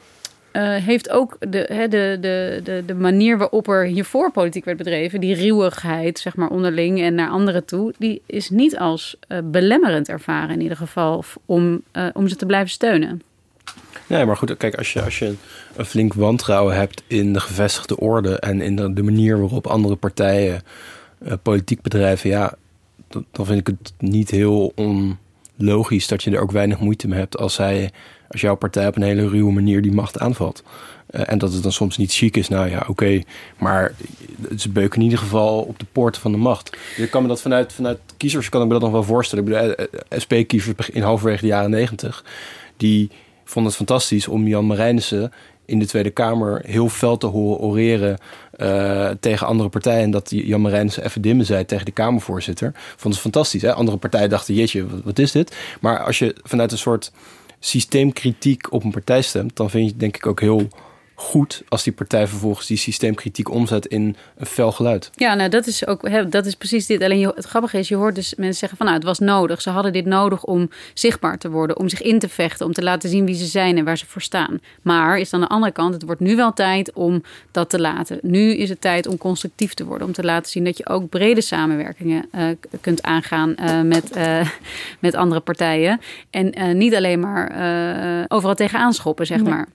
uh, 0.57 0.75
heeft 0.75 1.11
ook 1.11 1.37
de, 1.41 1.87
de, 1.89 2.17
de, 2.21 2.61
de, 2.65 2.83
de 2.87 2.95
manier 2.95 3.39
waarop 3.39 3.69
er 3.69 3.85
hiervoor 3.85 4.31
politiek 4.31 4.65
werd 4.65 4.77
bedreven, 4.77 5.21
die 5.21 5.35
ruwigheid, 5.35 6.19
zeg 6.19 6.37
maar 6.37 6.49
onderling 6.49 7.01
en 7.01 7.15
naar 7.15 7.29
anderen 7.29 7.65
toe, 7.65 7.93
die 7.99 8.23
is 8.27 8.51
niet 8.51 8.79
als 8.79 9.17
uh, 9.29 9.39
belemmerend 9.45 10.09
ervaren 10.09 10.55
in 10.55 10.61
ieder 10.61 10.77
geval 10.77 11.25
om, 11.47 11.83
uh, 11.93 12.07
om 12.13 12.29
ze 12.29 12.37
te 12.37 12.47
blijven 12.47 12.71
steunen. 12.71 13.23
Nee, 14.07 14.25
maar 14.25 14.37
goed, 14.37 14.57
kijk, 14.57 14.75
als 14.75 14.93
je, 14.93 15.03
als 15.03 15.19
je 15.19 15.35
een 15.77 15.85
flink 15.85 16.15
wantrouwen 16.15 16.77
hebt 16.77 17.03
in 17.07 17.33
de 17.33 17.41
gevestigde 17.41 17.97
orde 17.97 18.39
en 18.39 18.61
in 18.61 18.77
de, 18.77 18.93
de 18.93 19.03
manier 19.03 19.41
waarop 19.41 19.67
andere 19.67 19.97
partijen 19.97 20.63
uh, 21.23 21.33
politiek 21.43 21.83
bedrijven, 21.83 22.31
ja, 22.31 22.55
dan, 23.09 23.47
vind 23.47 23.59
ik 23.61 23.67
het 23.67 23.93
niet 23.99 24.31
heel 24.31 24.73
onlogisch 24.75 26.09
dat 26.09 26.23
je 26.23 26.31
er 26.31 26.41
ook 26.41 26.51
weinig 26.51 26.81
moeite 26.81 27.09
mee 27.09 27.19
hebt 27.19 27.39
als 27.39 27.55
zij, 27.55 27.91
als 28.29 28.41
jouw 28.41 28.55
partij 28.55 28.87
op 28.87 28.97
een 28.97 29.03
hele 29.03 29.29
ruwe 29.29 29.53
manier 29.53 29.83
die 29.83 29.93
macht 29.93 30.19
aanvalt. 30.19 30.63
Uh, 31.11 31.23
en 31.27 31.39
dat 31.39 31.53
het 31.53 31.63
dan 31.63 31.73
soms 31.73 31.97
niet 31.97 32.13
chic 32.13 32.37
is, 32.37 32.49
nou 32.49 32.71
ja, 32.71 32.85
oké, 32.89 33.23
maar 33.59 33.95
ze 34.59 34.69
beuken 34.69 34.99
in 34.99 35.05
ieder 35.05 35.19
geval 35.19 35.61
op 35.61 35.79
de 35.79 35.87
poorten 35.93 36.21
van 36.21 36.33
de 36.33 36.39
macht. 36.39 36.77
Je 36.97 37.09
kan 37.09 37.23
me 37.23 37.29
dat 37.29 37.41
vanuit, 37.41 37.73
vanuit 37.73 37.99
kiezers, 38.17 38.49
kan 38.49 38.61
ik 38.61 38.67
me 38.67 38.73
dat 38.73 38.83
nog 38.83 38.93
wel 38.93 39.03
voorstellen. 39.03 39.45
Ik 39.45 39.53
bedoel, 39.53 39.75
eh, 39.75 40.21
SP-kiezers 40.23 40.91
in 40.91 41.03
halverwege 41.03 41.41
de 41.41 41.47
jaren 41.47 41.71
negentig, 41.71 42.25
die 42.77 43.11
vond 43.45 43.67
het 43.67 43.77
fantastisch 43.77 44.29
om 44.29 44.47
Jan 44.47 44.67
Marijnissen 44.67 45.33
in 45.67 45.79
de 45.79 45.87
Tweede 45.87 46.11
Kamer 46.11 46.63
heel 46.67 46.89
fel 46.89 47.17
te 47.17 47.27
horen 47.27 47.59
oreren 47.59 48.19
uh, 48.57 49.11
tegen 49.21 49.47
andere 49.47 49.69
partijen. 49.69 50.03
En 50.03 50.11
dat 50.11 50.31
Jan 50.31 50.61
Marijnissen 50.61 51.05
even 51.05 51.23
dimmen 51.23 51.47
zei 51.47 51.65
tegen 51.65 51.85
de 51.85 51.91
Kamervoorzitter. 51.91 52.73
Vond 52.75 53.15
het 53.15 53.23
fantastisch. 53.23 53.63
Hè? 53.63 53.73
Andere 53.73 53.97
partijen 53.97 54.29
dachten, 54.29 54.55
jeetje, 54.55 54.87
wat, 54.87 55.01
wat 55.05 55.19
is 55.19 55.33
dit? 55.33 55.57
Maar 55.81 55.99
als 55.99 56.19
je 56.19 56.37
vanuit 56.43 56.73
een 56.73 56.79
soort 56.79 57.13
systeemkritiek 57.59 58.73
op 58.73 58.85
een 58.85 58.91
partij 58.91 59.23
stemt... 59.23 59.57
dan 59.57 59.71
vind 59.71 59.91
je 59.91 59.97
denk 59.97 60.17
ik 60.17 60.27
ook 60.27 60.41
heel 60.41 60.69
goed 61.15 61.63
als 61.69 61.83
die 61.83 61.93
partij 61.93 62.27
vervolgens 62.27 62.67
die 62.67 62.77
systeemkritiek 62.77 63.51
omzet 63.51 63.87
in 63.87 64.17
een 64.37 64.47
fel 64.47 64.73
geluid. 64.73 65.11
Ja, 65.15 65.35
nou 65.35 65.51
dat 65.51 65.67
is 65.67 65.87
ook 65.87 66.09
hè, 66.09 66.29
dat 66.29 66.47
is 66.47 66.55
precies 66.55 66.87
dit. 66.87 67.03
Alleen 67.03 67.33
het 67.35 67.45
grappige 67.45 67.79
is, 67.79 67.89
je 67.89 67.95
hoort 67.95 68.15
dus 68.15 68.35
mensen 68.35 68.59
zeggen 68.59 68.77
van 68.79 68.87
nou 68.87 68.99
het 68.99 69.07
was 69.07 69.19
nodig. 69.19 69.63
Ze 69.63 69.71
hadden 69.71 69.93
dit 69.93 70.05
nodig 70.05 70.45
om 70.45 70.71
zichtbaar 70.95 71.39
te 71.39 71.51
worden, 71.51 71.79
om 71.79 71.89
zich 71.89 72.03
in 72.03 72.19
te 72.19 72.29
vechten, 72.29 72.67
om 72.67 72.73
te 72.73 72.83
laten 72.83 73.09
zien 73.09 73.27
wie 73.27 73.35
ze 73.35 73.47
zijn 73.47 73.79
en 73.79 73.85
waar 73.85 73.99
ze 73.99 74.07
voor 74.07 74.23
staan. 74.23 74.61
Maar 74.83 75.19
is 75.19 75.33
aan 75.33 75.41
de 75.41 75.49
andere 75.49 75.73
kant, 75.73 75.95
het 75.95 76.03
wordt 76.03 76.21
nu 76.21 76.37
wel 76.37 76.53
tijd 76.53 76.93
om 76.93 77.23
dat 77.51 77.71
te 77.71 77.81
laten. 77.81 78.19
Nu 78.23 78.55
is 78.57 78.69
het 78.69 78.81
tijd 78.81 79.07
om 79.07 79.19
constructief 79.19 79.75
te 79.75 79.85
worden, 79.85 80.07
om 80.07 80.13
te 80.13 80.25
laten 80.25 80.51
zien 80.51 80.65
dat 80.65 80.79
je 80.79 80.89
ook 80.89 81.09
brede 81.09 81.41
samenwerkingen 81.41 82.29
uh, 82.35 82.45
kunt 82.81 83.03
aangaan 83.03 83.55
uh, 83.61 83.81
met, 83.81 84.17
uh, 84.17 84.49
met 84.99 85.15
andere 85.15 85.41
partijen 85.41 86.01
en 86.31 86.77
niet 86.79 86.95
alleen 86.95 87.21
maar 87.21 87.53
overal 88.29 88.55
tegenaan 88.55 88.93
schoppen, 88.93 89.27
zeg 89.27 89.43
maar. 89.43 89.69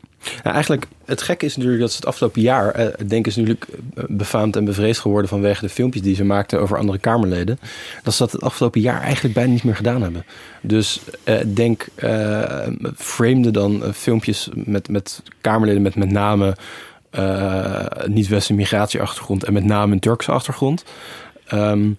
Nou, 0.44 0.54
eigenlijk, 0.54 0.86
het 1.06 1.22
gekke 1.22 1.46
is 1.46 1.56
natuurlijk 1.56 1.82
dat 1.82 1.92
ze 1.92 1.98
het 1.98 2.06
afgelopen 2.06 2.42
jaar, 2.42 2.72
eh, 2.72 3.08
Denk 3.08 3.28
is 3.28 3.36
natuurlijk 3.36 3.68
eh, 3.96 4.04
befaamd 4.08 4.56
en 4.56 4.66
bevreesd 4.66 5.00
geworden 5.00 5.30
vanwege 5.30 5.62
de 5.62 5.70
filmpjes 5.70 6.04
die 6.04 6.16
ze 6.16 6.24
maakten 6.24 6.62
over 6.62 6.78
andere 6.78 6.98
Kamerleden. 6.98 7.60
Dat 8.04 8.14
ze 8.14 8.24
dat 8.24 8.32
het 8.32 8.42
afgelopen 8.42 8.82
jaar 8.82 9.02
eigenlijk 9.02 9.34
bijna 9.34 9.52
niet 9.52 9.64
meer 9.64 9.76
gedaan 9.76 10.02
hebben. 10.02 10.26
Dus 10.62 11.02
eh, 11.24 11.38
Denk 11.46 11.88
eh, 11.96 12.68
framede 12.96 13.52
dan 13.52 13.84
uh, 13.84 13.92
filmpjes 13.92 14.50
met, 14.54 14.90
met 14.90 15.24
Kamerleden 15.42 15.82
met 15.82 15.96
met 15.96 16.12
name 16.12 16.56
uh, 17.12 17.86
niet-westerse 18.06 18.54
migratieachtergrond 18.54 19.44
en 19.44 19.54
met 19.54 19.64
name 19.64 19.94
een 19.94 20.00
Turkse 20.00 20.32
achtergrond. 20.32 20.84
Um, 21.54 21.98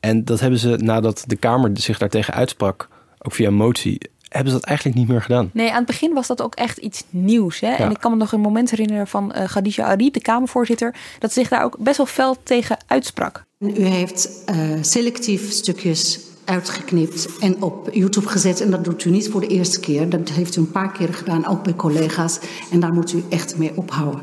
en 0.00 0.24
dat 0.24 0.40
hebben 0.40 0.58
ze 0.58 0.76
nadat 0.76 1.24
de 1.26 1.36
Kamer 1.36 1.70
zich 1.74 1.98
daartegen 1.98 2.34
uitsprak, 2.34 2.88
ook 3.18 3.32
via 3.32 3.50
motie, 3.50 4.00
hebben 4.30 4.52
ze 4.52 4.58
dat 4.58 4.68
eigenlijk 4.68 4.98
niet 4.98 5.08
meer 5.08 5.22
gedaan. 5.22 5.50
Nee, 5.52 5.70
aan 5.70 5.76
het 5.76 5.86
begin 5.86 6.12
was 6.12 6.26
dat 6.26 6.42
ook 6.42 6.54
echt 6.54 6.78
iets 6.78 7.04
nieuws. 7.10 7.60
Hè? 7.60 7.70
Ja. 7.70 7.78
En 7.78 7.90
ik 7.90 8.00
kan 8.00 8.10
me 8.10 8.16
nog 8.16 8.32
een 8.32 8.40
moment 8.40 8.70
herinneren 8.70 9.06
van 9.06 9.32
uh, 9.36 9.44
Khadija 9.44 9.84
Arib, 9.84 10.14
de 10.14 10.20
Kamervoorzitter, 10.20 10.94
dat 11.18 11.32
zich 11.32 11.48
daar 11.48 11.64
ook 11.64 11.76
best 11.78 11.96
wel 11.96 12.06
fel 12.06 12.36
tegen 12.42 12.76
uitsprak. 12.86 13.44
U 13.58 13.84
heeft 13.84 14.44
uh, 14.50 14.56
selectief 14.80 15.50
stukjes 15.50 16.20
uitgeknipt 16.44 17.28
en 17.40 17.62
op 17.62 17.88
YouTube 17.92 18.28
gezet. 18.28 18.60
En 18.60 18.70
dat 18.70 18.84
doet 18.84 19.04
u 19.04 19.10
niet 19.10 19.28
voor 19.28 19.40
de 19.40 19.46
eerste 19.46 19.80
keer. 19.80 20.08
Dat 20.08 20.28
heeft 20.28 20.56
u 20.56 20.60
een 20.60 20.70
paar 20.70 20.92
keer 20.92 21.14
gedaan, 21.14 21.46
ook 21.46 21.62
bij 21.62 21.74
collega's. 21.74 22.38
En 22.70 22.80
daar 22.80 22.92
moet 22.92 23.12
u 23.12 23.24
echt 23.28 23.58
mee 23.58 23.72
ophouden. 23.74 24.22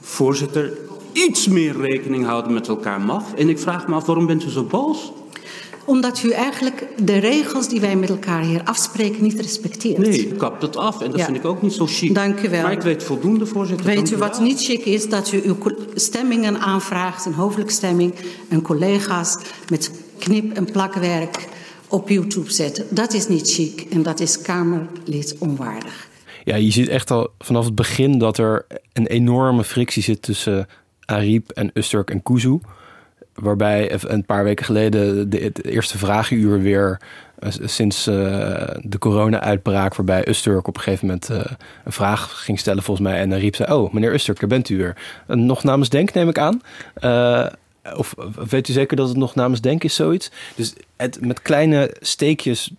Voorzitter, 0.00 0.72
iets 1.12 1.48
meer 1.48 1.76
rekening 1.76 2.24
houden 2.24 2.52
met 2.52 2.68
elkaar 2.68 3.00
mag. 3.00 3.34
En 3.34 3.48
ik 3.48 3.58
vraag 3.58 3.88
me 3.88 3.94
af, 3.94 4.06
waarom 4.06 4.26
bent 4.26 4.44
u 4.44 4.48
zo 4.48 4.64
boos? 4.64 5.12
Omdat 5.84 6.22
u 6.22 6.30
eigenlijk 6.30 6.86
de 7.04 7.18
regels 7.18 7.68
die 7.68 7.80
wij 7.80 7.96
met 7.96 8.08
elkaar 8.10 8.42
hier 8.42 8.62
afspreken 8.64 9.22
niet 9.22 9.40
respecteert. 9.40 9.98
Nee, 9.98 10.28
u 10.28 10.34
kapt 10.36 10.62
het 10.62 10.76
af 10.76 11.00
en 11.00 11.10
dat 11.10 11.18
Ja. 11.18 11.24
vind 11.24 11.36
ik 11.36 11.44
ook 11.44 11.62
niet 11.62 11.72
zo 11.72 11.86
chic. 11.86 12.14
Dank 12.14 12.40
u 12.42 12.48
wel. 12.48 12.62
Maar 12.62 12.72
ik 12.72 12.80
weet 12.82 13.02
voldoende, 13.02 13.46
voorzitter. 13.46 13.86
Weet 13.86 14.10
u 14.10 14.16
wat 14.16 14.36
wel. 14.36 14.46
niet 14.46 14.64
chic 14.64 14.84
is? 14.84 15.08
Dat 15.08 15.32
u 15.32 15.42
uw 15.44 15.56
stemmingen 15.94 16.58
aanvraagt, 16.60 17.24
een 17.26 17.32
hoofdelijke 17.34 17.72
stemming, 17.72 18.14
en 18.48 18.62
collega's 18.62 19.36
met 19.70 19.90
knip- 20.18 20.56
en 20.56 20.64
plakwerk 20.64 21.48
op 21.88 22.08
YouTube 22.08 22.52
zetten. 22.52 22.86
Dat 22.90 23.12
is 23.12 23.28
niet 23.28 23.50
chic 23.52 23.86
en 23.90 24.02
dat 24.02 24.20
is 24.20 24.42
Kamerlid 24.42 25.36
onwaardig. 25.38 26.08
Ja, 26.44 26.56
je 26.56 26.70
ziet 26.70 26.88
echt 26.88 27.10
al 27.10 27.28
vanaf 27.38 27.64
het 27.64 27.74
begin 27.74 28.18
dat 28.18 28.38
er 28.38 28.66
een 28.92 29.06
enorme 29.06 29.64
frictie 29.64 30.02
zit 30.02 30.22
tussen 30.22 30.66
Ariep 31.04 31.50
en 31.50 31.70
Usturk 31.74 32.10
en 32.10 32.22
Kuzu. 32.22 32.58
Waarbij 33.42 33.98
een 34.06 34.24
paar 34.24 34.44
weken 34.44 34.64
geleden 34.64 35.30
de, 35.30 35.52
eerste 35.62 35.98
vragenuur 35.98 36.60
weer 36.60 37.00
eh, 37.38 37.50
sinds 37.64 38.06
eh, 38.06 38.14
de 38.82 38.98
corona-uitbraak, 38.98 39.94
waarbij 39.94 40.28
Usturk 40.28 40.66
op 40.68 40.76
een 40.76 40.82
gegeven 40.82 41.06
moment 41.06 41.30
eh, 41.30 41.52
een 41.84 41.92
vraag 41.92 42.42
ging 42.44 42.58
stellen 42.58 42.82
volgens 42.82 43.08
mij. 43.08 43.18
En 43.18 43.32
Ariep 43.32 43.54
zei, 43.54 43.72
oh 43.72 43.92
meneer 43.92 44.14
Usturk, 44.14 44.40
daar 44.40 44.48
bent 44.48 44.68
u 44.68 44.76
weer. 44.76 44.96
Nog 45.26 45.64
namens 45.64 45.88
Denk 45.88 46.12
neem 46.12 46.28
ik 46.28 46.38
aan. 46.38 46.60
Of 47.96 48.14
weet 48.48 48.68
u 48.68 48.72
zeker 48.72 48.96
dat 48.96 49.08
het 49.08 49.16
nog 49.16 49.34
namens 49.34 49.60
Denk 49.60 49.84
is, 49.84 49.94
zoiets? 49.94 50.30
Dus 50.54 50.74
het, 50.96 51.26
met 51.26 51.42
kleine 51.42 51.96
steekjes 52.00 52.72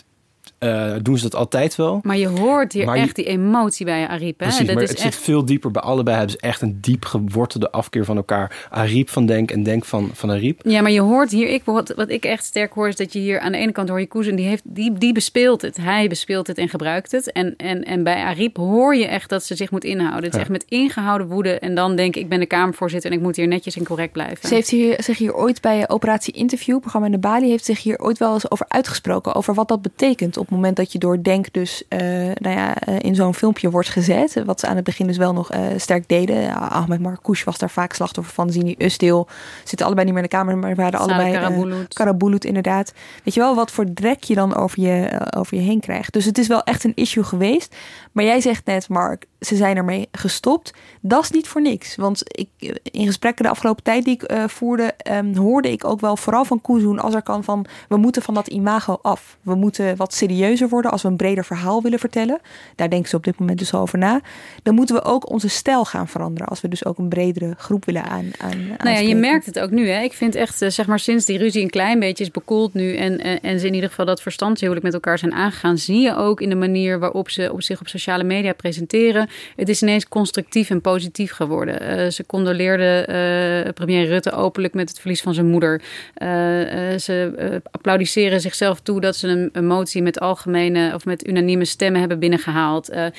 eh, 0.64 0.94
doen 1.02 1.18
ze 1.18 1.24
dat 1.24 1.36
altijd 1.36 1.76
wel. 1.76 2.00
Maar 2.04 2.18
je 2.18 2.28
hoort 2.28 2.74
hier 2.74 2.86
Maar 2.86 2.98
je- 2.98 3.04
echt 3.04 3.16
die 3.16 3.26
emotie 3.26 3.86
bij 3.86 4.08
Ariep. 4.08 4.40
Hè? 4.40 4.46
Precies, 4.46 4.66
dat 4.66 4.74
maar 4.76 4.84
is 4.84 4.90
het 4.90 5.00
echt... 5.00 5.14
zit 5.14 5.24
veel 5.24 5.46
dieper. 5.46 5.72
Bij 5.72 5.82
allebei 5.82 6.18
hebben 6.18 6.36
ze 6.36 6.48
echt 6.48 6.62
een 6.62 6.78
diep 6.82 7.06
gewortelde 7.06 7.72
afkeer 7.72 8.06
van 8.06 8.16
elkaar. 8.18 8.68
Ariep 8.70 9.10
van 9.10 9.26
Denk 9.26 9.52
en 9.52 9.64
Denk 9.64 9.86
van, 9.86 10.10
van 10.14 10.32
Ariep. 10.32 10.62
Ja, 10.64 10.82
maar 10.82 10.92
je 10.92 11.02
hoort 11.02 11.32
hier, 11.32 11.48
ik, 11.50 11.62
wat, 11.66 11.94
wat 11.96 12.10
ik 12.10 12.26
echt 12.26 12.46
sterk 12.46 12.74
hoor, 12.74 12.88
is 12.88 12.96
dat 12.96 13.14
je 13.14 13.20
hier 13.20 13.40
aan 13.40 13.52
de 13.52 13.58
ene 13.58 13.72
kant 13.72 13.90
hoor 13.90 14.00
je 14.00 14.08
Koes 14.08 14.28
en 14.28 14.36
die, 14.36 14.46
heeft, 14.48 14.62
die, 14.66 14.94
die 14.94 15.14
bespeelt 15.14 15.62
het. 15.62 15.78
Hij 15.78 16.08
bespeelt 16.08 16.48
het 16.48 16.58
en 16.58 16.70
gebruikt 16.70 17.12
het. 17.12 17.32
En, 17.32 17.54
en, 17.58 17.84
en 17.84 18.04
bij 18.04 18.24
Ariep 18.24 18.58
hoor 18.58 18.96
je 18.96 19.08
echt 19.08 19.30
dat 19.30 19.44
ze 19.44 19.56
zich 19.56 19.72
moet 19.72 19.84
inhouden. 19.84 20.24
Het 20.24 20.30
is 20.30 20.36
Ja. 20.36 20.40
echt 20.40 20.50
met 20.50 20.66
ingehouden 20.68 21.28
woede. 21.28 21.60
En 21.60 21.76
dan 21.76 21.96
denk 21.96 22.16
ik, 22.16 22.22
ik 22.22 22.30
ben 22.30 22.40
de 22.40 22.46
Kamervoorzitter 22.46 23.12
en 23.12 23.18
ik 23.18 23.24
moet 23.24 23.36
hier 23.36 23.48
netjes 23.48 23.76
en 23.78 23.84
correct 23.86 24.12
blijven. 24.12 24.48
Ze 24.48 24.54
heeft 24.54 24.70
hier, 24.70 24.96
zich 25.04 25.18
hier 25.18 25.34
ooit 25.36 25.62
bij 25.62 25.90
Operatie 25.90 26.34
Interview, 26.34 26.80
programma 26.80 27.06
in 27.08 27.14
de 27.14 27.20
Bali, 27.20 27.50
heeft 27.50 27.66
zich 27.66 27.84
hier 27.84 28.00
ooit 28.00 28.18
wel 28.18 28.34
eens 28.34 28.52
over 28.52 28.66
uitgesproken. 28.70 29.36
Over 29.36 29.54
wat 29.54 29.68
dat 29.68 29.82
betekent 29.82 30.38
op 30.38 30.50
moment 30.54 30.76
dat 30.76 30.92
je 30.92 31.00
door 31.00 31.24
Denk 31.24 31.54
dus 31.54 31.84
eh, 31.88 32.00
nou 32.34 32.56
ja, 32.56 32.78
eh, 32.78 32.96
in 33.00 33.16
zo'n 33.16 33.34
filmpje 33.34 33.70
wordt 33.70 33.90
gezet. 33.90 34.42
Wat 34.46 34.60
ze 34.60 34.68
aan 34.68 34.76
het 34.76 34.84
begin 34.84 35.08
dus 35.08 35.18
wel 35.18 35.34
nog 35.34 35.52
eh, 35.52 35.62
sterk 35.78 36.08
deden. 36.08 36.56
Ahmed 36.56 37.00
Marcouch 37.00 37.44
was 37.44 37.58
daar 37.58 37.70
vaak 37.70 37.94
slachtoffer 37.94 38.34
van. 38.34 38.52
Zini 38.52 38.76
Usdeel 38.78 39.28
zitten 39.64 39.86
allebei 39.86 40.06
niet 40.06 40.16
meer 40.16 40.24
in 40.24 40.30
de 40.30 40.36
Kamer, 40.36 40.58
maar 40.58 40.76
waren 40.76 41.00
allebei... 41.00 41.32
Karabulut. 41.32 41.94
Karabulut, 41.94 42.46
inderdaad. 42.46 42.94
Weet 43.24 43.34
je 43.34 43.40
wel, 43.40 43.56
wat 43.56 43.72
voor 43.72 43.94
drek 43.94 44.24
je 44.24 44.36
dan 44.36 44.56
over 44.56 44.82
je, 44.82 45.22
over 45.38 45.58
je 45.58 45.64
heen 45.64 45.80
krijgt. 45.80 46.14
Dus 46.14 46.26
het 46.26 46.38
is 46.38 46.48
wel 46.48 46.64
echt 46.64 46.84
een 46.84 46.96
issue 46.96 47.24
geweest. 47.24 47.76
Maar 48.12 48.24
jij 48.24 48.42
zegt 48.42 48.66
net, 48.66 48.90
Mark, 48.90 49.26
ze 49.46 49.56
zijn 49.56 49.78
ermee 49.78 50.08
gestopt. 50.12 50.74
Dat 51.02 51.24
is 51.24 51.32
niet 51.32 51.48
voor 51.48 51.62
niks. 51.62 51.96
Want 51.96 52.22
ik, 52.26 52.80
in 52.84 53.06
gesprekken 53.06 53.44
de 53.44 53.52
afgelopen 53.52 53.84
tijd 53.84 54.04
die 54.04 54.14
ik 54.14 54.24
eh, 54.24 54.44
voerde, 54.48 54.94
ehm, 54.98 55.36
hoorde 55.36 55.72
ik 55.72 55.86
ook 55.86 56.00
wel 56.00 56.18
vooral 56.18 56.46
van 56.46 56.62
Koezoen 56.62 57.00
als 57.00 57.14
er 57.14 57.22
kan 57.22 57.44
van, 57.44 57.66
we 57.88 57.98
moeten 57.98 58.22
van 58.22 58.34
dat 58.34 58.48
imago 58.48 59.00
af. 59.02 59.38
We 59.42 59.56
moeten 59.56 59.96
wat 59.96 60.14
serieuzer 60.14 60.70
worden 60.70 60.92
als 60.92 61.02
we 61.02 61.08
een 61.08 61.18
breder 61.18 61.46
verhaal 61.46 61.82
willen 61.82 62.00
vertellen. 62.00 62.40
Daar 62.76 62.90
denken 62.90 63.10
ze 63.10 63.16
op 63.16 63.24
dit 63.24 63.40
moment 63.40 63.60
dus 63.60 63.74
over 63.74 63.98
na. 63.98 64.22
Dan 64.64 64.76
moeten 64.76 64.96
we 64.96 65.04
ook 65.04 65.30
onze 65.30 65.48
stijl 65.48 65.86
gaan 65.86 66.08
veranderen. 66.08 66.48
Als 66.48 66.62
we 66.62 66.68
dus 66.68 66.86
ook 66.86 66.98
een 66.98 67.10
bredere 67.10 67.54
groep 67.58 67.86
willen 67.86 68.04
aan, 68.04 68.32
aan 68.38 68.68
Nou 68.78 68.90
ja, 68.90 69.00
je 69.00 69.16
merkt 69.16 69.46
het 69.46 69.60
ook 69.60 69.72
nu. 69.72 69.90
Hè? 69.90 70.02
Ik 70.02 70.14
vind 70.14 70.36
echt, 70.36 70.62
eh, 70.62 70.70
zeg 70.70 70.88
maar, 70.88 71.00
sinds 71.00 71.26
die 71.26 71.38
ruzie 71.38 71.62
een 71.62 71.70
klein 71.70 72.00
beetje 72.00 72.24
is 72.24 72.32
bekoeld 72.32 72.74
nu... 72.74 72.96
en, 72.96 73.20
en, 73.20 73.42
en 73.42 73.60
ze 73.60 73.68
in 73.68 73.74
ieder 73.74 73.90
geval 73.90 74.06
dat 74.06 74.22
verstandshuwelijk 74.22 74.86
met 74.86 74.94
elkaar 74.94 75.18
zijn 75.18 75.34
aangegaan... 75.34 75.78
zie 75.78 76.00
je 76.00 76.16
ook 76.16 76.42
in 76.42 76.50
de 76.50 76.56
manier 76.56 77.00
waarop 77.00 77.30
ze 77.30 77.54
op 77.54 77.62
zich 77.62 77.80
op 77.80 77.88
sociale 77.88 78.24
media 78.24 78.54
presenteren... 78.54 79.30
het 79.56 79.70
is 79.70 79.82
ineens 79.82 80.08
constructief 80.08 80.70
en 80.70 80.82
positief 80.82 81.32
geworden. 81.32 81.80
Eh, 81.80 82.10
ze 82.10 82.26
condoleerde 82.26 83.06
eh, 83.06 83.74
premier 83.74 84.08
Rutte 84.08 84.32
openlijk 84.32 84.74
met 84.74 84.90
het 84.90 85.00
verlies 85.00 85.22
van 85.22 85.34
zijn 85.34 85.48
moeder. 85.48 85.82
Eh, 86.14 86.98
ze 86.98 87.62
applaudisseren 87.72 88.42
zichzelf 88.42 88.80
toe 88.80 89.02
dat 89.02 89.16
ze 89.16 89.50
een, 89.52 89.66
motie 89.66 90.02
met 90.02 90.20
algemene... 90.20 90.92
of 90.94 91.06
met 91.06 91.28
unanieme 91.28 91.66
stemmen 91.66 92.00
hebben 92.00 92.20
binnengehaald. 92.20 92.90
Eh, 92.90 93.06
eh, 93.06 93.12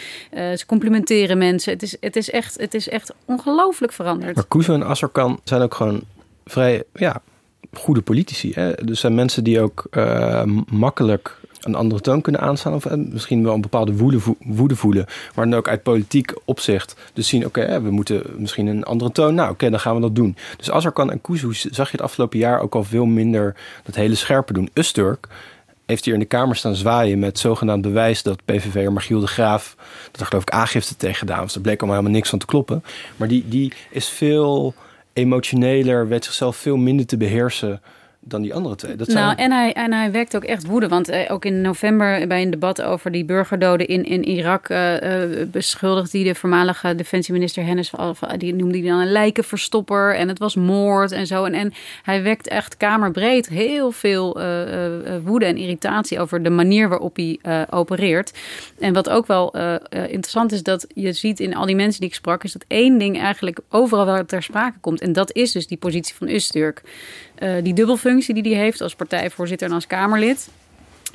ze 0.56 0.66
complimenteren 0.66 1.38
mensen. 1.38 1.72
Het 1.72 1.82
is, 1.82 1.96
het 2.00 2.16
is 2.16 2.30
echt, 2.30 2.60
het 2.60 2.74
is 2.74 2.88
echt 2.88 3.14
ongelooflijk 3.24 3.92
veranderd. 3.92 4.34
Maar 4.34 4.46
Kuzu 4.48 4.72
en 4.72 4.82
Asserkan 4.82 5.40
zijn 5.44 5.62
ook 5.62 5.74
gewoon 5.74 6.02
vrij 6.44 6.82
ja, 6.92 7.22
goede 7.72 8.02
politici. 8.02 8.52
Hè? 8.54 8.72
Dus 8.72 9.00
zijn 9.00 9.14
mensen 9.14 9.44
die 9.44 9.60
ook 9.60 9.86
makkelijk 10.70 11.36
een 11.64 11.74
andere 11.74 12.00
toon 12.00 12.20
kunnen 12.20 12.40
aanstaan. 12.40 12.74
Of 12.74 12.86
eh, 12.86 12.96
misschien 12.96 13.44
wel 13.44 13.54
een 13.54 13.60
bepaalde 13.60 13.96
woede, 13.96 14.20
vo- 14.20 14.36
woede 14.40 14.76
voelen. 14.76 15.06
Maar 15.34 15.44
dan 15.44 15.58
ook 15.58 15.68
uit 15.68 15.82
politiek 15.82 16.32
opzicht. 16.44 16.96
Dus 17.12 17.28
zien, 17.28 17.46
oké, 17.46 17.60
hè, 17.60 17.80
we 17.80 17.90
moeten 17.90 18.22
misschien 18.36 18.66
een 18.66 18.84
andere 18.84 19.12
toon. 19.12 19.34
Nou, 19.34 19.50
oké, 19.50 19.70
dan 19.70 19.80
gaan 19.80 19.94
we 19.94 20.00
dat 20.00 20.14
doen. 20.14 20.36
Dus 20.56 20.70
Asserkan 20.70 21.10
en 21.10 21.20
Kuzu 21.20 21.52
zag 21.52 21.86
je 21.90 21.96
het 21.96 22.00
afgelopen 22.00 22.38
jaar 22.38 22.60
ook 22.60 22.74
al 22.74 22.84
veel 22.84 23.04
minder 23.06 23.56
dat 23.84 23.94
hele 23.94 24.14
scherpe 24.14 24.52
doen. 24.52 24.70
Usturk 24.72 25.26
heeft 25.86 26.04
hier 26.04 26.14
in 26.14 26.20
de 26.20 26.26
Kamer 26.26 26.56
staan 26.56 26.74
zwaaien 26.74 27.18
met 27.18 27.38
zogenaamd 27.38 27.82
bewijs 27.82 28.22
dat 28.22 28.44
PVV'er 28.44 28.92
Margiel 28.92 29.20
de 29.20 29.26
Graaf, 29.26 29.76
dat 30.10 30.20
er 30.20 30.26
geloof 30.26 30.42
ik 30.42 30.50
aangifte 30.50 30.96
tegen 30.96 31.16
gedaan 31.16 31.40
was. 31.40 31.52
Daar 31.52 31.62
bleek 31.62 31.78
allemaal 31.78 31.96
helemaal 31.96 32.16
niks 32.18 32.30
van 32.30 32.38
te 32.38 32.46
kloppen. 32.46 32.84
Maar 33.16 33.28
die, 33.28 33.44
die 33.48 33.72
is 33.90 34.08
veel 34.08 34.74
emotioneler, 35.12 36.08
weet 36.08 36.24
zichzelf 36.24 36.56
veel 36.56 36.76
minder 36.76 37.06
te 37.06 37.16
beheersen 37.16 37.80
dan 38.24 38.42
die 38.42 38.54
andere 38.54 38.74
twee. 38.74 38.96
Dat 38.96 39.10
zijn 39.10 39.24
Nou, 39.24 39.36
en 39.36 39.52
hij, 39.52 39.72
en 39.72 39.92
hij 39.92 40.10
wekt 40.10 40.36
ook 40.36 40.44
echt 40.44 40.66
woede. 40.66 40.88
Want 40.88 41.08
eh, 41.08 41.32
ook 41.32 41.44
in 41.44 41.60
november 41.60 42.26
bij 42.26 42.42
een 42.42 42.50
debat 42.50 42.82
over 42.82 43.10
die 43.10 43.24
burgerdoden 43.24 43.86
in, 43.86 44.04
in 44.04 44.24
Irak... 44.24 44.68
eh, 44.68 45.22
beschuldigt 45.46 46.12
hij 46.12 46.22
de 46.22 46.34
voormalige 46.34 46.94
defensieminister 46.94 47.64
Hennis... 47.64 47.90
die 48.36 48.54
noemde 48.54 48.78
hij 48.78 48.88
dan 48.88 48.98
een 48.98 49.12
lijkenverstopper 49.12 50.14
en 50.14 50.28
het 50.28 50.38
was 50.38 50.54
moord 50.54 51.12
en 51.12 51.26
zo. 51.26 51.44
En, 51.44 51.54
en 51.54 51.72
hij 52.02 52.22
wekt 52.22 52.48
echt 52.48 52.76
kamerbreed 52.76 53.48
heel 53.48 53.92
veel 53.92 54.38
woede 55.24 55.44
en 55.44 55.56
irritatie... 55.56 56.20
over 56.20 56.42
de 56.42 56.50
manier 56.50 56.88
waarop 56.88 57.16
hij 57.16 57.38
opereert. 57.70 58.32
En 58.78 58.92
wat 58.92 59.10
ook 59.10 59.26
wel 59.26 59.54
interessant 59.90 60.52
is, 60.52 60.62
dat 60.62 60.86
je 60.94 61.12
ziet 61.12 61.40
in 61.40 61.54
al 61.54 61.66
die 61.66 61.76
mensen 61.76 62.00
die 62.00 62.08
ik 62.08 62.14
sprak... 62.14 62.44
is 62.44 62.52
dat 62.52 62.64
één 62.68 62.98
ding 62.98 63.18
eigenlijk 63.18 63.58
overal 63.68 64.06
wel 64.06 64.24
ter 64.24 64.42
sprake 64.42 64.78
komt. 64.80 65.00
En 65.00 65.12
dat 65.12 65.32
is 65.32 65.52
dus 65.52 65.66
die 65.66 65.78
positie 65.78 66.14
van 66.14 66.28
Usturk. 66.28 66.82
Eh, 67.44 67.52
die 67.62 67.74
dubbelfunctie 67.74 68.34
die 68.42 68.54
hij 68.54 68.62
heeft 68.62 68.80
als 68.80 68.94
partijvoorzitter 68.94 69.68
en 69.68 69.74
als 69.74 69.86
Kamerlid. 69.86 70.48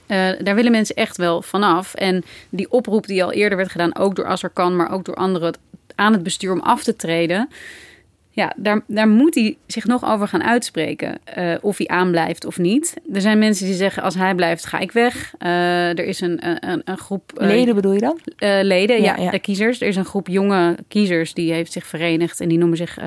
Eh, 0.07 0.29
daar 0.39 0.55
willen 0.55 0.71
mensen 0.71 0.95
echt 0.95 1.17
wel 1.17 1.41
vanaf. 1.41 1.93
En 1.93 2.23
die 2.49 2.71
oproep 2.71 3.07
die 3.07 3.23
al 3.23 3.31
eerder 3.31 3.57
werd 3.57 3.71
gedaan, 3.71 3.95
ook 3.95 4.15
door 4.15 4.25
Azarkan, 4.25 4.75
maar 4.75 4.91
ook 4.91 5.05
door 5.05 5.15
anderen 5.15 5.57
aan 5.95 6.13
het 6.13 6.23
bestuur 6.23 6.51
om 6.51 6.59
af 6.59 6.83
te 6.83 6.95
treden. 6.95 7.49
Ja, 8.29 8.53
daar, 8.55 8.81
daar 8.87 9.07
moet 9.07 9.35
hij 9.35 9.57
zich 9.67 9.85
nog 9.85 10.05
over 10.05 10.27
gaan 10.27 10.43
uitspreken. 10.43 11.17
eh, 11.23 11.55
of 11.61 11.77
hij 11.77 11.87
aanblijft 11.87 12.45
of 12.45 12.57
niet. 12.57 12.93
Er 13.13 13.21
zijn 13.21 13.39
mensen 13.39 13.65
die 13.65 13.75
zeggen: 13.75 14.03
als 14.03 14.15
hij 14.15 14.35
blijft, 14.35 14.65
ga 14.65 14.79
ik 14.79 14.91
weg. 14.91 15.33
Er 15.37 16.05
is 16.05 16.21
een, 16.21 16.47
een, 16.69 16.81
een 16.85 16.97
groep. 16.97 17.31
Leden 17.35 17.75
bedoel 17.75 17.93
je 17.93 17.99
dan? 17.99 18.19
leden, 18.63 19.01
ja, 19.01 19.15
Ja, 19.17 19.23
ja. 19.23 19.31
de 19.31 19.39
kiezers. 19.39 19.81
Er 19.81 19.87
is 19.87 19.95
een 19.95 20.05
groep 20.05 20.27
jonge 20.27 20.75
kiezers 20.87 21.33
die 21.33 21.53
heeft 21.53 21.71
zich 21.71 21.85
verenigd 21.85 22.39
en 22.39 22.47
die 22.49 22.57
noemen 22.57 22.77
zich 22.77 22.97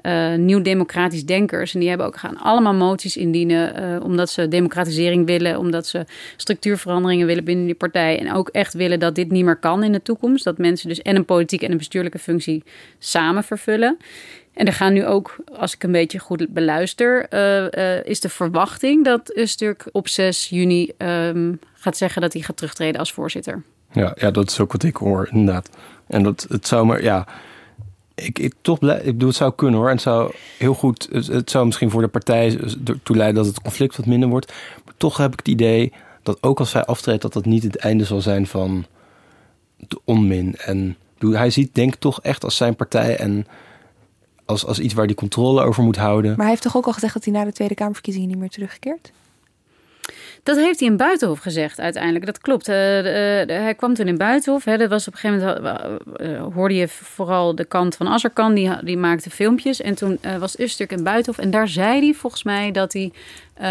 eh, 0.00 0.34
Nieuw 0.34 0.62
Democratisch 0.62 1.24
Denkers. 1.24 1.74
En 1.74 1.80
die 1.80 1.88
hebben 1.88 2.06
ook 2.06 2.16
gaan 2.16 2.36
allemaal 2.36 2.74
moties 2.74 3.16
indienen 3.16 3.74
eh, 3.74 4.04
omdat 4.04 4.30
ze 4.30 4.48
democratisering 4.48 5.26
willen, 5.26 5.58
omdat 5.58 5.86
ze 5.86 6.04
structuurveranderingen 6.36 7.26
willen 7.26 7.44
binnen 7.44 7.66
die 7.66 7.74
partij 7.74 8.18
en 8.18 8.32
ook 8.32 8.48
echt 8.48 8.74
willen 8.74 9.00
dat 9.00 9.14
dit 9.14 9.30
niet 9.30 9.44
meer 9.44 9.56
kan 9.56 9.84
in 9.84 9.92
de 9.92 10.02
toekomst. 10.02 10.44
Dat 10.44 10.58
mensen 10.58 10.88
dus 10.88 11.02
en 11.02 11.16
een 11.16 11.24
politieke 11.24 11.64
en 11.64 11.70
een 11.70 11.78
bestuurlijke 11.78 12.18
functie 12.18 12.64
samen 12.98 13.44
vervullen. 13.44 13.96
En 14.54 14.66
er 14.66 14.72
gaan 14.72 14.92
nu 14.92 15.06
ook, 15.06 15.36
als 15.58 15.74
ik 15.74 15.82
een 15.82 15.92
beetje 15.92 16.18
goed 16.18 16.48
beluister, 16.48 17.28
eh, 17.28 18.04
is 18.04 18.20
de 18.20 18.28
verwachting 18.28 19.04
dat 19.04 19.36
Usturk 19.36 19.88
op 19.92 20.08
6 20.08 20.48
juni 20.48 20.92
ehm, 20.96 21.52
gaat 21.74 21.96
zeggen 21.96 22.22
dat 22.22 22.32
hij 22.32 22.42
gaat 22.42 22.56
terugtreden 22.56 23.00
als 23.00 23.12
voorzitter. 23.12 23.62
Ja, 23.92 24.14
ja, 24.18 24.30
dat 24.30 24.50
is 24.50 24.60
ook 24.60 24.72
wat 24.72 24.82
ik 24.82 24.96
hoor, 24.96 25.28
inderdaad. 25.32 25.70
En 26.06 26.22
dat 26.22 26.46
het 26.48 26.66
zou 26.66 26.86
maar, 26.86 27.02
ja, 27.02 27.26
ik, 28.18 28.38
ik 28.38 28.54
toch 28.60 28.78
ik 28.80 29.04
bedoel, 29.04 29.28
het 29.28 29.36
zou 29.36 29.52
kunnen 29.54 29.78
hoor. 29.78 29.88
En 29.88 29.94
het 29.94 30.02
zou 30.02 30.32
heel 30.58 30.74
goed, 30.74 31.08
het, 31.12 31.26
het 31.26 31.50
zou 31.50 31.66
misschien 31.66 31.90
voor 31.90 32.02
de 32.02 32.08
partij 32.08 32.58
ertoe 32.84 33.16
leiden 33.16 33.44
dat 33.44 33.54
het 33.54 33.62
conflict 33.62 33.96
wat 33.96 34.06
minder 34.06 34.28
wordt. 34.28 34.52
Maar 34.84 34.94
toch 34.96 35.16
heb 35.16 35.32
ik 35.32 35.38
het 35.38 35.48
idee 35.48 35.92
dat 36.22 36.42
ook 36.42 36.58
als 36.58 36.70
zij 36.70 36.84
aftreedt, 36.84 37.22
dat 37.22 37.32
dat 37.32 37.44
niet 37.44 37.62
het 37.62 37.76
einde 37.76 38.04
zal 38.04 38.20
zijn 38.20 38.46
van 38.46 38.86
de 39.76 40.00
onmin. 40.04 40.56
En 40.56 40.96
hij 41.18 41.50
ziet 41.50 41.74
denk 41.74 41.94
ik 41.94 42.00
toch 42.00 42.20
echt 42.20 42.44
als 42.44 42.56
zijn 42.56 42.76
partij 42.76 43.16
en 43.16 43.46
als, 44.44 44.66
als 44.66 44.78
iets 44.78 44.94
waar 44.94 45.04
hij 45.04 45.14
controle 45.14 45.62
over 45.62 45.82
moet 45.82 45.96
houden. 45.96 46.30
Maar 46.30 46.40
hij 46.40 46.48
heeft 46.48 46.62
toch 46.62 46.76
ook 46.76 46.86
al 46.86 46.92
gezegd 46.92 47.14
dat 47.14 47.24
hij 47.24 47.32
na 47.32 47.44
de 47.44 47.52
Tweede 47.52 47.74
Kamerverkiezingen 47.74 48.28
niet 48.28 48.38
meer 48.38 48.48
terugkeert? 48.48 49.12
Dat 50.42 50.56
heeft 50.56 50.80
hij 50.80 50.88
in 50.88 50.96
Buitenhof 50.96 51.38
gezegd 51.38 51.80
uiteindelijk. 51.80 52.26
Dat 52.26 52.40
klopt. 52.40 52.68
Uh, 52.68 52.74
hij 52.74 53.74
kwam 53.76 53.94
toen 53.94 54.08
in 54.08 54.16
Buitenhof. 54.16 54.64
Hè, 54.64 54.76
dat 54.76 54.90
was 54.90 55.08
op 55.08 55.12
een 55.12 55.18
gegeven 55.18 55.62
moment 55.62 56.00
uh, 56.20 56.54
hoorde 56.54 56.74
je 56.74 56.88
vooral 56.88 57.54
de 57.54 57.64
kant 57.64 57.96
van 57.96 58.08
Azarkan. 58.08 58.54
Die, 58.54 58.70
die 58.84 58.96
maakte 58.96 59.30
filmpjes. 59.30 59.80
En 59.80 59.94
toen 59.94 60.18
was 60.38 60.58
Ustuk 60.58 60.92
in 60.92 61.02
Buitenhof. 61.02 61.44
En 61.44 61.50
daar 61.50 61.68
zei 61.68 62.00
hij 62.00 62.14
volgens 62.14 62.42
mij 62.42 62.70
dat 62.70 62.92
hij 62.92 63.12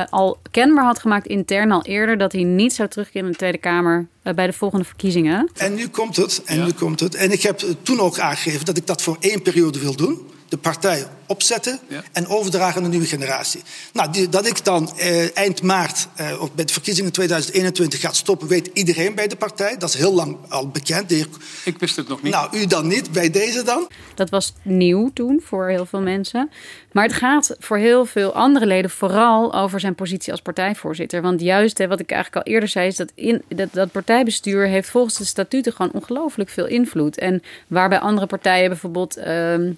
al 0.10 0.38
kenbaar 0.52 0.84
had 0.84 1.00
gemaakt 1.00 1.28
intern 1.28 1.72
al 1.72 1.84
eerder... 1.84 2.18
dat 2.18 2.32
hij 2.32 2.44
niet 2.44 2.74
zou 2.74 2.90
terugkeren 2.90 3.26
in 3.26 3.32
de 3.32 3.38
Tweede 3.38 3.58
Kamer 3.58 4.08
bij 4.36 4.46
de 4.46 4.54
volgende 4.54 4.86
verkiezingen. 4.86 5.50
En 5.56 5.74
nu 5.74 5.88
komt 5.88 6.16
het. 6.16 6.42
En 6.46 6.64
nu 6.64 6.72
komt 6.72 7.00
het. 7.00 7.16
En 7.16 7.32
ik 7.32 7.42
heb 7.42 7.60
toen 7.82 8.00
ook 8.00 8.20
aangegeven 8.20 8.66
dat 8.66 8.78
ik 8.78 8.88
dat 8.88 9.02
voor 9.02 9.18
één 9.20 9.42
periode 9.42 9.80
wil 9.80 9.96
doen 9.96 10.28
de 10.50 10.58
partij 10.58 11.06
opzetten 11.28 11.80
en 12.12 12.28
overdragen 12.28 12.78
aan 12.78 12.84
de 12.84 12.90
nieuwe 12.90 13.06
generatie. 13.06 13.64
Nou, 13.94 14.12
die, 14.12 14.30
dat 14.30 14.46
ik 14.46 14.66
dan 14.66 14.98
eh, 14.98 15.38
eind 15.38 15.62
maart 15.62 16.08
eh, 16.16 16.42
of 16.42 16.54
bij 16.54 16.66
de 16.66 16.74
verkiezingen 16.74 17.12
2021 17.12 18.00
gaat 18.00 18.16
stoppen, 18.16 18.48
weet 18.48 18.70
iedereen 18.74 19.16
bij 19.16 19.28
de 19.28 19.36
partij. 19.36 19.78
Dat 19.78 19.90
is 19.90 19.96
heel 19.96 20.14
lang 20.14 20.38
al 20.50 20.68
bekend. 20.68 21.10
Heer... 21.10 21.28
Ik 21.66 21.80
wist 21.80 21.96
het 21.96 22.08
nog 22.08 22.22
niet. 22.22 22.34
Nou, 22.34 22.58
u 22.58 22.66
dan 22.66 22.88
niet, 22.88 23.12
bij 23.12 23.30
deze 23.30 23.64
dan? 23.64 23.88
Dat 24.16 24.30
was 24.30 24.54
nieuw 24.62 25.12
toen 25.14 25.42
voor 25.44 25.68
heel 25.68 25.86
veel 25.86 26.02
mensen. 26.02 26.50
Maar 26.92 27.04
het 27.04 27.16
gaat 27.16 27.56
voor 27.60 27.78
heel 27.78 28.06
veel 28.06 28.34
andere 28.34 28.66
leden 28.66 28.90
vooral 28.90 29.54
over 29.54 29.80
zijn 29.80 29.96
positie 29.96 30.32
als 30.32 30.42
partijvoorzitter. 30.42 31.22
Want 31.22 31.42
juist 31.42 31.78
hè, 31.78 31.88
wat 31.88 32.00
ik 32.00 32.12
eigenlijk 32.12 32.46
al 32.46 32.54
eerder 32.54 32.70
zei, 32.70 32.88
is 32.88 32.96
dat, 32.96 33.12
in, 33.16 33.44
dat, 33.48 33.74
dat 33.74 33.92
partijbestuur 33.92 34.68
heeft 34.68 34.90
volgens 34.90 35.18
de 35.18 35.26
statuten 35.26 35.74
gewoon 35.74 35.92
ongelooflijk 35.92 36.50
veel 36.50 36.68
invloed. 36.68 37.18
En 37.18 37.44
waarbij 37.68 38.00
andere 38.00 38.28
partijen 38.28 38.70
bijvoorbeeld 38.70 39.18
uh, 39.18 39.54
uh, 39.60 39.72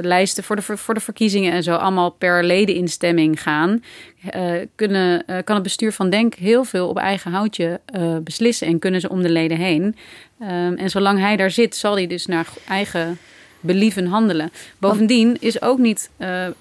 lijsten 0.00 0.44
voor 0.44 0.56
de, 0.56 0.62
voor 0.78 0.94
de 0.94 1.00
verkiezingen 1.00 1.52
en 1.52 1.62
zo 1.62 1.74
allemaal 1.74 2.10
per 2.10 2.44
ledeninstemming 2.44 3.42
gaan, 3.42 3.82
uh, 4.36 4.52
kunnen, 4.74 5.24
kan 5.44 5.54
het 5.54 5.62
bestuur 5.62 5.92
van 5.92 6.10
Denk 6.10 6.34
heel 6.34 6.64
veel 6.64 6.88
op 6.88 6.98
eigen 6.98 7.32
houtje 7.32 7.80
beslissen 8.22 8.66
en 8.66 8.78
kunnen 8.78 9.00
ze 9.00 9.08
om 9.08 9.22
de 9.22 9.30
leden 9.30 9.56
heen. 9.56 9.96
Um, 10.40 10.76
en 10.76 10.90
zolang 10.90 11.18
hij 11.18 11.36
daar 11.36 11.50
zit, 11.50 11.76
zal 11.76 11.94
hij 11.94 12.06
dus 12.06 12.26
naar 12.26 12.46
eigen 12.68 13.18
believen 13.60 14.06
handelen. 14.06 14.50
Bovendien 14.78 15.36
is 15.40 15.62
ook 15.62 15.78
niet 15.78 16.10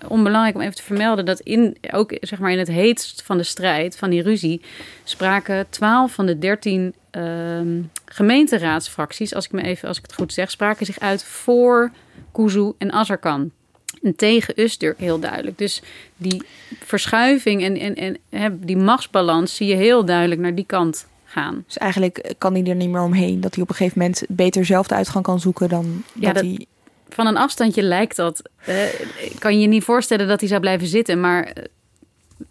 onbelangrijk 0.08 0.56
om 0.56 0.62
even 0.62 0.76
te 0.76 0.84
vermelden 0.84 1.26
dat 1.26 1.40
in, 1.40 1.78
ook 1.92 2.18
zeg 2.22 2.40
maar 2.40 2.52
in 2.52 2.58
het 2.58 2.68
heetst 2.68 3.22
van 3.22 3.38
de 3.38 3.44
strijd, 3.44 3.98
van 3.98 4.10
die 4.10 4.22
ruzie, 4.22 4.62
spraken 5.04 5.66
12 5.70 6.12
van 6.12 6.26
de 6.26 6.38
13 6.38 6.94
uh, 7.12 7.60
gemeenteraadsfracties, 8.06 9.36
als 9.36 9.46
ik, 9.46 9.52
me 9.52 9.62
even, 9.62 9.88
als 9.88 9.98
ik 9.98 10.04
het 10.04 10.14
goed 10.14 10.34
zeg, 10.34 10.52
spraken 10.52 10.86
zich 10.86 11.00
uit 11.00 11.24
voor 11.24 11.92
Kuzu 12.32 12.72
en 12.78 12.92
Azarkan. 12.92 13.52
En 14.04 14.16
tegen 14.16 14.54
Usturk 14.62 15.00
heel 15.00 15.20
duidelijk. 15.20 15.58
Dus 15.58 15.82
die 16.18 16.44
verschuiving 16.84 17.64
en, 17.64 17.96
en, 17.96 18.18
en 18.30 18.60
die 18.64 18.78
machtsbalans 18.78 19.56
zie 19.56 19.68
je 19.68 19.76
heel 19.76 20.06
duidelijk 20.06 20.42
naar 20.42 20.56
die 20.56 20.66
kant 20.66 21.08
gaan. 21.26 21.64
Dus 21.66 21.78
eigenlijk 21.78 22.34
kan 22.38 22.54
hij 22.54 22.64
er 22.64 22.76
niet 22.76 22.90
meer 22.90 23.02
omheen. 23.02 23.42
Dat 23.42 23.54
hij 23.54 23.64
op 23.64 23.70
een 23.70 23.76
gegeven 23.76 24.00
moment 24.00 24.24
beter 24.28 24.66
zelf 24.66 24.88
de 24.88 24.96
uitgang 24.96 25.24
kan 25.24 25.40
zoeken 25.40 25.70
dan 25.70 26.04
ja, 26.14 26.34
dat, 26.34 26.44
hij 26.44 26.66
van 27.10 27.28
een 27.28 27.38
afstandje 27.38 27.82
lijkt 27.82 28.16
dat. 28.16 28.42
Uh, 28.70 28.84
kan 29.40 29.54
je 29.54 29.62
je 29.62 29.68
niet 29.68 29.84
voorstellen 29.84 30.28
dat 30.28 30.40
hij 30.40 30.50
zou 30.50 30.62
blijven 30.62 30.88
zitten, 30.88 31.20
maar 31.20 31.48
uh, 31.58 31.64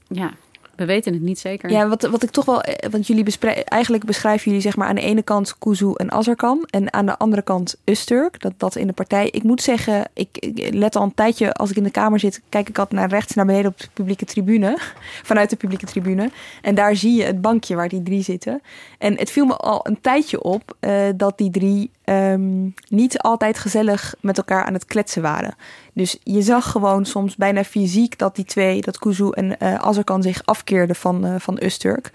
ja, 0.09 0.33
we 0.79 0.85
weten 0.85 1.13
het 1.13 1.23
niet 1.23 1.39
zeker. 1.39 1.71
Ja, 1.71 1.89
wat, 1.89 2.03
wat 2.03 2.23
ik 2.23 2.31
toch 2.31 2.45
wel. 2.45 2.63
Eh, 2.63 2.91
want 2.91 3.07
jullie 3.07 3.39
eigenlijk 3.65 4.05
beschrijven 4.05 4.45
jullie 4.45 4.61
zeg 4.61 4.77
maar 4.77 4.89
aan 4.89 4.95
de 4.95 5.01
ene 5.01 5.23
kant 5.23 5.59
Kuzu 5.59 5.93
en 5.93 6.11
Azarkan. 6.11 6.67
En 6.71 6.93
aan 6.93 7.07
de 7.07 7.19
andere 7.19 7.43
kant 7.43 7.77
Usturk. 7.85 8.41
Dat, 8.41 8.53
dat 8.57 8.77
in 8.77 8.87
de 8.87 8.93
partij. 8.93 9.29
Ik 9.31 9.43
moet 9.43 9.63
zeggen, 9.63 10.05
ik, 10.13 10.53
let 10.71 10.97
al 10.97 11.03
een 11.03 11.15
tijdje 11.15 11.53
als 11.53 11.71
ik 11.71 11.77
in 11.77 11.83
de 11.83 11.91
kamer 11.91 12.21
zit. 12.21 12.43
Kijk 12.49 12.69
ik 12.69 12.79
altijd 12.79 13.01
naar 13.01 13.09
rechts, 13.09 13.35
naar 13.35 13.47
beneden 13.47 13.71
op 13.71 13.79
de 13.79 13.89
publieke 13.93 14.25
tribune. 14.25 14.79
Vanuit 15.31 15.51
de 15.51 15.57
publieke 15.57 15.87
tribune. 15.87 16.31
En 16.63 16.75
daar 16.75 16.97
zie 16.97 17.17
je 17.17 17.25
het 17.25 17.41
bankje 17.41 17.75
waar 17.75 17.89
die 17.89 18.03
drie 18.03 18.23
zitten. 18.23 18.63
En 18.99 19.19
het 19.19 19.31
viel 19.31 19.47
me 19.47 19.57
al 19.57 19.81
een 19.83 20.01
tijdje 20.01 20.43
op 20.43 20.77
uh, 20.81 21.09
dat 21.17 21.39
die 21.39 21.51
drie 21.51 21.91
um, 22.09 22.75
niet 22.89 23.19
altijd 23.19 23.59
gezellig 23.59 24.15
met 24.21 24.37
elkaar 24.37 24.65
aan 24.65 24.73
het 24.73 24.85
kletsen 24.85 25.23
waren. 25.23 25.55
Dus 25.93 26.19
je 26.23 26.43
zag 26.43 26.71
gewoon 26.71 27.07
soms 27.07 27.37
bijna 27.37 27.65
fysiek 27.65 28.19
dat 28.19 28.37
die 28.37 28.45
twee, 28.45 28.81
dat 28.81 28.99
Kuzu 28.99 29.31
en 29.31 29.57
uh, 29.63 29.75
Azarkan, 29.75 30.23
zich 30.23 30.43
afkeerden 30.45 30.97
van, 30.97 31.27
uh, 31.27 31.35
van 31.39 31.59
Usturk. 31.63 32.11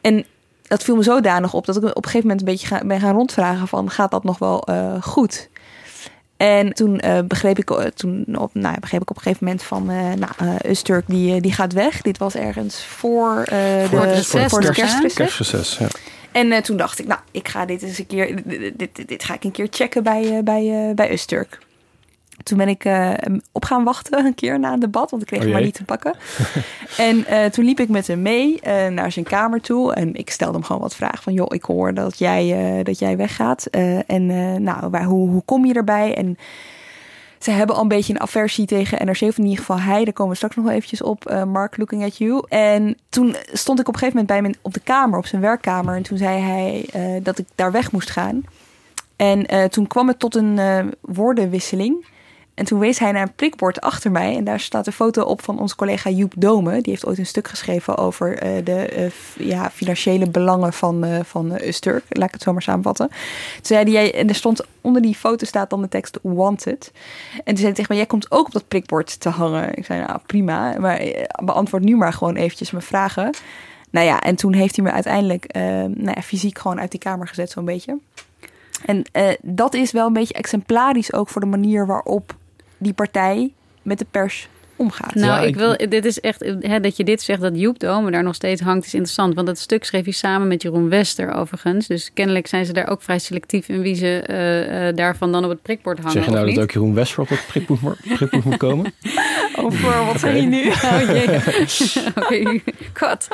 En 0.00 0.24
dat 0.62 0.82
viel 0.82 0.96
me 0.96 1.02
zodanig 1.02 1.54
op 1.54 1.66
dat 1.66 1.76
ik 1.76 1.82
op 1.82 1.96
een 1.96 2.10
gegeven 2.10 2.28
moment 2.28 2.40
een 2.40 2.52
beetje 2.52 2.66
ga, 2.66 2.84
ben 2.84 3.00
gaan 3.00 3.14
rondvragen 3.14 3.68
van 3.68 3.90
gaat 3.90 4.10
dat 4.10 4.24
nog 4.24 4.38
wel 4.38 4.70
uh, 4.70 5.02
goed? 5.02 5.48
En 6.36 6.72
toen 6.72 7.00
uh, 7.04 7.18
begreep, 7.26 7.58
ik, 7.58 7.90
toen 7.94 8.24
op, 8.38 8.54
nou, 8.54 8.80
begreep 8.80 9.02
ik 9.02 9.10
op 9.10 9.16
een 9.16 9.22
gegeven 9.22 9.44
moment 9.44 9.62
van, 9.62 9.90
uh, 9.90 10.12
nou, 10.12 10.58
Usturk 10.66 11.06
die, 11.06 11.40
die 11.40 11.52
gaat 11.52 11.72
weg. 11.72 12.02
Dit 12.02 12.18
was 12.18 12.34
ergens 12.34 12.84
voor, 12.84 13.48
voor, 13.88 14.00
de, 14.00 14.24
voor, 14.24 14.50
voor 14.50 14.60
de 14.60 14.72
kerstreces. 14.72 15.78
Ja. 15.78 15.86
En 16.32 16.62
toen 16.62 16.76
dacht 16.76 16.98
ik, 16.98 17.06
nou, 17.06 17.20
ik 17.30 17.48
ga 17.48 17.64
dit 17.64 17.82
eens 17.82 17.98
een 17.98 18.06
keer, 18.06 18.42
dit, 18.44 18.78
dit, 18.78 19.08
dit 19.08 19.24
ga 19.24 19.34
ik 19.34 19.44
een 19.44 19.50
keer 19.50 19.66
checken 19.70 20.02
bij, 20.02 20.42
bij, 20.42 20.92
bij 20.94 21.12
Usturk. 21.12 21.58
Toen 22.42 22.58
ben 22.58 22.68
ik 22.68 22.84
uh, 22.84 23.12
op 23.52 23.64
gaan 23.64 23.84
wachten 23.84 24.24
een 24.24 24.34
keer 24.34 24.58
na 24.58 24.72
een 24.72 24.80
debat, 24.80 25.10
want 25.10 25.22
ik 25.22 25.28
kreeg 25.28 25.40
oh 25.40 25.44
hem 25.44 25.54
maar 25.54 25.64
niet 25.64 25.74
te 25.74 25.84
pakken. 25.84 26.14
en 26.96 27.24
uh, 27.30 27.44
toen 27.44 27.64
liep 27.64 27.80
ik 27.80 27.88
met 27.88 28.06
hem 28.06 28.22
mee 28.22 28.60
uh, 28.66 28.86
naar 28.86 29.12
zijn 29.12 29.24
kamer 29.24 29.60
toe 29.60 29.94
en 29.94 30.14
ik 30.14 30.30
stelde 30.30 30.52
hem 30.52 30.64
gewoon 30.64 30.82
wat 30.82 30.94
vragen 30.94 31.22
van, 31.22 31.32
joh, 31.32 31.54
ik 31.54 31.62
hoor 31.62 31.94
dat 31.94 32.18
jij, 32.18 32.82
dat 32.82 32.98
jij 32.98 33.16
weggaat. 33.16 33.66
en 34.06 34.26
nou, 34.62 34.90
waar, 34.90 35.04
hoe, 35.04 35.28
hoe 35.28 35.42
kom 35.44 35.66
je 35.66 35.74
erbij? 35.74 36.14
En 36.14 36.38
ze 37.38 37.50
hebben 37.50 37.76
al 37.76 37.82
een 37.82 37.88
beetje 37.88 38.12
een 38.12 38.20
aversie 38.20 38.66
tegen 38.66 39.06
NRC, 39.06 39.20
of 39.20 39.38
in 39.38 39.44
ieder 39.44 39.58
geval 39.58 39.80
hij. 39.80 40.04
Daar 40.04 40.12
komen 40.12 40.30
we 40.30 40.36
straks 40.36 40.56
nog 40.56 40.64
wel 40.64 40.74
eventjes 40.74 41.02
op. 41.02 41.44
Mark, 41.46 41.76
looking 41.76 42.04
at 42.04 42.16
you. 42.16 42.44
En 42.48 42.96
toen 43.08 43.36
stond 43.52 43.80
ik 43.80 43.88
op 43.88 43.94
een 43.94 44.00
gegeven 44.00 44.20
moment 44.20 44.26
bij 44.26 44.50
hem 44.50 44.60
op 44.62 44.74
de 44.74 44.80
kamer, 44.80 45.18
op 45.18 45.26
zijn 45.26 45.42
werkkamer. 45.42 45.96
En 45.96 46.02
toen 46.02 46.18
zei 46.18 46.40
hij 46.40 46.88
dat 47.22 47.38
ik 47.38 47.46
daar 47.54 47.72
weg 47.72 47.92
moest 47.92 48.10
gaan. 48.10 48.42
En 49.16 49.70
toen 49.70 49.86
kwam 49.86 50.08
het 50.08 50.18
tot 50.18 50.34
een 50.34 50.60
woordenwisseling. 51.00 52.06
En 52.58 52.64
toen 52.64 52.78
wees 52.78 52.98
hij 52.98 53.12
naar 53.12 53.22
een 53.22 53.34
prikbord 53.34 53.80
achter 53.80 54.10
mij. 54.10 54.36
En 54.36 54.44
daar 54.44 54.60
staat 54.60 54.86
een 54.86 54.92
foto 54.92 55.22
op 55.22 55.42
van 55.42 55.58
onze 55.58 55.76
collega 55.76 56.10
Joep 56.10 56.32
Dome. 56.36 56.80
Die 56.80 56.92
heeft 56.92 57.06
ooit 57.06 57.18
een 57.18 57.26
stuk 57.26 57.48
geschreven 57.48 57.96
over 57.96 58.44
uh, 58.44 58.64
de 58.64 59.10
uh, 59.38 59.46
ja, 59.46 59.70
financiële 59.70 60.30
belangen 60.30 60.72
van, 60.72 61.04
uh, 61.04 61.18
van 61.22 61.58
Usturk. 61.62 62.04
Laat 62.08 62.28
ik 62.28 62.34
het 62.34 62.42
zo 62.42 62.52
maar 62.52 62.62
samenvatten. 62.62 63.08
Toen 63.08 63.16
zei 63.62 63.92
hij, 63.92 64.14
en 64.14 64.28
er 64.28 64.34
stond 64.34 64.64
onder 64.80 65.02
die 65.02 65.14
foto 65.14 65.46
staat 65.46 65.70
dan 65.70 65.80
de 65.80 65.88
tekst 65.88 66.18
Wanted. 66.22 66.90
En 67.34 67.44
toen 67.44 67.56
zei 67.56 67.66
hij 67.66 67.72
tegen 67.72 67.86
mij, 67.88 67.96
jij 67.96 68.06
komt 68.06 68.30
ook 68.30 68.46
op 68.46 68.52
dat 68.52 68.68
prikbord 68.68 69.20
te 69.20 69.28
hangen. 69.28 69.76
Ik 69.76 69.84
zei, 69.84 70.00
nou 70.00 70.18
prima. 70.26 70.78
Maar 70.78 71.02
beantwoord 71.44 71.82
nu 71.82 71.96
maar 71.96 72.12
gewoon 72.12 72.36
eventjes 72.36 72.70
mijn 72.70 72.84
vragen. 72.84 73.34
Nou 73.90 74.06
ja, 74.06 74.20
en 74.20 74.36
toen 74.36 74.52
heeft 74.52 74.76
hij 74.76 74.84
me 74.84 74.90
uiteindelijk 74.90 75.52
nou 75.94 76.12
ja, 76.14 76.22
fysiek 76.22 76.58
gewoon 76.58 76.80
uit 76.80 76.90
die 76.90 77.00
kamer 77.00 77.28
gezet, 77.28 77.50
zo'n 77.50 77.64
beetje. 77.64 77.98
En 78.84 79.04
dat 79.42 79.74
is 79.74 79.92
wel 79.92 80.06
een 80.06 80.12
beetje 80.12 80.34
exemplarisch 80.34 81.12
ook 81.12 81.28
voor 81.28 81.40
de 81.40 81.46
manier 81.46 81.86
waarop 81.86 82.36
die 82.78 82.92
partij 82.92 83.52
met 83.82 83.98
de 83.98 84.06
pers 84.10 84.48
omgaat. 84.78 85.14
Nou, 85.14 85.46
ik 85.46 85.56
wil, 85.56 85.76
dit 85.88 86.04
is 86.04 86.20
echt, 86.20 86.44
hè, 86.60 86.80
dat 86.80 86.96
je 86.96 87.04
dit 87.04 87.22
zegt, 87.22 87.40
dat 87.40 87.52
Joep 87.60 87.78
de 87.78 87.88
Ome 87.88 88.10
daar 88.10 88.22
nog 88.22 88.34
steeds 88.34 88.60
hangt, 88.60 88.86
is 88.86 88.94
interessant. 88.94 89.34
Want 89.34 89.46
dat 89.46 89.58
stuk 89.58 89.84
schreef 89.84 90.04
hij 90.04 90.12
samen 90.12 90.48
met 90.48 90.62
Jeroen 90.62 90.88
Wester 90.88 91.32
overigens. 91.32 91.86
Dus 91.86 92.10
kennelijk 92.14 92.46
zijn 92.46 92.66
ze 92.66 92.72
daar 92.72 92.88
ook 92.88 93.02
vrij 93.02 93.18
selectief 93.18 93.68
in 93.68 93.80
wie 93.80 93.94
ze 93.94 94.24
uh, 94.30 94.88
uh, 94.88 94.96
daarvan 94.96 95.32
dan 95.32 95.44
op 95.44 95.50
het 95.50 95.62
prikbord 95.62 95.98
hangen. 95.98 96.12
Zeg 96.12 96.24
je 96.24 96.30
nou 96.30 96.46
dat 96.46 96.62
ook 96.62 96.70
Jeroen 96.70 96.94
Wester 96.94 97.20
op 97.20 97.28
het 97.28 97.44
prikbord, 97.46 97.98
moet 98.44 98.56
komen? 98.56 98.92
Over, 99.56 100.04
wat 100.04 100.16
okay. 100.16 100.18
zeg 100.18 100.34
je 100.34 100.46
nu? 100.46 100.66
Oh 100.88 101.00
jee. 101.00 101.28
Oké, 102.54 102.60
kat. 102.92 103.28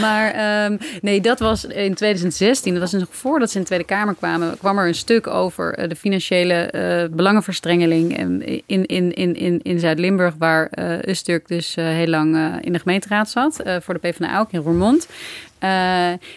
maar 0.00 0.64
um, 0.64 0.78
nee, 1.00 1.20
dat 1.20 1.38
was 1.38 1.64
in 1.64 1.94
2016, 1.94 2.72
dat 2.72 2.82
was 2.82 2.92
nog 2.92 3.06
voordat 3.10 3.50
ze 3.50 3.54
in 3.54 3.60
de 3.60 3.66
Tweede 3.66 3.84
Kamer 3.84 4.14
kwamen, 4.14 4.58
kwam 4.58 4.78
er 4.78 4.86
een 4.86 4.94
stuk 4.94 5.26
over 5.26 5.78
uh, 5.78 5.88
de 5.88 5.96
financiële 5.96 6.72
uh, 6.74 7.16
belangenverstrengeling 7.16 8.18
in, 8.18 8.62
in, 8.66 8.86
in, 8.86 9.14
in, 9.34 9.60
in 9.62 9.71
Zuid-Limburg, 9.80 10.34
waar 10.38 10.70
uh, 10.78 11.02
Usturk 11.02 11.48
dus 11.48 11.74
heel 11.74 12.06
lang 12.06 12.60
in 12.60 12.72
de 12.72 12.78
gemeenteraad 12.78 13.30
zat, 13.30 13.62
voor 13.80 13.94
de 13.94 14.00
PvdA 14.00 14.38
ook 14.38 14.52
in 14.52 14.60
Roermond. 14.60 15.08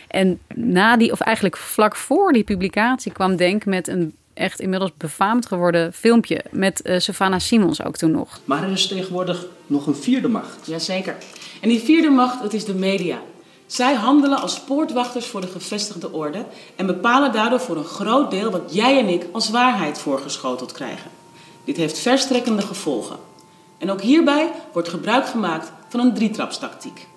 en 0.07 0.39
na 0.55 0.97
die, 0.97 1.11
of 1.11 1.19
eigenlijk 1.19 1.57
vlak 1.57 1.95
voor 1.95 2.33
die 2.33 2.43
publicatie, 2.43 3.11
kwam 3.11 3.35
Denk 3.35 3.65
met 3.65 3.87
een 3.87 4.13
echt 4.35 4.59
inmiddels 4.59 4.91
befaamd 4.97 5.45
geworden 5.45 5.93
filmpje 5.93 6.43
met 6.51 6.81
uh, 6.83 6.99
Savannah 6.99 7.39
Simons 7.39 7.83
ook 7.83 7.97
toen 7.97 8.11
nog. 8.11 8.39
Maar 8.45 8.63
er 8.63 8.71
is 8.71 8.87
tegenwoordig 8.87 9.45
nog 9.67 9.87
een 9.87 9.95
vierde 9.95 10.27
macht. 10.27 10.67
Jazeker. 10.67 11.15
En 11.61 11.69
die 11.69 11.79
vierde 11.79 12.09
macht, 12.09 12.41
dat 12.41 12.53
is 12.53 12.65
de 12.65 12.73
media. 12.73 13.21
Zij 13.65 13.93
handelen 13.93 14.41
als 14.41 14.59
poortwachters 14.59 15.25
voor 15.25 15.41
de 15.41 15.47
gevestigde 15.47 16.11
orde 16.11 16.45
en 16.75 16.85
bepalen 16.85 17.31
daardoor 17.31 17.59
voor 17.59 17.77
een 17.77 17.83
groot 17.83 18.31
deel 18.31 18.51
wat 18.51 18.73
jij 18.73 18.99
en 18.99 19.07
ik 19.07 19.25
als 19.31 19.49
waarheid 19.49 19.99
voorgeschoteld 19.99 20.71
krijgen. 20.71 21.11
Dit 21.65 21.77
heeft 21.77 21.99
verstrekkende 21.99 22.61
gevolgen. 22.61 23.17
En 23.77 23.91
ook 23.91 24.01
hierbij 24.01 24.51
wordt 24.73 24.89
gebruik 24.89 25.27
gemaakt 25.27 25.71
van 25.89 25.99
een 25.99 26.13
drietrapstactiek. 26.13 27.07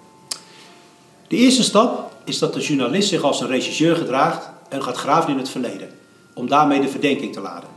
De 1.29 1.37
eerste 1.37 1.63
stap 1.63 2.13
is 2.25 2.39
dat 2.39 2.55
de 2.55 2.61
journalist 2.61 3.09
zich 3.09 3.23
als 3.23 3.41
een 3.41 3.47
regisseur 3.47 3.97
gedraagt 3.97 4.49
en 4.69 4.83
gaat 4.83 4.97
graven 4.97 5.33
in 5.33 5.39
het 5.39 5.49
verleden 5.49 5.91
om 6.35 6.49
daarmee 6.49 6.81
de 6.81 6.89
verdenking 6.89 7.33
te 7.33 7.41
laden. 7.41 7.69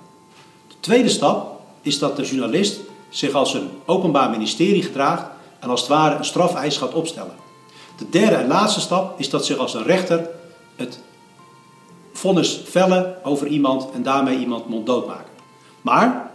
De 0.68 0.76
tweede 0.80 1.10
stap 1.10 1.62
is 1.82 2.00
dat 2.00 2.16
de 2.16 2.24
journalist 2.24 2.80
zich 3.10 3.34
als 3.34 3.54
een 3.54 3.70
openbaar 3.86 4.30
ministerie 4.30 4.84
gedraagt 4.84 5.26
en 5.60 5.70
als 5.70 5.80
het 5.80 5.90
ware 5.90 6.16
een 6.16 6.26
strafeis 6.26 6.78
gaat 6.78 6.94
opstellen. 6.94 7.36
De 7.98 8.10
derde 8.10 8.36
en 8.36 8.48
laatste 8.48 8.80
stap 8.80 9.20
is 9.20 9.30
dat 9.30 9.46
zich 9.46 9.58
als 9.58 9.74
een 9.74 9.84
rechter 9.84 10.30
het 10.76 11.00
vonnis 12.14 12.62
vellen 12.66 13.16
over 13.24 13.48
iemand 13.48 13.92
en 13.92 14.04
daarmee 14.04 14.38
iemand 14.38 14.70
monddood 14.70 15.08
maken. 15.08 15.32
Maar 15.82 16.31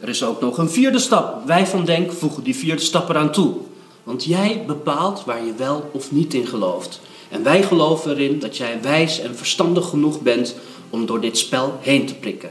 er 0.00 0.08
is 0.08 0.24
ook 0.24 0.40
nog 0.40 0.58
een 0.58 0.70
vierde 0.70 0.98
stap. 0.98 1.46
Wij 1.46 1.66
van 1.66 1.84
Denk 1.84 2.12
voegen 2.12 2.42
die 2.42 2.56
vierde 2.56 2.82
stap 2.82 3.08
eraan 3.08 3.32
toe. 3.32 3.56
Want 4.02 4.24
jij 4.24 4.64
bepaalt 4.66 5.24
waar 5.24 5.44
je 5.44 5.54
wel 5.56 5.90
of 5.92 6.12
niet 6.12 6.34
in 6.34 6.46
gelooft. 6.46 7.00
En 7.28 7.42
wij 7.42 7.62
geloven 7.62 8.10
erin 8.10 8.38
dat 8.38 8.56
jij 8.56 8.78
wijs 8.82 9.20
en 9.20 9.36
verstandig 9.36 9.88
genoeg 9.88 10.20
bent 10.20 10.56
om 10.90 11.06
door 11.06 11.20
dit 11.20 11.38
spel 11.38 11.78
heen 11.80 12.06
te 12.06 12.14
prikken. 12.14 12.50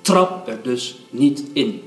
Trap 0.00 0.48
er 0.48 0.58
dus 0.62 0.98
niet 1.10 1.44
in. 1.52 1.82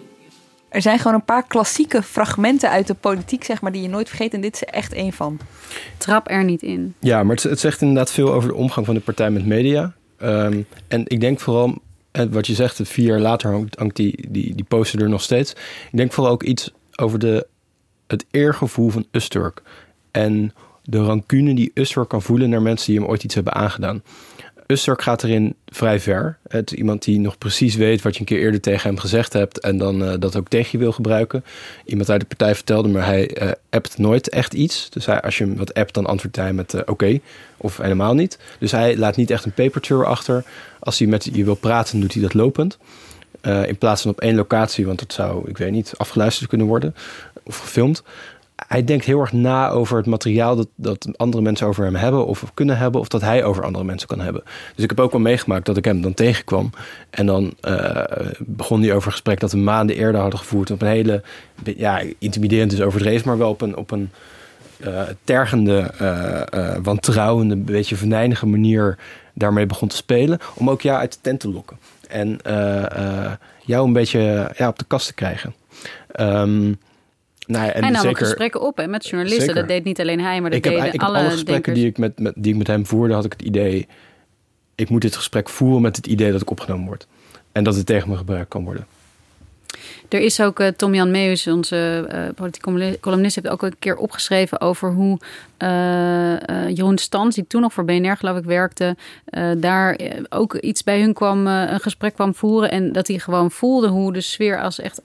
Er 0.69 0.81
zijn 0.81 0.97
gewoon 0.97 1.13
een 1.13 1.25
paar 1.25 1.47
klassieke 1.47 2.03
fragmenten 2.03 2.69
uit 2.69 2.87
de 2.87 2.93
politiek, 2.93 3.43
zeg 3.43 3.61
maar, 3.61 3.71
die 3.71 3.81
je 3.81 3.87
nooit 3.87 4.07
vergeet. 4.07 4.33
En 4.33 4.41
dit 4.41 4.53
is 4.53 4.63
echt 4.63 4.93
één 4.93 5.13
van. 5.13 5.39
Trap 5.97 6.29
er 6.29 6.43
niet 6.43 6.61
in. 6.61 6.93
Ja, 6.99 7.23
maar 7.23 7.35
het, 7.35 7.43
het 7.43 7.59
zegt 7.59 7.81
inderdaad 7.81 8.11
veel 8.11 8.33
over 8.33 8.49
de 8.49 8.55
omgang 8.55 8.85
van 8.85 8.95
de 8.95 9.01
partij 9.01 9.31
met 9.31 9.45
media. 9.45 9.93
Ehm, 10.17 10.61
en 10.87 11.03
ik 11.07 11.19
denk 11.21 11.39
vooral, 11.39 11.77
wat 12.11 12.47
je 12.47 12.53
zegt, 12.53 12.79
vier 12.83 13.05
jaar 13.05 13.19
later 13.19 13.51
hangt, 13.51 13.95
die, 13.95 14.27
die, 14.29 14.55
die 14.55 14.65
poster 14.67 15.01
er 15.01 15.09
nog 15.09 15.21
steeds. 15.21 15.51
Ik 15.91 15.97
denk 15.97 16.13
vooral 16.13 16.33
ook 16.33 16.43
iets 16.43 16.71
over 16.95 17.19
de, 17.19 17.47
het 18.07 18.25
eergevoel 18.31 18.89
van 18.89 19.05
Usturk. 19.11 19.61
En 20.11 20.53
de 20.83 21.03
rancune 21.03 21.55
die 21.55 21.71
Usturk 21.73 22.09
kan 22.09 22.21
voelen 22.21 22.49
naar 22.49 22.61
mensen 22.61 22.91
die 22.91 23.01
hem 23.01 23.09
ooit 23.09 23.23
iets 23.23 23.35
hebben 23.35 23.53
aangedaan. 23.53 24.03
Usturk 24.71 25.01
gaat 25.01 25.23
erin 25.23 25.55
vrij 25.67 25.99
ver. 25.99 26.37
Het 26.47 26.71
iemand 26.71 27.03
die 27.03 27.19
nog 27.19 27.37
precies 27.37 27.75
weet 27.75 28.01
wat 28.01 28.13
je 28.13 28.19
een 28.19 28.25
keer 28.25 28.39
eerder 28.39 28.61
tegen 28.61 28.89
hem 28.89 28.99
gezegd 28.99 29.33
hebt 29.33 29.59
en 29.59 29.77
dan 29.77 30.03
uh, 30.03 30.13
dat 30.19 30.35
ook 30.35 30.47
tegen 30.47 30.69
je 30.71 30.77
wil 30.77 30.91
gebruiken. 30.91 31.43
Iemand 31.85 32.09
uit 32.09 32.19
de 32.19 32.27
partij 32.27 32.55
vertelde 32.55 32.87
me, 32.87 32.99
hij 32.99 33.41
uh, 33.41 33.51
appt 33.69 33.97
nooit 33.97 34.29
echt 34.29 34.53
iets. 34.53 34.89
Dus 34.89 35.05
hij, 35.05 35.21
als 35.21 35.37
je 35.37 35.43
hem 35.43 35.57
wat 35.57 35.73
appt, 35.73 35.93
dan 35.93 36.05
antwoordt 36.05 36.35
hij 36.35 36.53
met 36.53 36.73
uh, 36.73 36.81
oké 36.85 37.19
of 37.57 37.77
helemaal 37.77 38.13
niet. 38.13 38.39
Dus 38.59 38.71
hij 38.71 38.97
laat 38.97 39.15
niet 39.15 39.31
echt 39.31 39.45
een 39.45 39.51
paperture 39.51 40.05
achter. 40.05 40.43
Als 40.79 40.99
hij 40.99 41.07
met 41.07 41.29
je 41.33 41.43
wil 41.43 41.55
praten, 41.55 41.99
doet 41.99 42.13
hij 42.13 42.21
dat 42.21 42.33
lopend. 42.33 42.77
in 43.41 43.77
plaats 43.77 44.01
van 44.01 44.11
op 44.11 44.21
één 44.21 44.35
locatie, 44.35 44.85
want 44.85 44.99
dat 44.99 45.13
zou, 45.13 45.49
ik 45.49 45.57
weet 45.57 45.71
niet, 45.71 45.93
afgeluisterd 45.97 46.49
kunnen 46.49 46.67
worden 46.67 46.95
of 47.43 47.57
gefilmd 47.57 48.03
hij 48.67 48.83
denkt 48.83 49.05
heel 49.05 49.19
erg 49.19 49.31
na 49.31 49.69
over 49.69 49.97
het 49.97 50.05
materiaal 50.05 50.55
dat, 50.55 50.67
dat 50.75 51.07
andere 51.17 51.43
mensen 51.43 51.67
over 51.67 51.83
hem 51.83 51.95
hebben 51.95 52.25
of 52.25 52.43
kunnen 52.53 52.77
hebben, 52.77 53.01
of 53.01 53.07
dat 53.07 53.21
hij 53.21 53.43
over 53.43 53.63
andere 53.63 53.83
mensen 53.83 54.07
kan 54.07 54.19
hebben. 54.19 54.43
Dus 54.75 54.83
ik 54.83 54.89
heb 54.89 54.99
ook 54.99 55.11
wel 55.11 55.21
meegemaakt 55.21 55.65
dat 55.65 55.77
ik 55.77 55.85
hem 55.85 56.01
dan 56.01 56.13
tegenkwam. 56.13 56.69
En 57.09 57.25
dan 57.25 57.53
uh, 57.61 58.03
begon 58.37 58.81
hij 58.81 58.93
over 58.93 59.05
een 59.05 59.11
gesprek 59.11 59.39
dat 59.39 59.51
we 59.51 59.57
maanden 59.57 59.95
eerder 59.95 60.21
hadden 60.21 60.39
gevoerd. 60.39 60.71
Op 60.71 60.81
een 60.81 60.87
hele, 60.87 61.21
ja, 61.63 62.01
intimiderend 62.19 62.71
is 62.71 62.81
overdreven, 62.81 63.27
maar 63.27 63.37
wel 63.37 63.49
op 63.49 63.61
een, 63.61 63.77
op 63.77 63.91
een 63.91 64.09
uh, 64.77 65.01
tergende, 65.23 65.91
uh, 66.01 66.75
wantrouwende, 66.83 67.53
een 67.53 67.65
beetje 67.65 67.95
venijnige 67.95 68.45
manier 68.45 68.97
daarmee 69.33 69.65
begon 69.65 69.87
te 69.87 69.95
spelen. 69.95 70.39
Om 70.55 70.69
ook 70.69 70.81
jou 70.81 70.99
uit 70.99 71.13
de 71.13 71.19
tent 71.21 71.39
te 71.39 71.49
lokken. 71.49 71.77
En 72.07 72.39
jou 73.65 73.87
een 73.87 73.93
beetje 73.93 74.51
ja, 74.57 74.67
op 74.67 74.79
de 74.79 74.85
kast 74.87 75.07
te 75.07 75.13
krijgen. 75.13 75.53
Um, 76.19 76.79
nou, 77.49 77.69
en 77.69 77.81
hij 77.81 77.91
nam 77.91 78.01
zeker, 78.01 78.09
ook 78.09 78.17
gesprekken 78.17 78.61
op 78.61 78.77
hè, 78.77 78.87
met 78.87 79.07
journalisten. 79.07 79.45
Zeker. 79.45 79.59
Dat 79.59 79.67
deed 79.67 79.83
niet 79.83 79.99
alleen 79.99 80.19
hij, 80.19 80.41
maar 80.41 80.49
dat 80.49 80.59
ik 80.59 80.63
deden 80.63 80.83
heb, 80.83 80.93
ik 80.93 81.01
alle, 81.01 81.17
alle 81.17 81.29
gesprekken 81.29 81.73
die 81.73 81.85
ik, 81.85 81.97
met, 81.97 82.19
met, 82.19 82.33
die 82.35 82.51
ik 82.51 82.57
met 82.57 82.67
hem 82.67 82.85
voerde, 82.85 83.13
had 83.13 83.25
ik 83.25 83.31
het 83.31 83.41
idee... 83.41 83.87
ik 84.75 84.89
moet 84.89 85.01
dit 85.01 85.15
gesprek 85.15 85.49
voeren 85.49 85.81
met 85.81 85.95
het 85.95 86.07
idee 86.07 86.31
dat 86.31 86.41
ik 86.41 86.49
opgenomen 86.49 86.85
word. 86.85 87.07
En 87.51 87.63
dat 87.63 87.75
het 87.75 87.85
tegen 87.85 88.09
me 88.09 88.17
gebruikt 88.17 88.49
kan 88.49 88.63
worden. 88.63 88.85
Er 90.09 90.19
is 90.19 90.41
ook 90.41 90.59
uh, 90.59 90.67
Tom-Jan 90.67 91.11
Meus, 91.11 91.47
onze 91.47 92.09
uh, 92.13 92.21
politiek 92.35 92.99
columnist, 92.99 93.35
heeft 93.35 93.47
ook 93.47 93.61
een 93.61 93.79
keer 93.79 93.95
opgeschreven 93.95 94.61
over 94.61 94.91
hoe 94.91 95.19
uh, 95.63 96.69
Jeroen 96.69 96.97
Stans, 96.97 97.35
die 97.35 97.47
toen 97.47 97.61
nog 97.61 97.73
voor 97.73 97.85
BNR 97.85 98.17
geloof 98.17 98.37
ik 98.37 98.43
werkte, 98.43 98.95
daar 99.57 99.99
ook 100.29 100.55
iets 100.55 100.83
bij 100.83 101.01
hun 101.01 101.13
kwam, 101.13 101.47
een 101.47 101.79
gesprek 101.79 102.13
kwam 102.13 102.35
voeren. 102.35 102.71
En 102.71 102.91
dat 102.91 103.07
hij 103.07 103.19
gewoon 103.19 103.51
voelde 103.51 103.87
hoe 103.87 104.13
de 104.13 104.21
sfeer 104.21 104.61
als 104.61 104.79
echt 104.79 104.99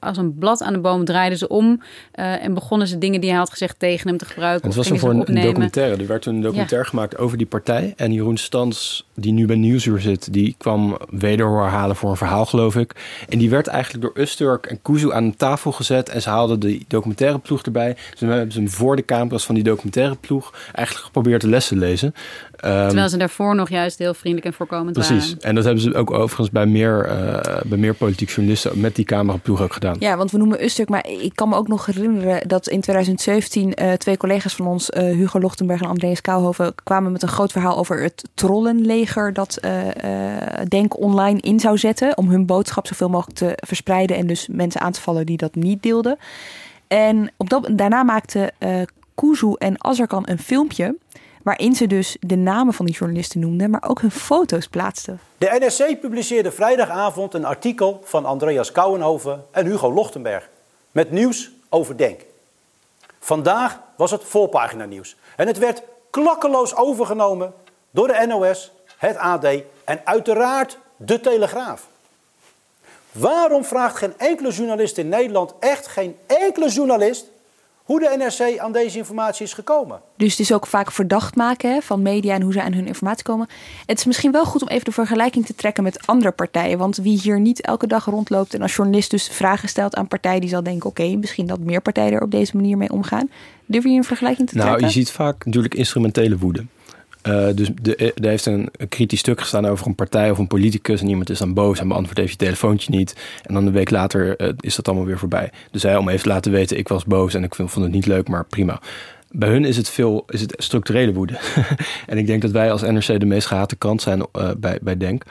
als 0.00 0.16
een 0.16 0.38
blad 0.38 0.62
aan 0.62 0.72
de 0.72 0.78
boom 0.78 1.04
draaide 1.04 1.36
ze 1.36 1.48
om. 1.48 1.80
en 2.12 2.54
begonnen 2.54 2.88
ze 2.88 2.98
dingen 2.98 3.20
die 3.20 3.30
hij 3.30 3.38
had 3.38 3.50
gezegd 3.50 3.78
tegen 3.78 4.08
hem 4.08 4.18
te 4.18 4.24
gebruiken. 4.24 4.66
Het 4.66 4.76
was 4.76 4.90
een 4.90 4.98
voor 4.98 5.10
een, 5.10 5.42
documentaire. 5.42 5.96
Er 5.96 6.06
werd 6.06 6.22
toen 6.22 6.34
een 6.34 6.42
documentaire 6.42 6.88
gemaakt 6.88 7.18
over 7.18 7.38
die 7.38 7.46
partij. 7.46 7.92
En 7.96 8.12
Jeroen 8.12 8.36
Stans, 8.36 9.06
die 9.14 9.32
nu 9.32 9.46
bij 9.46 9.56
Nieuwsuur 9.56 10.00
zit, 10.00 10.32
die 10.32 10.54
kwam 10.58 10.98
wederhoor 11.10 11.66
halen 11.66 11.96
voor 11.96 12.10
een 12.10 12.16
verhaal 12.16 12.46
geloof 12.46 12.76
ik. 12.76 12.94
En 13.28 13.38
die 13.38 13.50
werd 13.50 13.66
eigenlijk 13.66 14.04
door 14.04 14.22
Usturk 14.24 14.66
en 14.66 14.82
Kuzu 14.82 15.12
aan 15.12 15.28
de 15.28 15.36
tafel 15.36 15.72
gezet. 15.72 16.08
En 16.08 16.22
ze 16.22 16.28
haalden 16.28 16.60
de 16.60 16.80
documentaire 16.88 17.38
ploeg 17.38 17.62
erbij. 17.62 17.96
Ze 18.14 18.26
hebben 18.26 18.52
ze 18.52 18.58
hem 18.58 18.68
voor 18.68 18.96
de 18.96 19.04
camera's 19.04 19.44
van 19.44 19.54
die 19.54 19.64
documentaire 19.64 19.92
ploeg 20.20 20.52
eigenlijk 20.72 21.06
geprobeerd 21.06 21.40
de 21.40 21.48
lessen 21.48 21.78
te 21.78 21.84
lezen. 21.84 22.14
Um, 22.64 22.86
Terwijl 22.86 23.08
ze 23.08 23.16
daarvoor 23.16 23.54
nog 23.54 23.68
juist 23.68 23.98
heel 23.98 24.14
vriendelijk 24.14 24.46
en 24.46 24.52
voorkomend 24.52 24.92
precies. 24.92 25.10
waren. 25.10 25.26
Precies. 25.26 25.44
En 25.44 25.54
dat 25.54 25.64
hebben 25.64 25.82
ze 25.82 25.94
ook 25.94 26.10
overigens 26.10 26.50
bij 26.50 26.66
meer, 26.66 27.08
uh, 27.08 27.60
bij 27.64 27.78
meer 27.78 27.94
politiek 27.94 28.30
journalisten 28.30 28.80
met 28.80 28.96
die 28.96 29.04
cameraploeg 29.04 29.62
ook 29.62 29.72
gedaan. 29.72 29.96
Ja, 29.98 30.16
want 30.16 30.30
we 30.30 30.38
noemen 30.38 30.64
Ustuk, 30.64 30.88
maar 30.88 31.06
ik 31.08 31.32
kan 31.34 31.48
me 31.48 31.56
ook 31.56 31.68
nog 31.68 31.86
herinneren 31.86 32.48
dat 32.48 32.68
in 32.68 32.80
2017 32.80 33.68
uh, 33.68 33.92
eh, 33.92 33.98
twee 33.98 34.16
collega's 34.16 34.54
van 34.54 34.66
ons, 34.66 34.90
uh, 34.90 35.02
Hugo 35.02 35.40
Lochtenberg 35.40 35.80
en 35.80 35.88
Andreas 35.88 36.20
Kouwhoven, 36.20 36.74
kwamen 36.84 37.12
met 37.12 37.22
een 37.22 37.28
groot 37.28 37.52
verhaal 37.52 37.76
over 37.76 38.02
het 38.02 38.28
trollenleger 38.34 39.32
dat 39.32 39.60
Denk 40.68 41.00
online 41.00 41.40
in 41.40 41.60
zou 41.60 41.78
zetten 41.78 42.16
om 42.16 42.28
hun 42.28 42.46
boodschap 42.46 42.86
zoveel 42.86 43.08
mogelijk 43.08 43.38
te 43.38 43.52
verspreiden 43.66 44.16
en 44.16 44.26
dus 44.26 44.48
mensen 44.50 44.80
aan 44.80 44.92
te 44.92 45.00
vallen 45.00 45.26
die 45.26 45.36
dat 45.36 45.54
niet 45.54 45.82
deelden. 45.82 46.18
En 46.88 47.32
op 47.36 47.48
dat, 47.50 47.68
daarna 47.72 48.02
maakte 48.02 48.52
uh, 48.58 48.82
Kuzu 49.14 49.52
en 49.58 49.84
Azarkan 49.84 50.22
een 50.26 50.38
filmpje 50.38 50.96
waarin 51.42 51.74
ze 51.74 51.86
dus 51.86 52.16
de 52.20 52.36
namen 52.36 52.74
van 52.74 52.86
die 52.86 52.94
journalisten 52.94 53.40
noemden, 53.40 53.70
maar 53.70 53.84
ook 53.88 54.00
hun 54.00 54.10
foto's 54.10 54.66
plaatsten. 54.66 55.20
De 55.38 55.56
NRC 55.58 56.00
publiceerde 56.00 56.52
vrijdagavond 56.52 57.34
een 57.34 57.44
artikel 57.44 58.00
van 58.04 58.24
Andreas 58.24 58.72
Kouwenhoven 58.72 59.44
en 59.50 59.66
Hugo 59.66 59.92
Lochtenberg 59.92 60.48
met 60.92 61.10
nieuws 61.10 61.50
over 61.68 61.96
Denk. 61.96 62.20
Vandaag 63.18 63.80
was 63.96 64.10
het 64.10 64.24
voorpagina 64.24 64.84
nieuws 64.84 65.16
en 65.36 65.46
het 65.46 65.58
werd 65.58 65.82
klakkeloos 66.10 66.76
overgenomen 66.76 67.52
door 67.90 68.06
de 68.06 68.24
NOS, 68.26 68.72
het 68.96 69.16
AD 69.16 69.46
en 69.84 70.00
uiteraard 70.04 70.78
de 70.96 71.20
Telegraaf. 71.20 71.86
Waarom 73.12 73.64
vraagt 73.64 73.96
geen 73.96 74.18
enkele 74.18 74.50
journalist 74.50 74.98
in 74.98 75.08
Nederland, 75.08 75.54
echt 75.58 75.86
geen 75.86 76.16
enkele 76.26 76.68
journalist, 76.68 77.26
hoe 77.84 78.00
de 78.00 78.14
NRC 78.18 78.58
aan 78.58 78.72
deze 78.72 78.98
informatie 78.98 79.44
is 79.44 79.52
gekomen. 79.52 80.00
Dus 80.16 80.30
het 80.30 80.40
is 80.40 80.52
ook 80.52 80.66
vaak 80.66 80.92
verdacht 80.92 81.36
maken 81.36 81.72
hè, 81.72 81.80
van 81.80 82.02
media 82.02 82.34
en 82.34 82.42
hoe 82.42 82.52
ze 82.52 82.62
aan 82.62 82.72
hun 82.72 82.86
informatie 82.86 83.24
komen. 83.24 83.48
Het 83.86 83.98
is 83.98 84.04
misschien 84.04 84.32
wel 84.32 84.44
goed 84.44 84.62
om 84.62 84.68
even 84.68 84.84
de 84.84 84.92
vergelijking 84.92 85.46
te 85.46 85.54
trekken 85.54 85.82
met 85.82 86.06
andere 86.06 86.30
partijen. 86.30 86.78
Want 86.78 86.96
wie 86.96 87.20
hier 87.20 87.40
niet 87.40 87.60
elke 87.60 87.86
dag 87.86 88.04
rondloopt 88.04 88.54
en 88.54 88.62
als 88.62 88.74
journalist 88.74 89.10
dus 89.10 89.28
vragen 89.28 89.68
stelt 89.68 89.94
aan 89.94 90.08
partijen, 90.08 90.40
die 90.40 90.50
zal 90.50 90.62
denken: 90.62 90.88
oké, 90.88 91.16
misschien 91.16 91.46
dat 91.46 91.58
meer 91.58 91.80
partijen 91.80 92.12
er 92.12 92.22
op 92.22 92.30
deze 92.30 92.56
manier 92.56 92.76
mee 92.76 92.90
omgaan. 92.90 93.30
Durf 93.66 93.84
je 93.84 93.90
een 93.90 94.04
vergelijking 94.04 94.48
te 94.48 94.54
trekken? 94.54 94.74
Nou, 94.74 94.86
je 94.86 94.92
ziet 94.92 95.10
vaak 95.10 95.44
natuurlijk 95.44 95.74
instrumentele 95.74 96.38
woede. 96.38 96.64
Uh, 97.28 97.46
dus 97.54 97.68
de, 97.82 97.96
er 97.96 98.28
heeft 98.28 98.46
een, 98.46 98.68
een, 98.76 98.88
kritisch 98.88 99.18
stuk 99.18 99.40
gestaan 99.40 99.66
over 99.66 99.86
een 99.86 99.94
partij 99.94 100.30
of 100.30 100.38
een 100.38 100.46
politicus. 100.46 101.00
En 101.00 101.08
iemand 101.08 101.30
is 101.30 101.38
dan 101.38 101.54
boos 101.54 101.78
en 101.78 101.88
beantwoordt 101.88 102.18
even 102.18 102.30
je 102.30 102.36
telefoontje 102.36 102.90
niet. 102.90 103.16
En 103.42 103.54
dan 103.54 103.66
een 103.66 103.72
week 103.72 103.90
later 103.90 104.40
uh, 104.40 104.48
is 104.60 104.76
dat 104.76 104.88
allemaal 104.88 105.06
weer 105.06 105.18
voorbij. 105.18 105.50
Dus 105.70 105.82
hij 105.82 105.96
om 105.96 106.08
even 106.08 106.22
te 106.22 106.28
laten 106.28 106.52
weten, 106.52 106.78
ik 106.78 106.88
was 106.88 107.04
boos 107.04 107.34
en 107.34 107.44
ik 107.44 107.54
vond 107.54 107.74
het 107.74 107.90
niet 107.90 108.06
leuk, 108.06 108.28
maar 108.28 108.44
prima. 108.44 108.80
Bij 109.30 109.48
hun 109.48 109.64
is 109.64 109.76
het 109.76 109.88
veel 109.88 110.24
is 110.26 110.40
het 110.40 110.54
structurele 110.56 111.12
woede. 111.12 111.38
en 112.06 112.18
ik 112.18 112.26
denk 112.26 112.42
dat 112.42 112.50
wij 112.50 112.72
als 112.72 112.82
NRC 112.82 113.20
de 113.20 113.26
meest 113.26 113.46
gehate 113.46 113.76
krant 113.76 114.02
zijn 114.02 114.26
uh, 114.32 114.50
bij, 114.56 114.78
bij 114.82 114.96
Denk. 114.96 115.22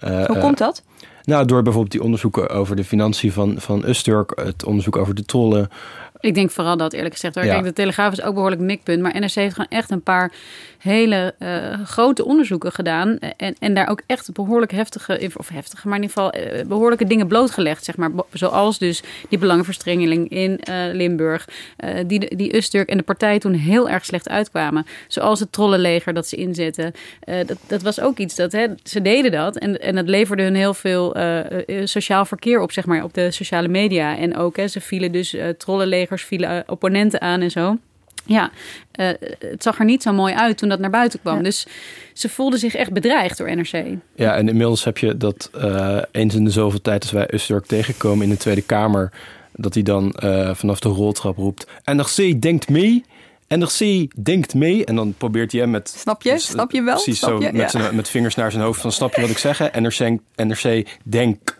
Hoe 0.00 0.38
komt 0.38 0.58
dat? 0.58 0.82
Nou, 1.24 1.46
door 1.46 1.62
bijvoorbeeld 1.62 1.92
die 1.92 2.02
onderzoeken 2.02 2.48
over 2.48 2.76
de 2.76 2.84
financiën 2.84 3.32
van, 3.32 3.54
van 3.58 3.88
Usturk, 3.88 4.40
het 4.44 4.64
onderzoek 4.64 4.96
over 4.96 5.14
de 5.14 5.24
trollen. 5.24 5.68
Ik 6.20 6.34
denk 6.34 6.50
vooral 6.50 6.76
dat, 6.76 6.92
eerlijk 6.92 7.14
gezegd. 7.14 7.34
Hoor. 7.34 7.44
Ja. 7.44 7.52
Kijk, 7.52 7.64
de 7.64 7.72
Telegraaf 7.72 8.12
is 8.12 8.22
ook 8.22 8.34
behoorlijk 8.34 8.60
mikpunt. 8.60 9.02
Maar 9.02 9.20
NRC 9.20 9.32
heeft 9.32 9.54
gewoon 9.54 9.70
echt 9.70 9.90
een 9.90 10.02
paar 10.02 10.32
hele 10.82 11.34
uh, 11.38 11.86
grote 11.86 12.24
onderzoeken 12.24 12.72
gedaan. 12.72 13.18
En, 13.36 13.54
en 13.58 13.74
daar 13.74 13.88
ook 13.88 14.02
echt 14.06 14.32
behoorlijk 14.32 14.72
heftige, 14.72 15.30
of 15.36 15.48
heftige, 15.48 15.88
maar 15.88 15.96
in 15.96 16.02
ieder 16.02 16.16
geval 16.16 16.58
uh, 16.58 16.66
behoorlijke 16.66 17.06
dingen 17.06 17.26
blootgelegd. 17.26 17.84
Zeg 17.84 17.96
maar. 17.96 18.10
Zoals 18.32 18.78
dus 18.78 19.02
die 19.28 19.38
belangenverstrengeling 19.38 20.28
in 20.28 20.60
uh, 20.70 20.74
Limburg. 20.92 21.48
die, 22.06 22.36
die 22.36 22.56
Usturk 22.56 22.88
en 22.88 22.96
de 22.96 23.02
partij 23.02 23.38
toen 23.38 23.52
heel 23.52 23.88
erg 23.88 24.04
slecht 24.04 24.28
uitkwamen. 24.28 24.86
Zoals 25.08 25.40
het 25.40 25.52
trollenleger 25.52 26.14
dat 26.14 26.26
ze 26.26 26.36
inzetten. 26.36 26.92
dat, 27.46 27.58
dat 27.66 27.82
was 27.82 28.00
ook 28.00 28.18
iets 28.18 28.34
dat, 28.34 28.52
hè, 28.52 28.66
ze 28.82 29.02
deden 29.02 29.30
dat. 29.30 29.56
En, 29.56 29.80
en 29.80 29.94
dat 29.94 30.08
leverde 30.08 30.42
hun 30.42 30.54
heel 30.54 30.74
veel 30.74 31.16
sociaal 31.84 32.24
verkeer 32.24 32.60
op, 32.60 32.72
zeg 32.72 32.86
maar, 32.86 33.04
op 33.04 33.14
de 33.14 33.30
sociale 33.30 33.68
media. 33.68 34.18
En 34.18 34.36
ook, 34.36 34.56
hè, 34.56 34.68
ze 34.68 34.80
vielen 34.80 35.12
dus 35.12 35.36
trollenlegers, 35.58 36.24
vielen 36.24 36.64
opponenten 36.66 37.20
aan 37.20 37.40
en 37.40 37.50
zo. 37.50 37.76
Ja, 38.24 38.50
uh, 38.96 39.06
het 39.38 39.62
zag 39.62 39.78
er 39.78 39.84
niet 39.84 40.02
zo 40.02 40.12
mooi 40.12 40.34
uit 40.34 40.58
toen 40.58 40.68
dat 40.68 40.78
naar 40.78 40.90
buiten 40.90 41.20
kwam. 41.20 41.42
Dus 41.42 41.66
ze 42.12 42.28
voelden 42.28 42.58
zich 42.58 42.74
echt 42.74 42.92
bedreigd 42.92 43.38
door 43.38 43.56
NRC. 43.56 43.84
Ja, 44.14 44.34
en 44.34 44.48
inmiddels 44.48 44.84
heb 44.84 44.98
je 44.98 45.16
dat 45.16 45.50
uh, 45.56 46.02
eens 46.10 46.34
in 46.34 46.44
de 46.44 46.50
zoveel 46.50 46.80
tijd... 46.80 47.02
als 47.02 47.12
wij 47.12 47.28
Usturk 47.32 47.66
tegenkomen 47.66 48.24
in 48.24 48.30
de 48.30 48.36
Tweede 48.36 48.62
Kamer... 48.62 49.12
dat 49.52 49.74
hij 49.74 49.82
dan 49.82 50.14
uh, 50.24 50.54
vanaf 50.54 50.80
de 50.80 50.88
roltrap 50.88 51.36
roept... 51.36 51.66
NRC 51.84 52.42
denkt 52.42 52.68
mee... 52.68 53.04
NRC 53.48 54.06
denkt 54.24 54.54
mee. 54.54 54.84
En 54.84 54.96
dan 54.96 55.14
probeert 55.18 55.52
hij 55.52 55.66
met... 55.66 55.94
Snap 55.98 56.22
je? 56.22 56.38
Snap 56.38 56.70
je 56.70 56.82
wel? 56.82 56.94
Precies 56.94 57.18
Snap 57.18 57.30
zo 57.30 57.40
je? 57.40 57.52
met, 57.52 57.56
Ja. 57.56 57.68
zijn, 57.68 57.96
met 57.96 58.08
vingers 58.08 58.34
naar 58.34 58.50
zijn 58.50 58.62
hoofd 58.62 58.80
van 58.80 58.92
snap 58.92 59.14
je 59.14 59.20
wat 59.20 59.30
ik 59.30 59.38
zeg? 59.38 59.58
NRC, 59.72 60.18
NRC 60.36 60.86
denkt 61.02 61.56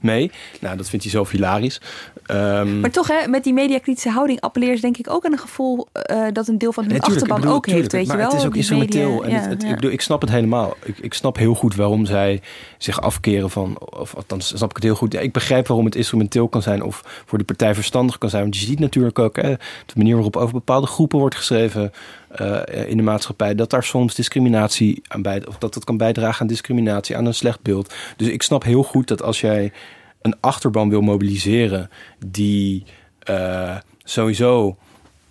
mee. 0.00 0.30
Nou, 0.60 0.76
dat 0.76 0.88
vindt 0.88 1.04
hij 1.04 1.14
zelf 1.14 1.30
hilarisch. 1.30 1.80
Ehm, 2.26 2.80
Maar 2.80 2.90
toch, 2.90 3.08
hè, 3.08 3.28
met 3.28 3.44
die 3.44 3.52
mediakritische 3.52 4.10
houding 4.10 4.40
appelleer 4.40 4.80
denk 4.80 4.96
ik 4.96 5.10
ook 5.10 5.24
aan 5.24 5.32
een 5.32 5.38
gevoel 5.38 5.86
eh, 5.92 6.22
dat 6.32 6.48
een 6.48 6.58
deel 6.58 6.72
van 6.72 6.82
hun 6.82 6.92
Nee, 6.92 7.00
tuurlijk, 7.00 7.20
achterban 7.22 7.40
bedoel, 7.40 7.56
ook 7.56 7.66
heeft, 7.66 7.92
weet 7.92 8.06
je 8.06 8.16
wel? 8.16 8.30
het 8.30 8.38
is 8.40 8.46
ook 8.46 8.56
instrumenteel. 8.56 9.10
media- 9.20 9.24
en 9.28 9.32
het, 9.34 9.44
ja, 9.44 9.48
het- 9.50 9.62
ja. 9.62 9.68
Ik, 9.68 9.74
bedoel, 9.74 9.90
ik 9.90 10.00
snap 10.00 10.20
het 10.20 10.30
helemaal. 10.30 10.76
Ik, 10.84 10.98
ik 10.98 11.14
snap 11.14 11.36
heel 11.36 11.54
goed 11.54 11.74
waarom 11.74 12.06
zij 12.06 12.40
zich 12.78 13.00
afkeren 13.00 13.50
van... 13.50 13.76
Of 13.98 14.14
althans, 14.14 14.46
snap 14.56 14.70
ik 14.70 14.76
het 14.76 14.84
heel 14.84 14.94
goed. 14.94 15.12
Ja, 15.12 15.20
ik 15.20 15.32
begrijp 15.32 15.66
waarom 15.66 15.84
het 15.84 15.94
instrumenteel 15.94 16.48
kan 16.48 16.62
zijn... 16.62 16.82
of 16.82 17.22
voor 17.26 17.38
die 17.38 17.46
partij 17.46 17.74
verstandig 17.74 18.18
kan 18.18 18.30
zijn. 18.30 18.42
Want 18.42 18.56
je 18.58 18.66
ziet 18.66 18.78
natuurlijk 18.78 19.18
ook 19.18 19.36
hè, 19.36 19.50
de 19.86 19.94
manier 19.96 20.14
waarop 20.14 20.36
over 20.36 20.52
bepaalde 20.54 20.86
groepen 20.86 21.18
wordt 21.18 21.36
geschreven... 21.36 21.92
eh, 22.28 22.60
in 22.88 22.96
de 22.96 23.02
maatschappij, 23.02 23.54
dat 23.54 23.70
daar 23.70 23.84
soms 23.84 24.14
discriminatie 24.14 25.02
aan 25.08 25.22
bij... 25.22 25.46
of 25.48 25.58
dat 25.58 25.74
dat 25.74 25.84
kan 25.84 25.96
bijdragen 25.96 26.40
aan 26.40 26.46
discriminatie, 26.46 27.16
aan 27.16 27.26
een 27.26 27.34
slecht 27.34 27.62
beeld. 27.62 27.94
Dus 28.16 28.28
ik 28.28 28.42
snap 28.42 28.62
heel 28.64 28.82
goed 28.82 29.08
dat 29.08 29.22
als 29.22 29.40
jij 29.40 29.72
een 30.26 30.40
achterban 30.40 30.88
wil 30.88 31.00
mobiliseren... 31.00 31.90
die 32.26 32.84
eh, 33.18 33.76
sowieso 34.04 34.76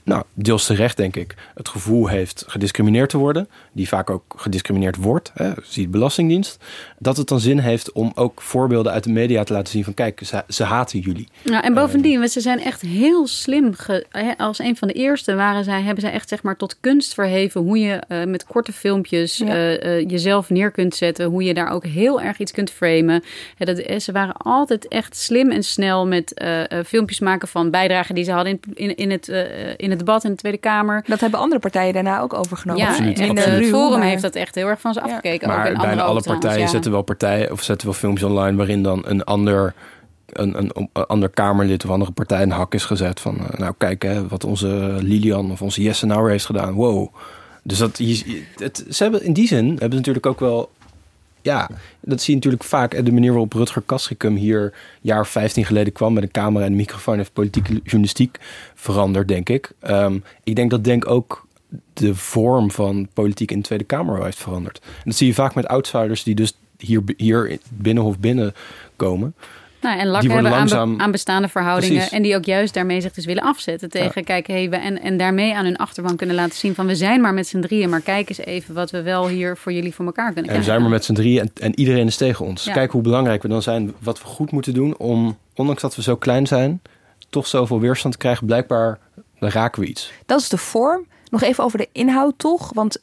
nou, 0.05 0.23
deels 0.33 0.65
terecht 0.65 0.97
denk 0.97 1.15
ik, 1.15 1.35
het 1.55 1.69
gevoel 1.69 2.07
heeft 2.07 2.43
gediscrimineerd 2.47 3.09
te 3.09 3.17
worden, 3.17 3.49
die 3.71 3.87
vaak 3.87 4.09
ook 4.09 4.33
gediscrimineerd 4.37 4.95
wordt, 4.95 5.31
hè, 5.33 5.51
zie 5.63 5.83
de 5.83 5.89
Belastingdienst, 5.89 6.63
dat 6.99 7.17
het 7.17 7.27
dan 7.27 7.39
zin 7.39 7.59
heeft 7.59 7.91
om 7.91 8.11
ook 8.15 8.41
voorbeelden 8.41 8.91
uit 8.91 9.03
de 9.03 9.11
media 9.11 9.43
te 9.43 9.53
laten 9.53 9.71
zien 9.71 9.83
van 9.83 9.93
kijk, 9.93 10.21
ze, 10.25 10.43
ze 10.47 10.63
haten 10.63 10.99
jullie. 10.99 11.27
Nou, 11.43 11.63
en 11.63 11.73
bovendien, 11.73 12.19
want 12.19 12.31
ze 12.31 12.41
zijn 12.41 12.59
echt 12.59 12.81
heel 12.81 13.27
slim. 13.27 13.73
Ge, 13.73 14.05
als 14.37 14.59
een 14.59 14.75
van 14.77 14.87
de 14.87 14.93
eerste 14.93 15.35
waren 15.35 15.63
zij, 15.63 15.81
hebben 15.81 16.01
zij 16.01 16.11
echt 16.11 16.29
zeg 16.29 16.43
maar 16.43 16.57
tot 16.57 16.77
kunst 16.79 17.13
verheven 17.13 17.61
hoe 17.61 17.79
je 17.79 17.93
eh, 17.93 18.23
met 18.23 18.45
korte 18.45 18.73
filmpjes 18.73 19.37
Ja. 19.37 19.45
eh, 19.47 19.97
eh, 19.99 20.09
jezelf 20.09 20.49
neer 20.49 20.71
kunt 20.71 20.95
zetten, 20.95 21.25
hoe 21.25 21.43
je 21.43 21.53
daar 21.53 21.69
ook 21.71 21.85
heel 21.85 22.21
erg 22.21 22.37
iets 22.39 22.51
kunt 22.51 22.71
framen. 22.71 23.23
Hè, 23.57 23.65
dat, 23.65 24.01
ze 24.01 24.11
waren 24.11 24.37
altijd 24.37 24.87
echt 24.87 25.15
slim 25.17 25.51
en 25.51 25.63
snel 25.63 26.07
met 26.07 26.33
eh, 26.33 26.71
eh, 26.71 26.85
filmpjes 26.85 27.19
maken 27.19 27.47
van 27.47 27.71
bijdragen 27.71 28.15
die 28.15 28.23
ze 28.23 28.31
hadden 28.31 28.59
in, 28.73 28.75
in, 28.75 28.95
in, 28.95 29.11
het, 29.11 29.29
eh, 29.29 29.73
in 29.77 29.89
het 29.89 29.94
debat 29.97 30.23
in 30.23 30.29
de 30.31 30.37
Tweede 30.37 30.57
Kamer. 30.57 31.03
Dat 31.07 31.19
hebben 31.19 31.39
andere 31.39 31.61
partijen 31.61 31.93
daarna 31.93 32.19
ook 32.19 32.33
overgenomen. 32.33 32.81
Ja, 32.83 32.89
Absoluut, 32.89 33.19
en 33.19 33.29
absoluut. 33.29 33.59
het 33.59 33.69
Forum 33.69 33.99
maar- 33.99 34.07
heeft 34.07 34.21
dat 34.21 34.35
echt 34.35 34.55
heel 34.55 34.67
erg 34.67 34.79
van 34.81 34.93
ze 34.93 35.01
afgekeken. 35.01 35.47
ook 35.49 35.55
Maar 35.55 35.65
en 35.65 35.73
bijna 35.73 35.89
alle 35.89 35.95
trouwens, 35.97 36.27
partijen 36.27 36.59
ja. 36.59 36.67
zetten 36.67 36.91
wel 36.91 37.01
partijen 37.01 37.51
of 37.51 37.63
zetten 37.63 37.87
wel 37.87 37.95
filmpjes 37.97 38.29
online 38.29 38.57
waarin 38.57 38.83
dan 38.83 39.03
een 39.05 39.23
ander 39.23 39.73
een, 40.25 40.57
een, 40.57 40.71
een 40.73 41.05
ander 41.07 41.29
Kamerlid 41.29 41.83
of 41.85 41.89
andere 41.89 42.11
partij 42.11 42.41
een 42.41 42.51
hak 42.51 42.73
is 42.73 42.85
gezet 42.85 43.19
van 43.19 43.37
eh, 43.37 43.59
nou 43.59 43.73
kijk 43.77 44.01
hè, 44.03 44.27
wat 44.27 44.43
onze 44.43 44.97
Lilian 45.01 45.51
of 45.51 45.61
onze 45.61 45.81
Jesse 45.81 46.05
nou 46.05 46.29
heeft 46.31 46.45
gedaan. 46.45 46.73
Wow. 46.73 47.13
Dus 47.63 47.77
dat 47.77 47.99
het, 48.55 48.85
ze 48.89 49.03
hebben 49.03 49.23
in 49.23 49.33
die 49.33 49.47
zin 49.47 49.67
hebben 49.67 49.91
ze 49.91 49.95
natuurlijk 49.95 50.25
ook 50.25 50.39
wel 50.39 50.69
ja, 51.45 51.69
dat 51.99 52.21
zie 52.21 52.29
je 52.29 52.35
natuurlijk 52.35 52.63
vaak. 52.63 53.05
De 53.05 53.11
manier 53.11 53.31
waarop 53.31 53.53
Rutger 53.53 53.81
Kastricum 53.81 54.35
hier 54.35 54.63
een 54.63 54.71
jaar 55.01 55.19
of 55.19 55.29
15 55.29 55.65
geleden 55.65 55.93
kwam 55.93 56.13
met 56.13 56.23
een 56.23 56.31
camera 56.31 56.65
en 56.65 56.71
een 56.71 56.77
microfoon 56.77 57.17
heeft 57.17 57.33
politieke 57.33 57.73
journalistiek 57.83 58.39
veranderd, 58.75 59.27
denk 59.27 59.49
ik. 59.49 59.71
Ehm, 59.79 60.19
ik 60.43 60.55
denk 60.55 60.69
dat 60.69 60.83
Denk 60.83 61.09
ook 61.09 61.47
de 61.93 62.15
vorm 62.15 62.71
van 62.71 63.07
politiek 63.13 63.51
in 63.51 63.57
de 63.57 63.63
Tweede 63.63 63.83
Kamer 63.83 64.23
heeft 64.23 64.37
veranderd. 64.37 64.79
En 64.83 65.01
dat 65.03 65.15
zie 65.15 65.27
je 65.27 65.33
vaak 65.33 65.55
met 65.55 65.67
outsiders 65.67 66.23
die 66.23 66.35
dus 66.35 66.57
hier, 66.77 67.01
hier 67.17 67.59
binnenhof 67.69 68.19
binnenkomen. 68.19 69.35
Nou, 69.85 69.99
en 69.99 70.07
lak 70.07 70.21
Die 70.21 70.29
worden 70.29 70.51
hebben 70.51 70.63
aan, 70.69 70.69
be- 70.69 70.75
langzaam- 70.85 71.01
aan 71.01 71.11
bestaande 71.11 71.47
verhoudingen. 71.47 71.95
Precies. 71.95 72.11
En 72.13 72.21
die 72.23 72.35
ook 72.35 72.45
juist 72.45 72.73
daarmee 72.73 73.01
zich 73.01 73.11
dus 73.13 73.25
willen 73.25 73.43
afzetten 73.43 73.89
tegen. 73.89 74.23
Kijk, 74.23 74.47
hey, 74.47 74.69
we, 74.69 74.75
en, 74.75 75.01
en 75.01 75.17
daarmee 75.17 75.55
aan 75.55 75.65
hun 75.65 75.75
achterban 75.77 76.15
kunnen 76.15 76.35
laten 76.35 76.55
zien 76.57 76.75
van 76.75 76.85
we 76.87 76.95
zijn 76.95 77.21
maar 77.21 77.33
met 77.33 77.47
z'n 77.47 77.59
drieën. 77.59 77.89
Maar 77.89 78.01
kijk 78.01 78.29
eens 78.29 78.37
even 78.37 78.73
wat 78.75 78.91
we 78.91 79.01
wel 79.01 79.27
hier 79.27 79.57
voor 79.57 79.71
jullie 79.73 79.93
voor 79.93 80.05
elkaar 80.05 80.33
kunnen 80.33 80.51
En 80.51 80.57
we 80.57 80.63
krijgen. 80.63 80.71
zijn 80.71 80.81
maar 80.81 80.89
met 80.91 81.05
z'n 81.05 81.13
drieën 81.13 81.41
en, 81.41 81.51
en 81.63 81.79
iedereen 81.79 82.07
is 82.07 82.17
tegen 82.17 82.45
ons. 82.45 82.63
Ja. 82.63 82.73
Kijk 82.73 82.91
hoe 82.91 83.01
belangrijk 83.01 83.41
we 83.41 83.47
dan 83.47 83.61
zijn, 83.61 83.93
wat 83.99 84.19
we 84.21 84.25
goed 84.27 84.51
moeten 84.51 84.73
doen 84.73 84.97
om, 84.97 85.37
ondanks 85.55 85.81
dat 85.81 85.95
we 85.95 86.01
zo 86.01 86.15
klein 86.15 86.47
zijn, 86.47 86.81
toch 87.29 87.47
zoveel 87.47 87.79
weerstand 87.79 88.13
te 88.13 88.19
krijgen. 88.19 88.45
Blijkbaar 88.45 88.99
dan 89.39 89.49
raken 89.49 89.81
we 89.81 89.87
iets. 89.87 90.11
Dat 90.25 90.39
is 90.41 90.49
de 90.49 90.57
vorm. 90.57 91.05
Nog 91.35 91.43
even 91.43 91.63
over 91.63 91.77
de 91.77 91.89
inhoud 91.91 92.33
toch? 92.37 92.71
Want 92.73 92.97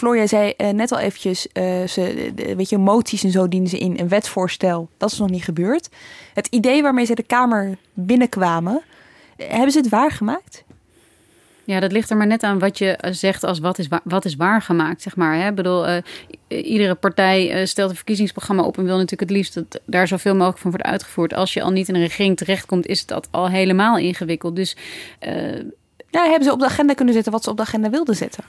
jij 0.00 0.26
zei 0.26 0.50
eh, 0.56 0.68
net 0.68 0.92
al 0.92 0.98
eventjes, 0.98 1.48
eh, 1.52 1.84
ze, 1.86 2.32
weet 2.56 2.68
je, 2.68 2.78
moties 2.78 3.24
en 3.24 3.30
zo 3.30 3.48
dienen 3.48 3.68
ze 3.68 3.78
in. 3.78 3.98
Een 3.98 4.08
wetsvoorstel, 4.08 4.88
dat 4.96 5.10
is 5.12 5.18
nog 5.18 5.30
niet 5.30 5.44
gebeurd. 5.44 5.88
Het 6.34 6.46
idee 6.46 6.82
waarmee 6.82 7.04
ze 7.04 7.14
de 7.14 7.22
Kamer 7.22 7.76
binnenkwamen, 7.92 8.82
hebben 9.36 9.70
ze 9.70 9.78
het 9.78 9.88
waargemaakt? 9.88 10.64
Ja, 11.64 11.80
dat 11.80 11.92
ligt 11.92 12.10
er 12.10 12.16
maar 12.16 12.26
net 12.26 12.42
aan 12.42 12.58
wat 12.58 12.78
je 12.78 12.98
zegt 13.10 13.44
als 13.44 13.58
wat 13.58 13.78
is, 13.78 13.88
wa- 13.88 14.00
wat 14.04 14.24
is 14.24 14.36
waargemaakt, 14.36 15.02
zeg 15.02 15.16
maar. 15.16 15.34
Hè? 15.36 15.48
Ik 15.48 15.54
bedoel, 15.54 15.86
iedere 16.48 16.94
partij 16.94 17.66
stelt 17.66 17.90
een 17.90 17.96
verkiezingsprogramma 17.96 18.62
op... 18.62 18.78
en 18.78 18.84
wil 18.84 18.94
natuurlijk 18.94 19.30
het 19.30 19.38
liefst 19.38 19.54
dat 19.54 19.80
daar 19.84 20.08
zoveel 20.08 20.34
mogelijk 20.34 20.58
van 20.58 20.70
wordt 20.70 20.86
uitgevoerd. 20.86 21.34
Als 21.34 21.52
je 21.52 21.62
al 21.62 21.70
niet 21.70 21.88
in 21.88 21.94
een 21.94 22.00
regering 22.00 22.36
terechtkomt, 22.36 22.86
is 22.86 23.06
dat 23.06 23.28
al 23.30 23.48
helemaal 23.48 23.98
ingewikkeld. 23.98 24.56
Dus 24.56 24.76
Ja, 26.10 26.22
hebben 26.22 26.44
ze 26.44 26.52
op 26.52 26.58
de 26.58 26.64
agenda 26.64 26.94
kunnen 26.94 27.14
zetten 27.14 27.32
wat 27.32 27.44
ze 27.44 27.50
op 27.50 27.56
de 27.56 27.62
agenda 27.62 27.90
wilden 27.90 28.16
zetten? 28.16 28.44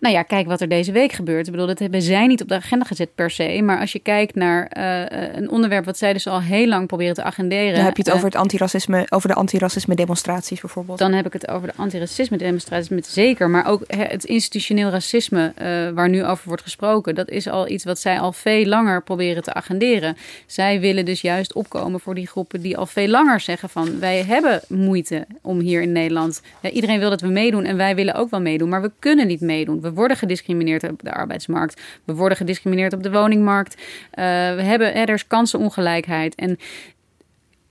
Nou 0.00 0.14
ja, 0.14 0.22
kijk 0.22 0.46
wat 0.46 0.60
er 0.60 0.68
deze 0.68 0.92
week 0.92 1.12
gebeurt. 1.12 1.46
Ik 1.46 1.52
bedoel, 1.52 1.66
dat 1.66 1.78
hebben 1.78 2.02
zij 2.02 2.26
niet 2.26 2.42
op 2.42 2.48
de 2.48 2.54
agenda 2.54 2.84
gezet 2.84 3.14
per 3.14 3.30
se. 3.30 3.62
Maar 3.62 3.80
als 3.80 3.92
je 3.92 3.98
kijkt 3.98 4.34
naar 4.34 4.66
eh, 4.66 5.36
een 5.36 5.50
onderwerp 5.50 5.84
wat 5.84 5.98
zij 5.98 6.12
dus 6.12 6.26
al 6.26 6.40
heel 6.40 6.66
lang 6.66 6.86
proberen 6.86 7.14
te 7.14 7.22
agenderen. 7.22 7.74
Dan 7.74 7.84
heb 7.84 7.96
je 7.96 8.02
het 8.02 8.10
eh, 8.10 8.14
over, 8.14 8.26
het 8.26 8.36
antiracisme, 8.36 9.06
over 9.08 9.28
de 9.28 9.34
antiracisme 9.34 9.94
demonstraties 9.94 10.60
bijvoorbeeld. 10.60 10.98
Dan 10.98 11.12
heb 11.12 11.26
ik 11.26 11.32
het 11.32 11.48
over 11.48 11.68
de 11.68 11.74
antiracisme 11.76 12.36
demonstraties 12.36 12.88
met 12.88 13.06
zeker. 13.06 13.50
Maar 13.50 13.66
ook 13.66 13.82
het 13.86 14.24
institutioneel 14.24 14.90
racisme 14.90 15.52
eh, 15.54 15.66
waar 15.90 16.08
nu 16.08 16.24
over 16.24 16.48
wordt 16.48 16.62
gesproken. 16.62 17.14
Dat 17.14 17.28
is 17.28 17.48
al 17.48 17.68
iets 17.68 17.84
wat 17.84 17.98
zij 17.98 18.20
al 18.20 18.32
veel 18.32 18.64
langer 18.64 19.02
proberen 19.02 19.42
te 19.42 19.52
agenderen. 19.52 20.16
Zij 20.46 20.80
willen 20.80 21.04
dus 21.04 21.20
juist 21.20 21.52
opkomen 21.52 22.00
voor 22.00 22.14
die 22.14 22.26
groepen 22.26 22.60
die 22.60 22.76
al 22.76 22.86
veel 22.86 23.08
langer 23.08 23.40
zeggen 23.40 23.68
van... 23.68 23.98
wij 24.00 24.24
hebben 24.24 24.60
moeite 24.68 25.26
om 25.42 25.60
hier 25.60 25.82
in 25.82 25.92
Nederland... 25.92 26.42
Ja, 26.60 26.70
iedereen 26.70 26.98
wil 26.98 27.10
dat 27.10 27.20
we 27.20 27.28
meedoen 27.28 27.64
en 27.64 27.76
wij 27.76 27.94
willen 27.94 28.14
ook 28.14 28.30
wel 28.30 28.40
meedoen. 28.40 28.68
Maar 28.68 28.82
we 28.82 28.90
kunnen 28.98 29.26
niet 29.26 29.40
meedoen. 29.40 29.80
We 29.90 29.92
worden 29.92 30.16
gediscrimineerd 30.16 30.90
op 30.90 31.02
de 31.02 31.12
arbeidsmarkt. 31.12 31.82
We 32.04 32.14
worden 32.14 32.36
gediscrimineerd 32.36 32.92
op 32.92 33.02
de 33.02 33.10
woningmarkt. 33.10 33.74
Eh, 34.10 34.24
we 34.54 34.62
hebben, 34.62 34.92
hè, 34.92 35.00
er 35.00 35.14
is 35.14 35.26
kansenongelijkheid. 35.26 36.34
En 36.34 36.58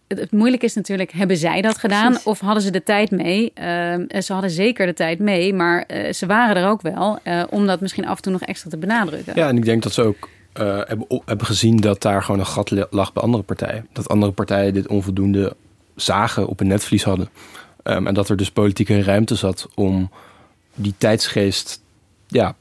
het, 0.07 0.19
het 0.19 0.31
moeilijke 0.31 0.65
is 0.65 0.73
natuurlijk, 0.73 1.11
hebben 1.11 1.37
zij 1.37 1.61
dat 1.61 1.77
gedaan 1.77 2.07
Precies. 2.07 2.25
of 2.25 2.39
hadden 2.39 2.63
ze 2.63 2.71
de 2.71 2.83
tijd 2.83 3.11
mee? 3.11 3.51
Ehm, 3.53 4.21
ze 4.21 4.33
hadden 4.33 4.51
zeker 4.51 4.85
de 4.85 4.93
tijd 4.93 5.19
mee, 5.19 5.53
maar 5.53 5.81
eh, 5.81 6.13
ze 6.13 6.25
waren 6.25 6.55
er 6.55 6.69
ook 6.69 6.81
wel 6.81 7.19
eh, 7.23 7.43
om 7.49 7.65
dat 7.65 7.81
misschien 7.81 8.07
af 8.07 8.15
en 8.15 8.21
toe 8.21 8.31
nog 8.31 8.41
extra 8.41 8.69
te 8.69 8.77
benadrukken. 8.77 9.33
Ja, 9.35 9.47
en 9.47 9.57
ik 9.57 9.65
denk 9.65 9.83
dat 9.83 9.93
ze 9.93 10.01
ook 10.01 10.29
eh, 10.53 10.79
hebben, 10.85 11.21
hebben 11.25 11.45
gezien 11.45 11.77
dat 11.77 12.01
daar 12.01 12.23
gewoon 12.23 12.39
een 12.39 12.45
gat 12.45 12.71
lag 12.89 13.13
bij 13.13 13.23
andere 13.23 13.43
partijen. 13.43 13.87
Dat 13.93 14.09
andere 14.09 14.31
partijen 14.31 14.73
dit 14.73 14.87
onvoldoende 14.87 15.55
zagen 15.95 16.47
op 16.47 16.59
een 16.59 16.67
netvlies 16.67 17.03
hadden. 17.03 17.29
Ehm, 17.83 18.07
en 18.07 18.13
dat 18.13 18.29
er 18.29 18.37
dus 18.37 18.51
politieke 18.51 19.03
ruimte 19.03 19.35
zat 19.35 19.67
om 19.75 20.09
die 20.75 20.93
tijdsgeest 20.97 21.81
ja, 22.27 22.55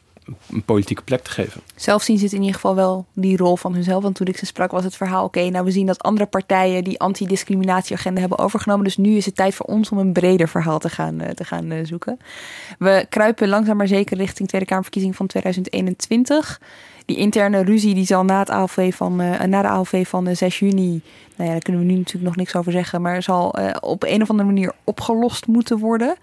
een 0.50 0.62
politieke 0.64 1.02
plek 1.02 1.22
te 1.22 1.30
geven. 1.30 1.60
Zelf 1.76 2.02
zien 2.02 2.18
ze 2.18 2.24
het 2.24 2.32
in 2.32 2.40
ieder 2.40 2.54
geval 2.54 2.74
wel 2.74 3.06
die 3.12 3.36
rol 3.36 3.56
van 3.56 3.74
hunzelf. 3.74 4.02
Want 4.02 4.14
toen 4.14 4.26
ik 4.26 4.36
ze 4.36 4.46
sprak 4.46 4.70
was 4.70 4.84
het 4.84 4.96
verhaal... 4.96 5.24
oké, 5.24 5.50
nou 5.50 5.64
we 5.64 5.70
zien 5.70 5.86
dat 5.86 6.02
andere 6.02 6.26
partijen 6.26 6.84
die 6.84 7.00
antidiscriminatieagenda 7.00 8.20
hebben 8.20 8.38
overgenomen. 8.38 8.84
Dus 8.84 8.96
nu 8.96 9.16
is 9.16 9.26
het 9.26 9.36
tijd 9.36 9.54
voor 9.54 9.66
ons 9.66 9.90
om 9.90 9.98
een 9.98 10.12
breder 10.12 10.48
verhaal 10.48 10.78
te 10.78 10.88
gaan, 10.88 11.20
eh, 11.20 11.30
te 11.30 11.44
gaan 11.44 11.70
eh, 11.70 11.78
zoeken. 11.82 12.18
We 12.78 13.06
kruipen 13.08 13.48
langzaam 13.48 13.76
maar 13.76 13.88
zeker 13.88 14.16
richting 14.16 14.48
Tweede 14.48 14.66
Kamerverkiezing 14.66 15.16
van 15.16 15.26
2021. 15.26 16.60
Die 17.06 17.16
interne 17.16 17.62
ruzie 17.62 17.94
die 17.94 18.06
zal 18.06 18.24
na, 18.24 18.38
het 18.38 18.50
ALV 18.50 18.94
van, 18.94 19.20
eh, 19.20 19.40
na 19.40 19.62
de 19.62 19.68
ALV 19.68 20.06
van 20.06 20.26
eh, 20.26 20.36
6 20.36 20.58
juni... 20.58 21.02
nou 21.36 21.48
ja, 21.48 21.50
daar 21.50 21.62
kunnen 21.62 21.82
we 21.82 21.88
nu 21.88 21.96
natuurlijk 21.96 22.24
nog 22.24 22.36
niks 22.36 22.56
over 22.56 22.72
zeggen... 22.72 23.02
maar 23.02 23.22
zal 23.22 23.54
op 23.80 24.02
een 24.02 24.22
of 24.22 24.30
andere 24.30 24.48
manier 24.48 24.72
opgelost 24.84 25.46
moeten 25.46 25.78
worden... 25.78 26.16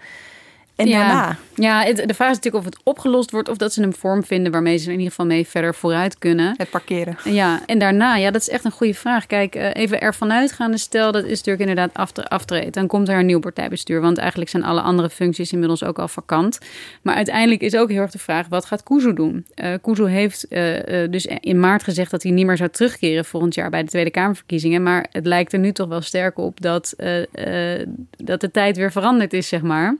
En 0.76 0.86
ja. 0.86 0.98
daarna? 0.98 1.36
Ja, 1.54 1.82
het- 1.82 1.96
de 2.08 2.14
vraag 2.14 2.30
is 2.30 2.36
natuurlijk 2.36 2.64
of 2.64 2.70
het 2.72 2.80
opgelost 2.84 3.30
wordt 3.30 3.48
of 3.48 3.56
dat 3.56 3.72
ze 3.72 3.82
een 3.82 3.92
vorm 3.92 4.24
vinden 4.24 4.52
waarmee 4.52 4.76
ze 4.76 4.84
in 4.86 4.92
ieder 4.92 5.08
geval 5.08 5.26
mee 5.26 5.46
verder 5.46 5.74
vooruit 5.74 6.18
kunnen. 6.18 6.54
Het 6.56 6.70
parkeren. 6.70 7.16
Ja, 7.24 7.60
en 7.66 7.78
daarna, 7.78 8.16
ja, 8.16 8.30
dat 8.30 8.40
is 8.40 8.48
echt 8.48 8.64
een 8.64 8.70
goede 8.70 8.94
vraag. 8.94 9.26
Kijk, 9.26 9.54
eh, 9.54 9.70
even 9.82 10.00
ervan 10.00 10.32
uitgaande 10.32 10.78
stel, 10.78 11.12
dat 11.12 11.24
is 11.24 11.30
natuurlijk 11.42 11.60
inderdaad 11.68 11.94
aftre- 11.94 12.28
aftreden. 12.28 12.72
Dan 12.72 12.86
komt 12.86 13.08
er 13.08 13.18
een 13.18 13.26
nieuw 13.26 13.38
partijbestuur, 13.38 14.00
want 14.00 14.18
eigenlijk 14.18 14.50
zijn 14.50 14.64
alle 14.64 14.80
andere 14.80 15.10
functies 15.10 15.52
inmiddels 15.52 15.84
ook 15.84 15.98
al 15.98 16.08
vakant. 16.08 16.58
Maar 17.02 17.14
uiteindelijk 17.14 17.60
is 17.60 17.76
ook 17.76 17.90
heel 17.90 18.00
erg 18.00 18.10
de 18.10 18.18
vraag, 18.18 18.46
wat 18.48 18.64
gaat 18.64 18.82
Kuzu 18.82 19.14
doen? 19.14 19.46
Kuzu 19.82 20.04
heeft 20.08 20.48
eh, 20.48 21.10
dus 21.10 21.26
in 21.26 21.60
maart 21.60 21.82
gezegd 21.82 22.10
dat 22.10 22.22
hij 22.22 22.32
niet 22.32 22.46
meer 22.46 22.56
zou 22.56 22.70
terugkeren 22.70 23.24
volgend 23.24 23.54
jaar 23.54 23.70
bij 23.70 23.82
de 23.82 23.88
Tweede 23.88 24.10
Kamerverkiezingen. 24.10 24.82
Maar 24.82 25.06
het 25.12 25.26
lijkt 25.26 25.52
er 25.52 25.58
nu 25.58 25.72
toch 25.72 25.88
wel 25.88 26.00
sterk 26.00 26.38
op 26.38 26.60
dat, 26.60 26.94
dat 28.16 28.40
de 28.40 28.50
tijd 28.52 28.76
weer 28.76 28.92
veranderd 28.92 29.32
is, 29.32 29.48
zeg 29.48 29.62
maar. 29.62 29.96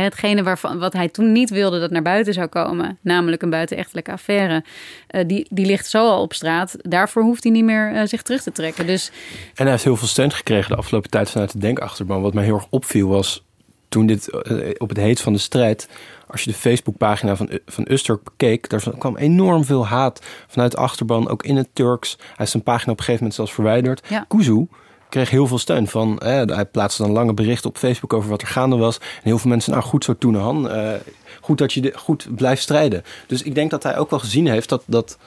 Hetgene 0.00 0.42
waarvan, 0.42 0.78
wat 0.78 0.92
hij 0.92 1.08
toen 1.08 1.32
niet 1.32 1.50
wilde 1.50 1.80
dat 1.80 1.90
naar 1.90 2.02
buiten 2.02 2.34
zou 2.34 2.46
komen, 2.46 2.98
namelijk 3.00 3.42
een 3.42 3.50
buitenechtelijke 3.50 4.12
affaire, 4.12 4.64
eh, 5.06 5.24
die, 5.26 5.46
die 5.50 5.66
ligt 5.66 5.86
zo 5.86 6.08
al 6.08 6.22
op 6.22 6.32
straat. 6.32 6.76
Daarvoor 6.78 7.22
hoeft 7.22 7.42
hij 7.42 7.52
niet 7.52 7.64
meer 7.64 7.92
eh, 7.92 8.06
zich 8.06 8.22
terug 8.22 8.42
te 8.42 8.52
trekken. 8.52 8.86
Dus 8.86 9.10
En 9.54 9.62
hij 9.62 9.70
heeft 9.70 9.84
heel 9.84 9.96
veel 9.96 10.08
steun 10.08 10.32
gekregen 10.32 10.70
de 10.70 10.76
afgelopen 10.76 11.10
tijd 11.10 11.30
vanuit 11.30 11.52
de 11.52 11.58
denkachterban. 11.58 12.22
Wat 12.22 12.34
mij 12.34 12.44
heel 12.44 12.54
erg 12.54 12.66
opviel 12.70 13.08
was 13.08 13.44
toen 13.88 14.06
dit 14.06 14.32
op 14.78 14.88
het 14.88 14.98
heet 14.98 15.20
van 15.20 15.32
de 15.32 15.38
strijd 15.38 15.88
als 16.32 16.42
je 16.42 16.50
de 16.50 16.56
Facebookpagina 16.56 17.36
van, 17.36 17.50
van 17.66 17.86
Usturk 17.90 18.24
bekeek, 18.24 18.68
daar 18.68 18.82
kwam 18.98 19.16
enorm 19.16 19.64
veel 19.64 19.86
haat 19.86 20.22
vanuit 20.46 20.70
de 20.70 20.76
achterban, 20.76 21.28
ook 21.28 21.42
in 21.42 21.56
het 21.56 21.68
Turks. 21.72 22.18
Hij 22.36 22.44
is 22.44 22.50
zijn 22.50 22.62
pagina 22.62 22.92
op 22.92 22.98
een 22.98 23.04
gegeven 23.04 23.22
moment 23.22 23.34
zelfs 23.34 23.52
verwijderd. 23.52 24.08
Ja. 24.08 24.24
Kuzu 24.28 24.66
kreeg 25.12 25.30
heel 25.30 25.46
veel 25.46 25.58
steun 25.58 25.86
van. 25.88 26.20
hij 26.24 26.64
plaatste 26.64 27.02
dan 27.02 27.12
lange 27.12 27.34
berichten 27.34 27.70
op 27.70 27.76
Facebook 27.76 28.12
over 28.12 28.30
wat 28.30 28.42
er 28.42 28.46
gaande 28.46 28.76
was. 28.76 28.98
En 28.98 29.04
heel 29.22 29.38
veel 29.38 29.50
mensen, 29.50 29.72
nou 29.72 29.84
goed 29.84 30.04
zo 30.04 30.16
Toenehan, 30.18 30.76
uh, 30.76 30.92
goed 31.40 31.58
dat 31.58 31.72
je 31.72 31.80
de, 31.80 31.92
goed 31.96 32.36
blijft 32.36 32.62
strijden. 32.62 33.04
Dus 33.26 33.42
ik 33.42 33.54
denk 33.54 33.70
dat 33.70 33.82
hij 33.82 33.98
ook 33.98 34.10
wel 34.10 34.18
gezien 34.18 34.46
heeft 34.46 34.68
dat, 34.68 34.82
dat 34.86 35.18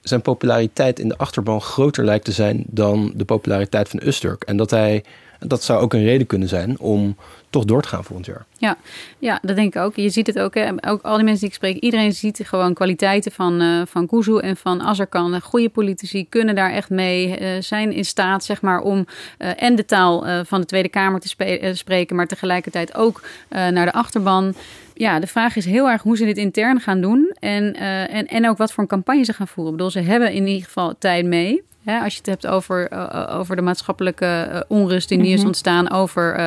zijn 0.00 0.22
populariteit 0.22 0.98
in 0.98 1.08
de 1.08 1.18
achterban 1.18 1.60
groter 1.60 2.04
lijkt 2.04 2.24
te 2.24 2.32
zijn 2.32 2.64
dan 2.66 3.12
de 3.16 3.24
populariteit 3.24 3.88
van 3.88 4.00
Usturk. 4.04 4.42
En 4.42 4.56
dat 4.56 4.70
hij, 4.70 5.04
dat 5.46 5.62
zou 5.62 5.80
ook 5.80 5.92
een 5.92 6.04
reden 6.04 6.26
kunnen 6.26 6.48
zijn 6.48 6.78
om 6.78 7.16
toch 7.52 7.64
door 7.64 7.82
te 7.82 7.88
gaan 7.88 8.04
volgend 8.04 8.26
jaar. 8.26 8.44
Ja, 8.58 8.76
ja, 9.18 9.38
dat 9.42 9.56
denk 9.56 9.74
ik 9.74 9.82
ook. 9.82 9.96
Je 9.96 10.08
ziet 10.08 10.26
het 10.26 10.38
ook, 10.38 10.54
hè. 10.54 10.70
ook 10.88 11.02
al 11.02 11.14
die 11.14 11.24
mensen 11.24 11.40
die 11.40 11.48
ik 11.48 11.54
spreek, 11.54 11.76
iedereen 11.76 12.12
ziet 12.12 12.40
gewoon 12.44 12.74
kwaliteiten 12.74 13.32
van, 13.32 13.62
uh, 13.62 13.82
van 13.86 14.06
Kuzu 14.06 14.38
en 14.38 14.56
van 14.56 14.82
Azarkan. 14.82 15.40
Goede 15.40 15.68
politici 15.68 16.28
kunnen 16.28 16.54
daar 16.54 16.72
echt 16.72 16.90
mee, 16.90 17.40
uh, 17.40 17.48
zijn 17.60 17.92
in 17.92 18.04
staat 18.04 18.44
zeg 18.44 18.62
maar, 18.62 18.80
om 18.80 19.06
uh, 19.38 19.62
en 19.62 19.76
de 19.76 19.84
taal 19.84 20.44
van 20.44 20.60
de 20.60 20.66
Tweede 20.66 20.88
Kamer 20.88 21.20
te 21.20 21.72
spreken, 21.72 22.16
maar 22.16 22.26
tegelijkertijd 22.26 22.94
ook 22.94 23.22
naar 23.48 23.86
de 23.86 23.92
achterban. 23.92 24.54
Ja, 24.94 25.20
de 25.20 25.26
vraag 25.26 25.56
is 25.56 25.64
heel 25.64 25.88
erg 25.88 26.02
hoe 26.02 26.16
ze 26.16 26.24
dit 26.24 26.36
intern 26.36 26.80
gaan 26.80 27.00
doen 27.00 27.34
en, 27.38 27.74
en, 28.08 28.26
en 28.26 28.48
ook 28.48 28.58
wat 28.58 28.72
voor 28.72 28.82
een 28.82 28.88
campagne 28.88 29.24
ze 29.24 29.32
gaan 29.32 29.48
voeren. 29.48 29.72
Ik 29.72 29.78
bedoel, 29.78 29.92
ze 29.92 30.00
hebben 30.00 30.32
in 30.32 30.46
ieder 30.46 30.64
geval 30.64 30.94
tijd 30.98 31.26
mee 31.26 31.62
als 31.84 32.12
je 32.12 32.18
het 32.18 32.26
hebt 32.26 32.46
over, 32.46 32.92
uh, 32.92 33.36
over 33.38 33.56
de 33.56 33.62
maatschappelijke 33.62 34.48
uh, 34.52 34.60
onrust 34.68 35.08
die 35.08 35.18
nu 35.18 35.28
is 35.28 35.38
mhm. 35.38 35.46
ontstaan, 35.46 35.90
over 35.90 36.40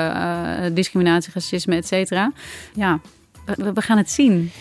discriminatie, 0.73 1.31
racisme, 1.33 1.75
et 1.75 1.88
cetera. 1.88 2.31
Ja, 2.73 2.99
we, 3.45 3.73
we, 3.73 3.81
gaan 3.81 3.97
het 3.97 4.11
zien. 4.11 4.51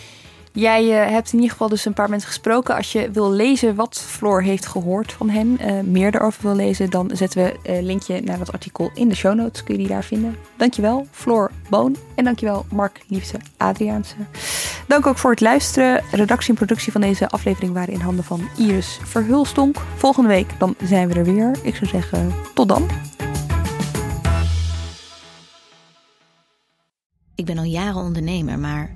Jij 0.55 0.85
hebt 0.85 1.27
in 1.27 1.35
ieder 1.35 1.51
geval 1.51 1.69
dus 1.69 1.85
een 1.85 1.93
paar 1.93 2.09
mensen 2.09 2.29
gesproken. 2.29 2.75
Als 2.75 2.91
je 2.91 3.11
wil 3.11 3.31
lezen 3.31 3.75
wat 3.75 3.97
Floor 4.07 4.41
heeft 4.41 4.65
gehoord 4.65 5.13
van 5.13 5.29
hem, 5.29 5.57
meer 5.91 6.15
erover 6.15 6.41
wil 6.43 6.55
lezen, 6.55 6.89
dan 6.89 7.09
zetten 7.13 7.43
we 7.43 7.57
een 7.63 7.85
linkje 7.85 8.21
naar 8.21 8.37
dat 8.37 8.51
artikel 8.51 8.91
in 8.93 9.09
de 9.09 9.15
show 9.15 9.35
notes. 9.35 9.63
Kun 9.63 9.73
je 9.73 9.79
die 9.79 9.89
daar 9.89 10.03
vinden. 10.03 10.35
Dankjewel, 10.57 11.07
Floor 11.11 11.51
Boon. 11.69 11.95
En 12.15 12.23
dankjewel, 12.23 12.65
Mark 12.71 13.01
Liefse 13.07 13.37
Adriaanse. 13.57 14.15
Dank 14.87 15.05
ook 15.05 15.17
voor 15.17 15.31
het 15.31 15.41
luisteren. 15.41 16.03
Redactie 16.11 16.49
en 16.49 16.55
productie 16.55 16.91
van 16.91 17.01
deze 17.01 17.29
aflevering 17.29 17.73
waren 17.73 17.93
in 17.93 17.99
handen 17.99 18.23
van 18.23 18.47
Iris 18.57 18.99
Verhulstonk. 19.03 19.77
Volgende 19.95 20.29
week 20.29 20.59
dan 20.59 20.75
zijn 20.83 21.07
we 21.07 21.13
er 21.13 21.25
weer. 21.25 21.57
Ik 21.61 21.75
zou 21.75 21.89
zeggen, 21.89 22.33
tot 22.53 22.69
dan. 22.69 22.87
Ik 27.35 27.45
ben 27.45 27.57
al 27.57 27.63
jaren 27.63 28.01
ondernemer, 28.01 28.59
maar 28.59 28.95